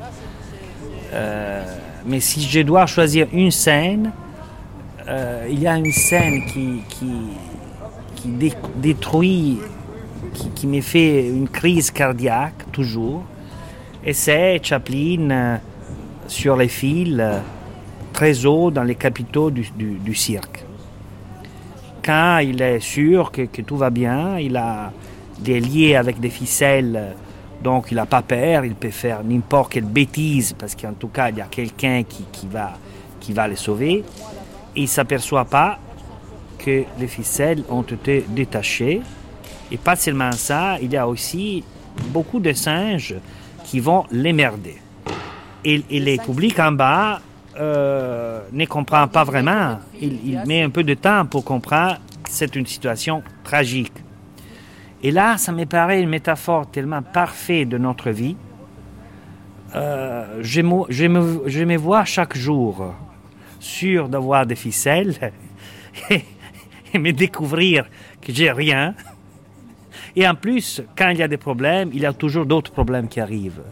[1.13, 1.63] Euh,
[2.05, 4.11] mais si je dois choisir une scène,
[5.07, 6.81] euh, il y a une scène qui,
[8.75, 9.59] détruit,
[10.33, 13.23] qui, qui me fait une crise cardiaque toujours
[14.05, 15.57] et c'est Chaplin euh,
[16.27, 17.39] sur les fils euh,
[18.13, 20.63] très haut dans les capitaux du, cirque.
[22.03, 24.91] Quand il est sûr que, tout va bien, il a
[25.39, 27.15] des liés avec des ficelles,
[27.61, 31.29] donc il n'a pas peur, il peut faire n'importe quelle bêtise, parce qu'en tout cas,
[31.29, 34.03] il y a quelqu'un qui, va, les sauver.
[34.75, 35.79] il ne s'aperçoit pas
[36.57, 39.01] que les ficelles ont été détachées.
[39.71, 41.63] Et pas seulement ça, il y a aussi
[42.09, 43.15] beaucoup de singes
[43.65, 44.77] qui vont l'émerder.
[45.65, 47.19] Et, et les publics en bas
[47.57, 49.79] euh, ne comprennent pas vraiment.
[49.99, 51.97] Il, met un peu de temps pour comprendre
[52.29, 53.93] c'est une situation tragique.
[55.03, 58.37] Et là, ça me paraît une métaphore tellement parfaite de notre vie.
[59.75, 62.93] Euh, je me vois chaque jour
[63.59, 65.31] sûr d'avoir des ficelles
[66.09, 66.23] et,
[66.93, 67.85] et me découvrir
[68.21, 68.95] que j'ai rien
[70.15, 73.07] et en plus, quand il y a des problèmes, il y a toujours d'autres problèmes
[73.07, 73.63] qui arrivent.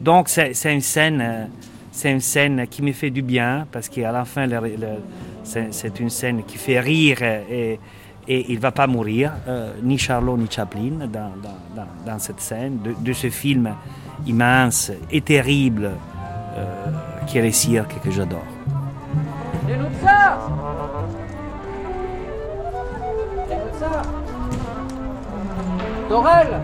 [0.00, 1.46] Donc c'est une scène, euh,
[1.90, 4.46] c'est une scène qui me fait du bien parce qu'à la fin,
[5.42, 7.78] c'est une scène qui fait rire et,
[8.28, 11.32] et il va pas mourir, euh, ni Charlot ni Chaplin, dans,
[12.04, 12.78] dans, cette scène.
[13.00, 13.74] De, ce film
[14.26, 15.92] immense et terrible
[16.56, 16.64] euh,
[17.26, 18.44] qui est le cirque que j'adore.
[26.08, 26.60] Dorel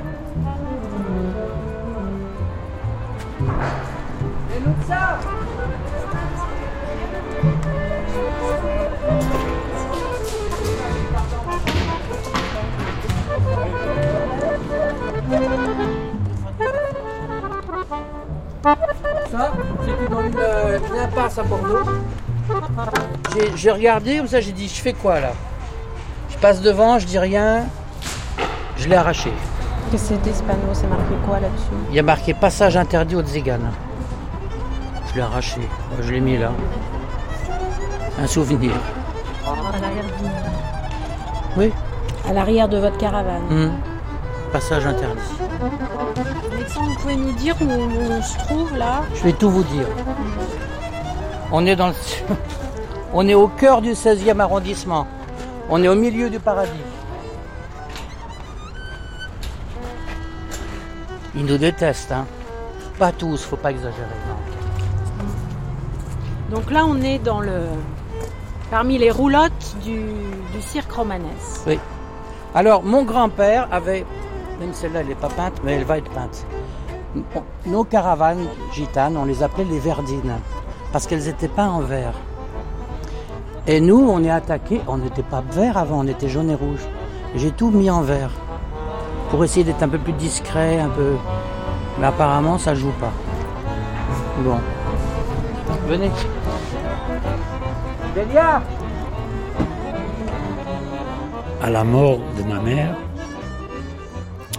[19.31, 19.53] ça
[19.85, 21.91] c'était dans une, euh, une, impasse à Bordeaux.
[23.57, 25.33] J'ai regardé, comme ça j'ai dit, je fais quoi là?
[26.31, 27.67] Je passe devant, je dis rien,
[28.77, 29.33] je l'ai arraché.
[29.93, 30.17] Que c'est
[30.47, 33.59] panneau C'est marqué quoi là-dessus Il y a marqué passage interdit aux Zigan.
[35.11, 35.61] Je l'ai arraché.
[36.01, 36.51] Je l'ai mis là.
[38.19, 38.73] Un souvenir.
[39.47, 41.61] À l'arrière du...
[41.61, 41.73] Oui.
[42.27, 43.43] À l'arrière de votre caravane.
[43.51, 43.73] Hum.
[44.51, 45.21] Passage interdit.
[46.55, 49.89] Alexandre, vous pouvez nous dire où on se trouve là Je vais tout vous dire.
[51.53, 51.95] On est dans le...
[53.13, 55.07] On est au cœur du 16e arrondissement.
[55.69, 56.71] On est au milieu du paradis.
[61.35, 62.27] Ils nous détestent, hein.
[62.99, 64.07] Pas tous, faut pas exagérer.
[66.51, 67.61] Donc là, on est dans le
[68.71, 70.01] parmi les roulottes du,
[70.61, 71.61] cirque romanesque.
[71.67, 71.79] Oui.
[72.55, 74.05] Alors, mon grand-père avait,
[74.61, 76.47] même celle-là, elle n'est pas peinte, mais elle va être peinte.
[77.67, 80.39] Nos caravanes gitanes, on les appelait les verdines,
[80.93, 82.15] parce qu'elles n'étaient pas en vert.
[83.67, 86.87] Et nous, on est attaqués, on n'était pas vert avant, on était jaune et rouge.
[87.35, 88.31] J'ai tout mis en vert
[89.33, 91.15] pour essayer d'être un peu plus discret, un peu.
[91.99, 93.11] Mais apparemment, ça joue pas.
[94.45, 94.59] Bon.
[95.89, 96.11] Venez.
[98.15, 98.63] Delia
[101.63, 102.95] à la mort de ma mère,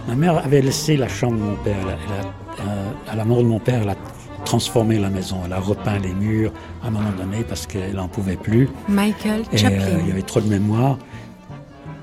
[0.08, 1.76] ma mère avait laissé la chambre de mon père.
[1.86, 3.96] Euh, à la mort de mon père, elle a
[4.44, 5.36] transformé la maison.
[5.44, 6.50] Elle a repeint les murs
[6.82, 8.68] à un moment donné parce qu'elle n'en pouvait plus.
[8.88, 9.78] Michael Et, Chaplin.
[9.82, 10.98] euh, il y avait trop de mémoire.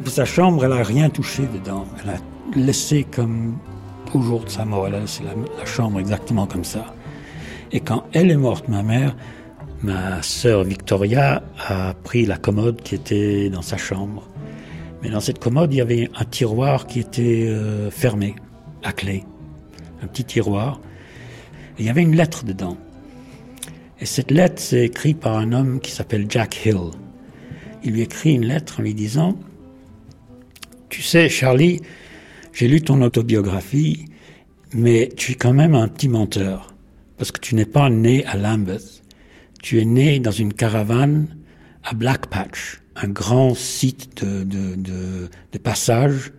[0.06, 1.85] sa chambre, elle n'a rien touché dedans.
[2.03, 2.18] Elle a
[2.55, 3.57] laissé comme
[4.13, 4.88] au jour de sa mort.
[4.88, 6.93] Elle a laissé la chambre exactement comme ça.
[7.72, 9.15] Et quand elle est morte, ma mère,
[9.81, 14.27] ma sœur Victoria a pris la commode qui était dans sa chambre.
[15.01, 18.35] Mais dans cette commode, il y avait un tiroir qui était euh, fermé,
[18.84, 19.23] à clé.
[20.03, 20.80] Un petit tiroir.
[21.77, 22.77] Et il y avait une lettre dedans.
[23.99, 26.91] Et cette lettre, c'est écrite par un homme qui s'appelle Jack Hill.
[27.84, 29.35] Il lui écrit une lettre en lui disant
[30.89, 31.81] Tu sais, Charlie,
[32.53, 34.06] j'ai lu ton autobiographie,
[34.73, 36.76] mais tu es quand même un petit menteur.
[37.18, 39.03] Parce que tu n'es pas né à Lambeth.
[39.61, 41.36] Tu es né dans une caravane
[41.84, 44.76] à Black Patch un grand site de, de,
[45.52, 46.32] de, passage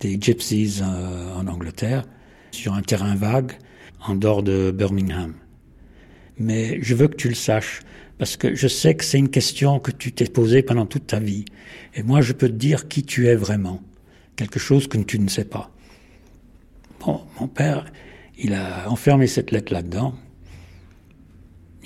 [0.00, 2.04] des gypsies euh, en Angleterre,
[2.50, 3.52] sur un terrain vague
[4.06, 5.34] en dehors de Birmingham.
[6.38, 7.80] Mais je veux que tu le saches,
[8.18, 11.18] parce que je sais que c'est une question que tu t'es posée pendant toute ta
[11.18, 11.44] vie.
[11.94, 13.80] Et moi, je peux te dire qui tu es vraiment,
[14.36, 15.70] quelque chose que tu ne sais pas.
[17.00, 17.86] Bon, mon père,
[18.38, 20.14] il a enfermé cette lettre là-dedans,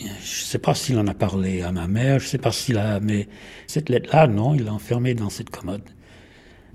[0.00, 2.52] je ne sais pas s'il en a parlé à ma mère, je ne sais pas
[2.52, 3.00] s'il a...
[3.00, 3.28] Mais
[3.66, 5.82] cette lettre-là, non, il l'a enfermée dans cette commode.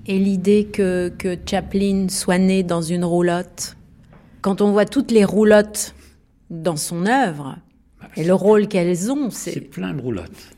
[0.06, 3.78] Et l'idée que, que Chaplin soit né dans une roulotte,
[4.42, 5.96] quand on voit toutes les roulottes
[6.52, 7.58] dans son œuvre,
[8.00, 9.54] bah, et le rôle qu'elles ont, c'est...
[9.54, 10.52] C'est plein de roulottes.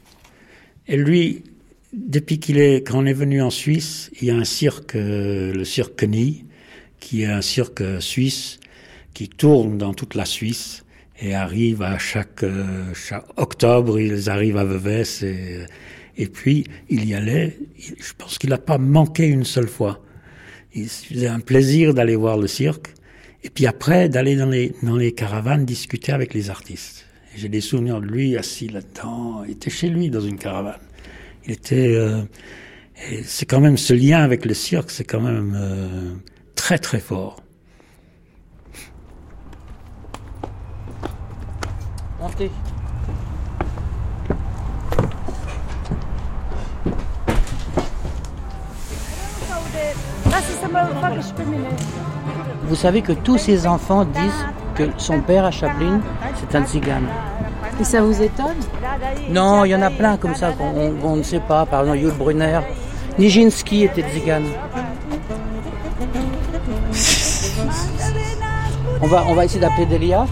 [0.88, 1.44] Et lui,
[1.94, 5.54] depuis qu'il est, quand on est venu en Suisse, il y a un cirque, euh,
[5.54, 6.46] le cirque Kenny,
[7.00, 8.60] qui est un cirque suisse,
[9.14, 10.84] qui tourne dans toute la Suisse
[11.20, 12.94] et arrivent à chaque, euh,
[13.38, 15.04] octobre, ils arrivent à Vevey.
[15.24, 15.66] Et,
[16.18, 20.04] et puis, il y allait, je pense qu'il n'a pas manqué une seule fois.
[20.74, 22.90] Il faisait un plaisir d'aller voir le cirque,
[23.44, 27.06] et puis après, d'aller dans les, dans les caravanes discuter avec les artistes.
[27.36, 30.80] J'ai des souvenirs de lui assis là-dedans, il était chez lui dans une caravane.
[31.48, 31.96] Il était...
[31.96, 32.24] Euh,
[33.24, 36.14] c'est quand même ce lien avec le cirque, c'est quand même euh,
[36.56, 37.38] très très fort.
[42.20, 42.52] Montez.
[52.64, 54.46] Vous savez que tous ces enfants disent
[54.76, 56.02] que son père à Chaplin,
[56.36, 57.08] c'est un tzigane.
[57.80, 58.58] Et ça vous étonne
[59.30, 61.66] Non, il y en a plein comme ça qu'on ne sait pas.
[61.66, 62.60] Par exemple, Yul Brunner.
[63.20, 64.48] Nijinsky était tzigane.
[69.02, 70.26] on, va, on va essayer d'appeler Delia.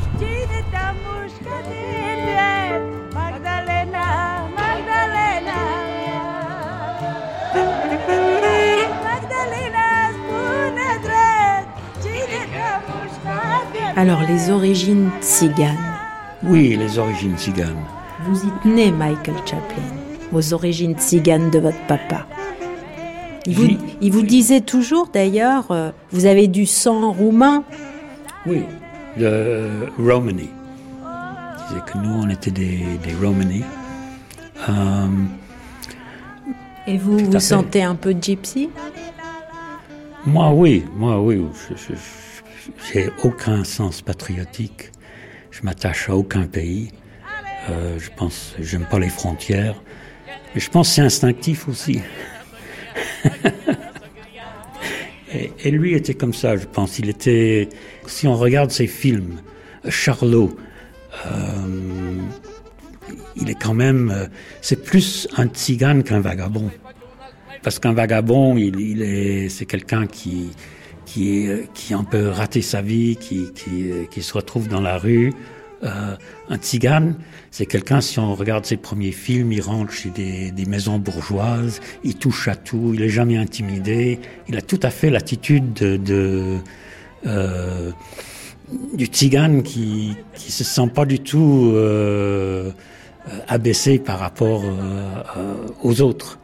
[13.97, 15.94] Alors, les origines tziganes.
[16.47, 17.83] Oui, les origines tziganes.
[18.27, 19.83] Vous y tenez, Michael Chaplin,
[20.31, 22.25] aux origines tziganes de votre papa.
[23.45, 23.67] Il vous,
[24.01, 27.63] il vous disait toujours, d'ailleurs, euh, vous avez du sang roumain
[28.45, 28.63] Oui,
[29.17, 29.69] de
[29.99, 30.49] Romani.
[30.49, 33.63] Il disait que nous, on était des, des Romani.
[34.69, 35.07] Euh,
[36.87, 38.69] Et vous vous sentez un peu gypsy?
[40.25, 41.43] Moi, oui, moi, oui.
[42.91, 44.91] J'ai aucun sens patriotique.
[45.55, 46.91] Je m'attache à aucun pays.
[47.69, 49.81] Euh, je pense, j'aime pas les frontières.
[50.53, 52.01] Mais je pense que c'est instinctif aussi.
[55.33, 56.99] et, lui était comme ça, je pense.
[56.99, 57.69] Il était,
[58.05, 59.39] si on regarde ses films,
[59.87, 60.57] Charlot,
[61.25, 61.29] euh,
[63.37, 64.27] il est quand même, euh,
[64.59, 66.69] c'est plus un tzigane qu'un vagabond.
[67.63, 70.51] Parce qu'un vagabond, il, est, c'est quelqu'un qui,
[71.05, 75.33] qui, qui un peu raté sa vie, qui, qui, qui se retrouve dans la rue.
[75.83, 76.15] Euh,
[76.49, 77.15] un tzigane,
[77.51, 81.79] c'est quelqu'un, si on regarde ses premiers films, il rentre chez des, des, maisons bourgeoises,
[82.03, 85.97] il touche à tout, il est jamais intimidé, il a tout à fait l'attitude de,
[85.97, 86.57] de
[87.25, 87.91] euh,
[88.93, 92.71] du tzigane qui qui se sent pas du tout euh,
[93.47, 96.39] abaissé par rapport euh, aux autres.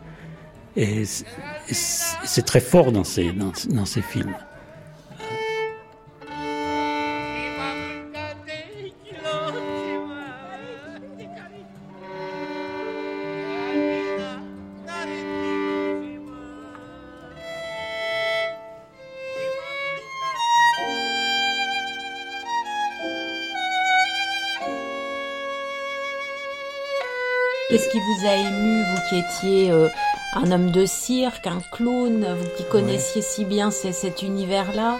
[0.75, 1.03] Et
[1.71, 4.35] c'est très fort dans ces, dans ces films.
[29.11, 29.89] Qui étiez euh,
[30.35, 34.97] un homme de cirque, un clown, vous qui connaissiez si bien cet univers-là.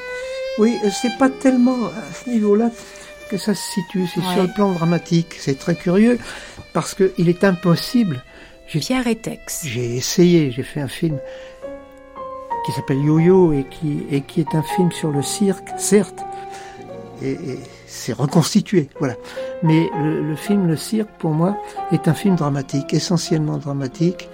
[0.57, 2.69] Oui, c'est pas tellement à ce niveau-là
[3.29, 5.35] que ça se situe, c'est sur le plan dramatique.
[5.39, 6.19] C'est très curieux
[6.73, 8.21] parce qu'il est impossible.
[8.67, 9.65] Pierre Etex.
[9.65, 11.17] J'ai essayé, j'ai fait un film
[12.65, 16.23] qui s'appelle Yo-Yo et qui, et qui est un film sur le cirque, certes,
[17.23, 17.37] et,
[17.91, 19.15] c'est reconstitué, voilà.
[19.63, 21.57] Mais le, le, film Le Cirque, pour moi,
[21.91, 24.29] est un film dramatique, essentiellement dramatique,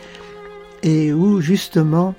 [0.83, 2.13] et où justement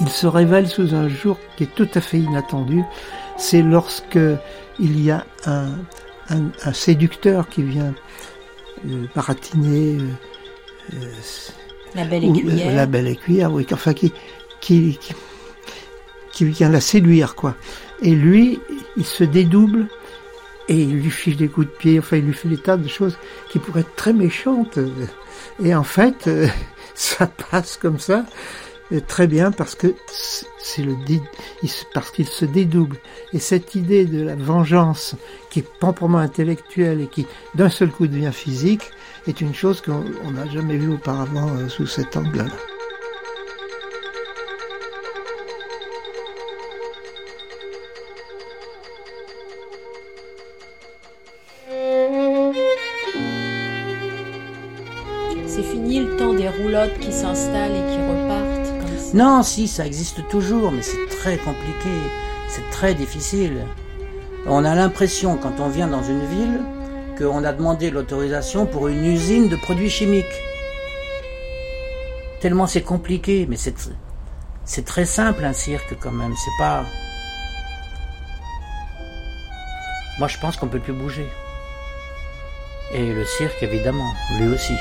[0.00, 2.82] il se révèle sous un jour qui est tout à fait inattendu.
[3.36, 4.18] C'est lorsque
[4.80, 5.68] il y a un,
[6.30, 7.94] un, un séducteur qui vient
[8.88, 11.12] euh, baratiner euh, euh
[11.94, 12.70] la belle écuyère.
[12.70, 14.10] Euh, la belle écuyère, oui, enfin qui,
[14.60, 15.14] qui, qui,
[16.32, 17.54] qui vient la séduire, quoi.
[18.02, 18.58] Et lui,
[18.96, 19.86] il se dédouble
[20.68, 22.88] et il lui fiche des coups de pied, enfin il lui fait des tas de
[22.88, 23.16] choses
[23.50, 24.78] qui pourraient être très méchantes.
[25.62, 26.28] Et en fait,
[26.94, 28.24] ça passe comme ça
[29.06, 29.94] très bien parce que
[30.58, 30.94] c'est le
[31.92, 32.96] parce qu'il se dédouble
[33.32, 35.16] et cette idée de la vengeance
[35.50, 38.90] qui est proprement intellectuelle et qui d'un seul coup devient physique
[39.26, 42.73] est une chose qu'on n'a jamais vue auparavant euh, sous cet angle-là.
[57.34, 58.54] Et qui repartent
[59.14, 61.90] non, si, ça existe toujours, mais c'est très compliqué,
[62.48, 63.64] c'est très difficile.
[64.44, 66.60] On a l'impression, quand on vient dans une ville,
[67.16, 70.24] qu'on a demandé l'autorisation pour une usine de produits chimiques.
[72.40, 73.76] Tellement c'est compliqué, mais c'est,
[74.64, 76.84] c'est très simple un cirque quand même, c'est pas...
[80.18, 81.26] Moi je pense qu'on peut plus bouger.
[82.92, 84.74] Et le cirque évidemment, lui aussi.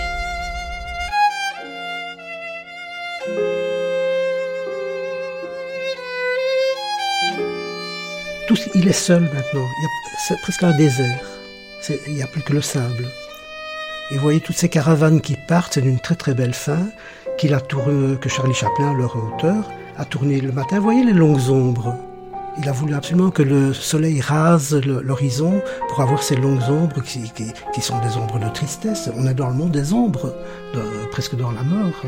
[8.75, 9.67] Il est seul maintenant.
[10.27, 11.19] C'est presque un désert.
[12.07, 13.05] Il n'y a plus que le sable.
[14.11, 16.87] Et voyez toutes ces caravanes qui partent, c'est d'une très très belle fin,
[17.51, 20.77] a tourné, que Charlie Chaplin, leur auteur, a tourné le matin.
[20.77, 21.95] Vous voyez les longues ombres.
[22.57, 27.81] Il a voulu absolument que le soleil rase l'horizon pour avoir ces longues ombres qui,
[27.81, 29.09] sont des ombres de tristesse.
[29.17, 30.33] On est dans le monde des ombres,
[31.11, 32.01] presque dans la mort.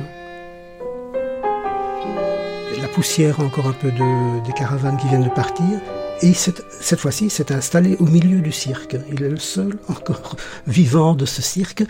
[2.81, 5.79] La poussière encore un peu de, des caravanes qui viennent de partir.
[6.21, 8.95] Et cette, cette fois-ci, s'est installé au milieu du cirque.
[9.11, 10.37] Il est le seul encore
[10.67, 11.83] vivant de ce cirque.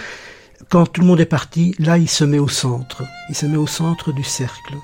[0.70, 3.04] Quand tout le monde est parti, là, il se met au centre.
[3.30, 4.76] Il se met au centre du cercle.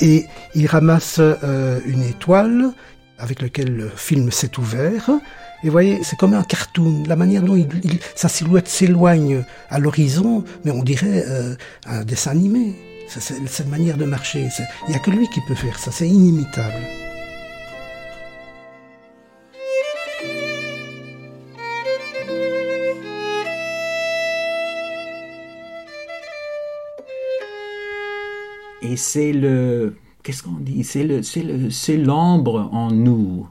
[0.00, 2.72] Et il ramasse euh, une étoile
[3.18, 5.10] avec laquelle le film s'est ouvert.
[5.62, 7.04] Et vous voyez, c'est comme un cartoon.
[7.06, 7.68] La manière dont il,
[8.14, 11.54] sa silhouette s'éloigne à l'horizon, mais on dirait euh,
[11.86, 12.74] un dessin animé.
[13.08, 14.48] C'est cette manière de marcher.
[14.88, 15.90] Il n'y a que lui qui peut faire ça.
[15.92, 17.01] C'est inimitable.
[28.92, 30.84] Et c'est le, qu'est-ce qu'on dit?
[30.84, 33.48] C'est le, c'est le, c'est l'ombre en nous,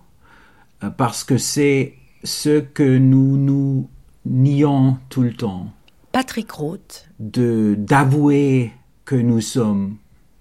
[0.84, 3.90] euh, parce que c'est ce que nous nous
[4.24, 5.72] nions tout le temps.
[6.12, 7.10] Patrick Roth.
[7.18, 8.72] De d'avouer
[9.04, 9.96] que nous sommes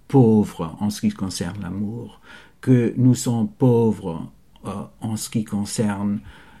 [0.07, 2.21] pauvres en ce qui concerne l'amour,
[2.61, 4.31] que nous sommes pauvres
[4.67, 6.19] euh, en ce qui concerne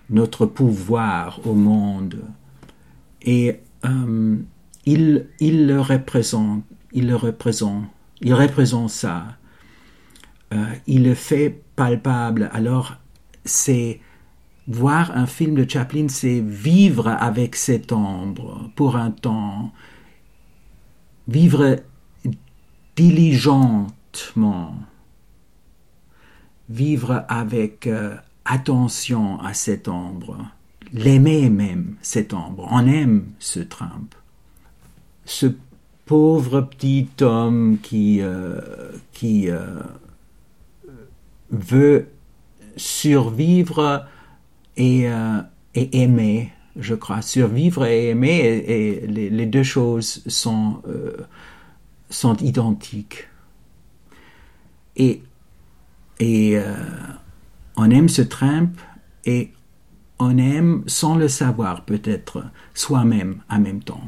[0.09, 2.23] notre pouvoir au monde.
[3.21, 4.35] Et euh,
[4.87, 7.83] il, il le représente, il le représente
[8.21, 9.37] il représente ça.
[10.53, 12.49] Euh, il le fait palpable.
[12.53, 12.95] Alors,
[13.45, 13.99] c'est
[14.67, 19.71] voir un film de Chaplin, c'est vivre avec cette ombre pour un temps,
[21.27, 21.77] vivre
[22.95, 24.75] diligentement,
[26.69, 28.15] vivre avec euh,
[28.45, 30.45] attention à cette ombre,
[30.93, 32.67] l'aimer même, cette ombre.
[32.69, 34.13] On aime ce Trump.
[36.05, 38.59] Pauvre petit homme qui, euh,
[39.11, 39.79] qui euh,
[41.49, 42.07] veut
[42.75, 44.07] survivre
[44.77, 45.41] et, euh,
[45.75, 47.21] et, aimer, je crois.
[47.21, 48.37] Survivre et aimer,
[48.67, 50.81] et, les, deux choses sont,
[52.09, 53.27] sont identiques.
[54.95, 55.21] Et,
[56.19, 56.57] et
[57.77, 58.79] on aime ce Trump
[59.25, 59.51] et
[60.19, 64.03] on aime sans le savoir peut-être soi-même en même temps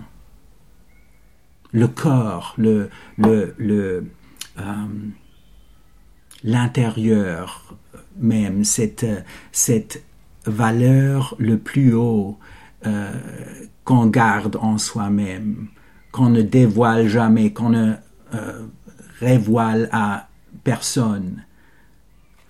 [1.74, 2.90] le corps, le,
[3.20, 4.02] euh,
[6.44, 7.76] l'intérieur
[8.18, 9.06] même, cette,
[9.52, 10.04] cette
[10.46, 12.38] valeur le plus haut
[12.86, 13.12] euh,
[13.84, 15.68] qu'on garde en soi-même,
[16.12, 17.94] qu'on ne dévoile jamais, qu'on ne
[18.34, 18.66] euh,
[19.20, 20.28] révoile à
[20.64, 21.44] personne.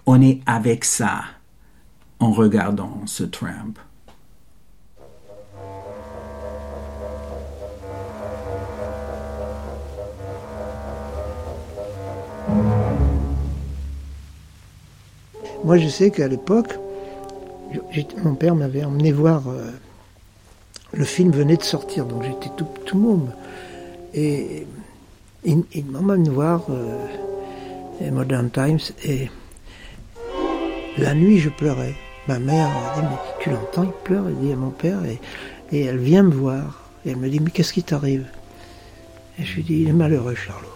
[0.05, 1.23] On est avec ça
[2.19, 3.79] en regardant ce tramp.
[15.63, 16.77] Moi, je sais qu'à l'époque,
[18.23, 19.43] mon père m'avait emmené voir.
[19.47, 19.71] Euh,
[20.91, 23.31] le film venait de sortir, donc j'étais tout, tout môme.
[24.13, 24.67] Et
[25.43, 29.29] il, m'a emmené voir euh, Modern Times et
[30.97, 31.95] la nuit, je pleurais.
[32.27, 35.19] Ma mère a dit, mais tu l'entends, il pleure, elle dit à mon père, et,
[35.71, 36.89] et elle vient me voir.
[37.05, 38.25] Et elle me dit, mais qu'est-ce qui t'arrive?
[39.39, 40.72] Et je lui dis, il est malheureux, Charlot.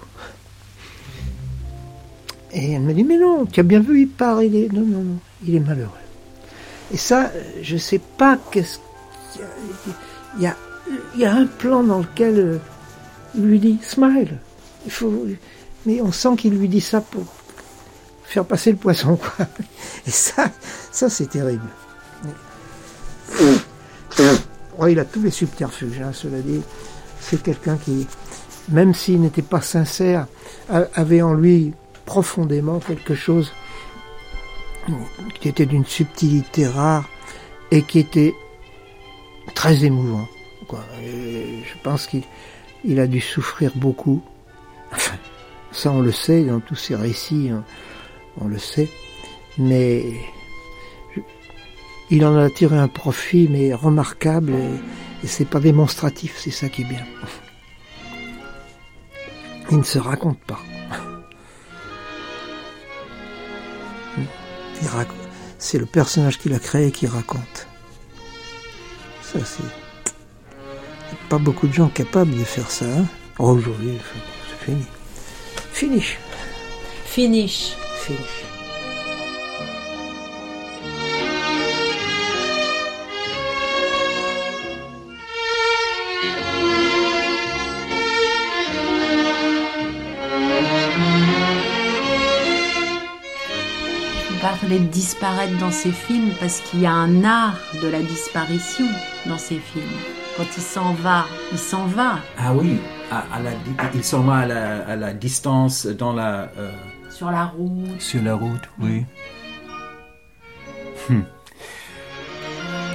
[2.52, 4.72] Et elle me dit, mais non, tu as bien vu, il part, il est...
[4.72, 5.91] Non, non, non, il est malheureux.
[6.94, 8.80] Et ça, je ne sais pas qu'est-ce
[9.34, 9.44] qu'il
[10.41, 10.56] y a.
[11.15, 12.57] Il y a un plan dans lequel euh,
[13.36, 14.38] il lui dit, smile.
[14.86, 15.26] Il faut...
[15.86, 17.26] Mais on sent qu'il lui dit ça pour
[18.24, 19.48] faire passer le poisson, quoi.
[20.06, 20.49] Et ça,
[20.91, 21.68] ça c'est terrible.
[24.80, 26.61] Oh, il a tous les subterfuges, hein, cela dit.
[27.19, 28.06] C'est quelqu'un qui,
[28.69, 30.28] même s'il n'était pas sincère,
[30.69, 31.74] avait en lui
[32.07, 33.53] profondément quelque chose
[35.39, 37.07] qui était d'une subtilité rare
[37.69, 38.34] et qui était
[39.53, 40.27] très émouvant.
[40.71, 44.23] je pense qu'il a dû souffrir beaucoup.
[45.71, 47.51] ça on le sait dans tous ces récits,
[48.39, 48.89] on, le sait.
[49.57, 50.05] Mais
[52.09, 56.69] il en a tiré un profit mais remarquable et, et c'est pas démonstratif, c'est ça
[56.69, 57.05] qui est bien.
[59.71, 60.61] Il ne se raconte pas.
[65.59, 67.67] C'est le personnage qu'il a créé qui raconte.
[69.21, 71.19] Ça, c'est.
[71.29, 72.85] pas beaucoup de gens capables de faire ça.
[72.85, 73.05] Hein.
[73.39, 73.97] Oh, aujourd'hui,
[74.49, 74.85] c'est fini.
[75.73, 76.17] Finish.
[77.05, 77.75] Finish.
[78.01, 78.47] Finish.
[94.68, 98.85] Parler de disparaître dans ses films parce qu'il y a un art de la disparition
[99.26, 99.85] dans ses films.
[100.35, 102.19] Quand il s'en va, il s'en va.
[102.38, 102.77] Ah oui,
[103.10, 103.52] à, la,
[103.94, 106.49] il s'en va à la, distance, dans la...
[106.57, 106.72] Euh,
[107.10, 108.02] sur la route.
[108.02, 109.06] Sur la route, oui.
[111.10, 111.22] Hmm.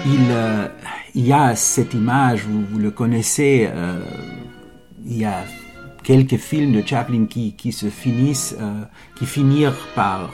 [0.05, 0.69] Il, euh,
[1.15, 3.99] il, y a cette image, vous, vous le connaissez, euh,
[5.07, 5.44] il y a
[6.03, 8.57] quelques films de Chaplin qui, qui se finissent,
[9.16, 10.31] qui finirent par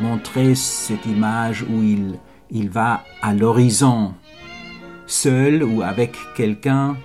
[0.00, 2.18] montrer cette image où il,
[2.50, 4.14] il va à l'horizon
[5.06, 6.96] seul ou avec quelqu'un,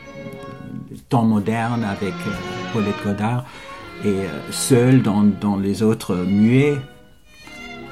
[1.10, 2.32] temps moderne avec euh,
[2.72, 3.46] Paulette Godard,
[4.04, 6.78] et euh, seul dans, dans, les autres muets.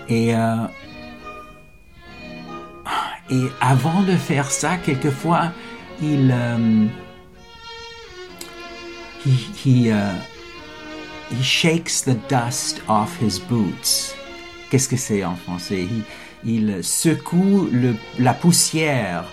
[0.09, 0.67] Et, euh,
[3.31, 5.51] et avant de faire ça, quelquefois,
[6.01, 6.85] il, euh,
[9.25, 10.13] he, he, uh,
[11.31, 14.13] he shakes the dust off his boots.
[14.73, 15.87] Qu'est-ce que c'est en français?
[16.43, 17.69] Il, secoue
[18.17, 19.23] la poussière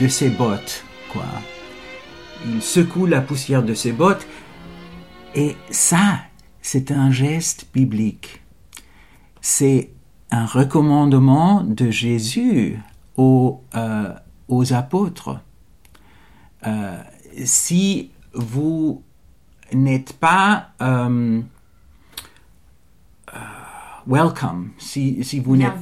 [0.00, 1.22] de ses bottes, quoi.
[2.44, 4.26] Il secoue la poussière de ses bottes.
[5.36, 6.18] Et ça,
[6.62, 8.42] c'est un geste biblique.
[9.40, 9.90] C'est
[10.32, 12.76] un recommandement de Jésus
[13.16, 14.14] aux, euh,
[14.72, 15.38] apôtres.
[16.66, 17.00] Euh,
[17.44, 19.00] si vous
[19.72, 21.40] n'êtes pas euh,
[24.06, 24.70] welcome.
[24.78, 25.72] Si, si vous n'êtes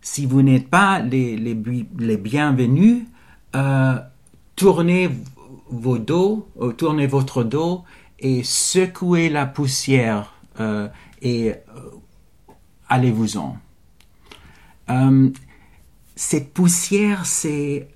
[0.00, 1.60] si vous n'êtes pas les, les,
[1.98, 3.02] les bienvenus,
[3.56, 3.98] euh,
[4.54, 5.10] tournez
[5.68, 7.82] vos dos, euh, tournez votre dos
[8.20, 10.88] et secouez la poussière euh,
[11.20, 11.54] et
[12.88, 13.58] allez-vous-en.
[16.14, 17.88] cette poussière, c'est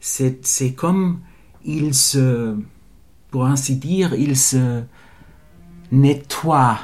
[0.00, 1.20] c'est comme
[1.64, 2.56] il se,
[3.30, 4.82] pour ainsi dire, il se
[5.92, 6.78] nettoie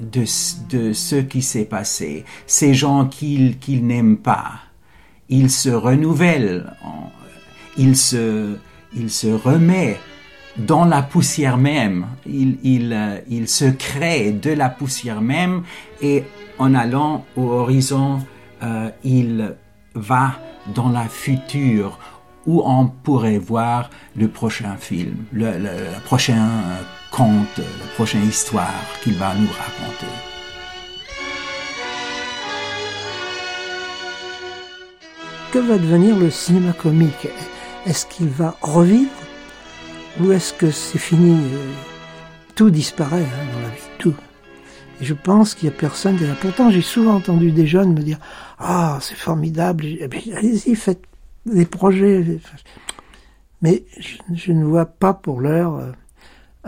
[0.00, 0.24] de,
[0.70, 4.60] de ce qui s'est passé, ces gens qu'il qu'il n'aime pas.
[5.28, 6.72] Il se renouvelle,
[7.76, 8.56] il se,
[8.96, 9.98] il se remet
[10.56, 15.62] dans la poussière même, il, il se crée de la poussière même
[16.00, 16.24] et
[16.58, 18.20] en allant au horizon,
[18.62, 19.54] euh, il
[19.94, 20.32] va
[20.74, 21.98] dans la future
[22.46, 26.48] où on pourrait voir le prochain film, le prochain
[27.18, 30.06] conte, la prochaine histoire qu'il va nous raconter.
[35.52, 37.28] Que va devenir le cinéma comique?
[37.86, 39.10] Est-ce qu'il va revivre?
[40.20, 41.36] Ou est-ce que c'est fini
[42.54, 44.14] Tout disparaît hein, dans la vie, tout?
[45.00, 46.18] Et je pense qu'il n'y a personne.
[46.40, 48.18] Pourtant, j'ai souvent entendu des jeunes me dire
[48.60, 49.84] Ah, c'est formidable.
[49.86, 51.02] Eh allez-y, faites
[51.46, 52.38] des projets.
[53.60, 53.82] Mais
[54.32, 55.90] je, ne vois pas pour l'heure euh,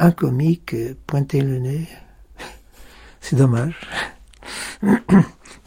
[0.00, 1.86] un comique euh, pointer le nez.
[3.20, 3.78] c'est dommage.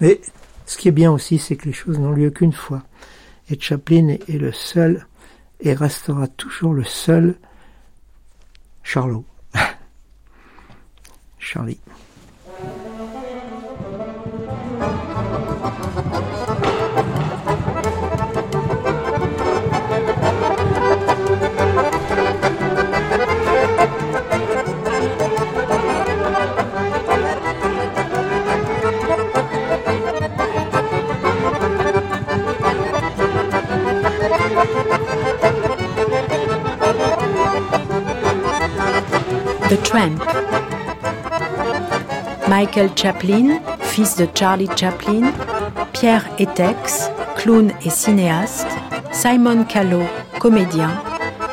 [0.02, 0.20] Mais
[0.66, 2.84] ce qui est bien aussi, c'est que les choses n'ont lieu qu'une fois.
[3.50, 5.08] Et Chaplin est le seul
[5.60, 7.36] et restera toujours le seul
[8.82, 9.26] Charlot.
[11.38, 11.80] Charlie.
[42.48, 45.32] Michael Chaplin, fils de Charlie Chaplin,
[45.92, 48.68] Pierre Etex, clown et cinéaste,
[49.12, 50.04] Simon Callow,
[50.40, 50.90] comédien,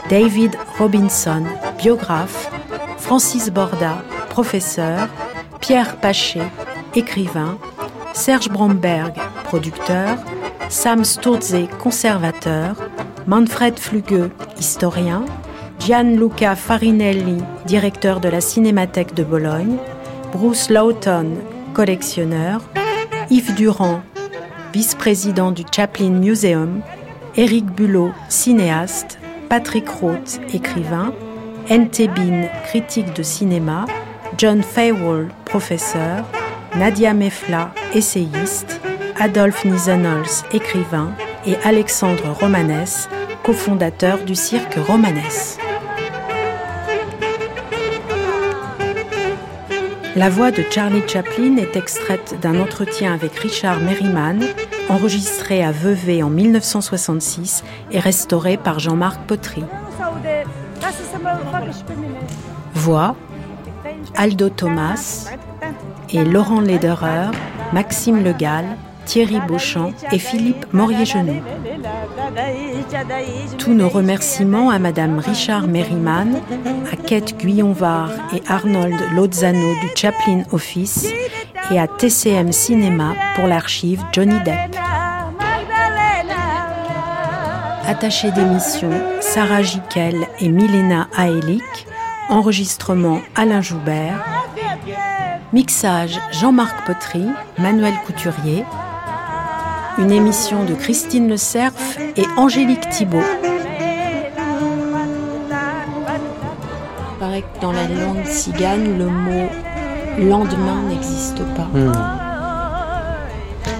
[0.09, 1.45] David Robinson,
[1.77, 2.51] biographe,
[2.97, 5.09] Francis Borda, professeur,
[5.61, 6.41] Pierre Paché,
[6.95, 7.59] écrivain,
[8.15, 9.13] Serge Bromberg,
[9.45, 10.17] producteur,
[10.71, 12.75] Sam Sturze, conservateur,
[13.27, 15.27] Manfred Flugueux, historien,
[15.79, 19.77] Gianluca Farinelli, directeur de la Cinémathèque de Bologne,
[20.33, 21.37] Bruce Lawton,
[21.73, 22.63] collectionneur,
[23.31, 24.01] Yves Durand,
[24.73, 26.81] vice-président du Chaplin Museum,
[27.37, 31.13] Éric Bulot, cinéaste, Patrick Roth, écrivain,
[31.69, 32.11] N.T.
[32.65, 33.85] Critique de cinéma,
[34.37, 36.25] John Faywall, professeur,
[36.75, 38.81] Nadia Mefla, essayiste,
[39.17, 41.13] Adolphe Nizanols, écrivain,
[41.47, 43.09] et Alexandre Romanès,
[43.45, 45.61] cofondateur du cirque Romanès.
[50.21, 54.45] La voix de Charlie Chaplin est extraite d'un entretien avec Richard Merriman,
[54.91, 59.65] enregistré à Vevey en 1966 et restauré par Jean-Marc Potry.
[62.75, 63.17] Voix
[64.15, 65.31] Aldo Thomas
[66.11, 67.31] et Laurent Lederer,
[67.73, 68.67] Maxime Le Gall,
[69.11, 71.43] Thierry Beauchamp et Philippe Morier-Genoux.
[73.59, 76.41] Tous nos remerciements à Madame Richard Merriman,
[76.93, 81.09] à Kate Guyonvar et Arnold Lozano du Chaplin Office
[81.73, 84.77] et à TCM Cinéma pour l'archive Johnny Depp.
[87.89, 91.89] Attaché d'émission Sarah Jiquel et Milena Aelik.
[92.29, 94.25] Enregistrement Alain Joubert.
[95.53, 97.27] Mixage Jean-Marc Potry,
[97.59, 98.65] Manuel Couturier.
[99.99, 101.73] Une émission de Christine Le Cerf
[102.17, 103.23] et Angélique Thibault.
[107.13, 109.49] Il paraît que dans la langue cigane, le mot
[110.19, 111.69] lendemain n'existe pas.
[111.75, 111.93] Hmm.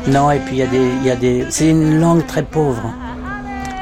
[0.09, 2.93] Non, et puis il y a des, y a des, c'est une langue très pauvre.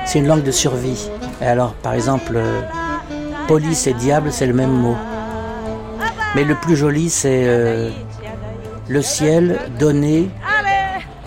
[0.04, 1.08] C'est une langue de survie.
[1.40, 2.60] Et alors, par exemple, euh,
[3.46, 4.96] police et diable, c'est le même mot.
[6.34, 7.90] Mais le plus joli, c'est euh,
[8.88, 10.28] le ciel donné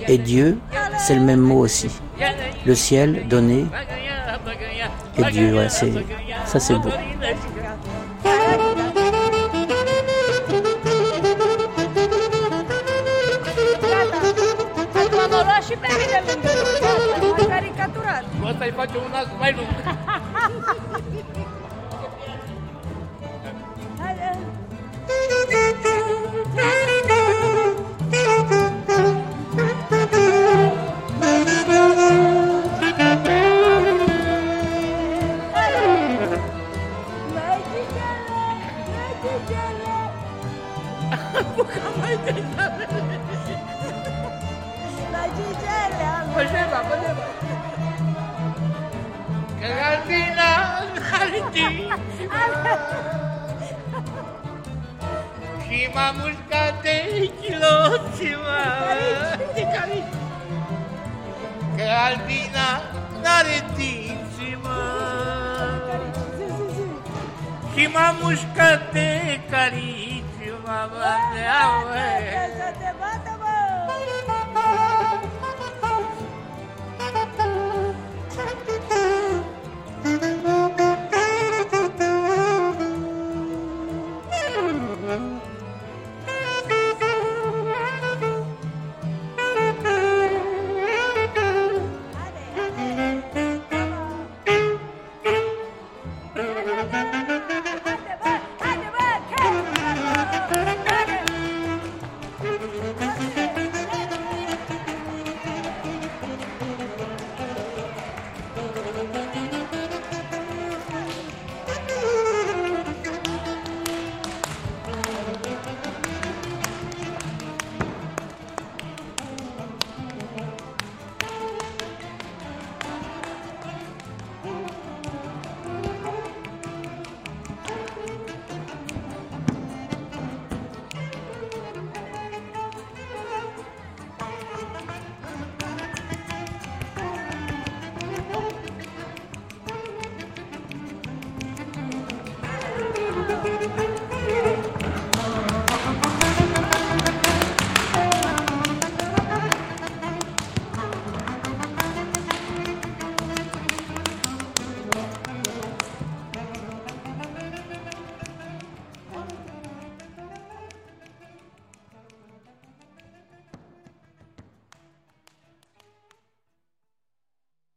[0.07, 0.57] et Dieu
[1.01, 1.89] c'est le même mot aussi.
[2.65, 3.65] Le ciel donné
[5.17, 6.89] et Dieu, ouais, ça c'est beau.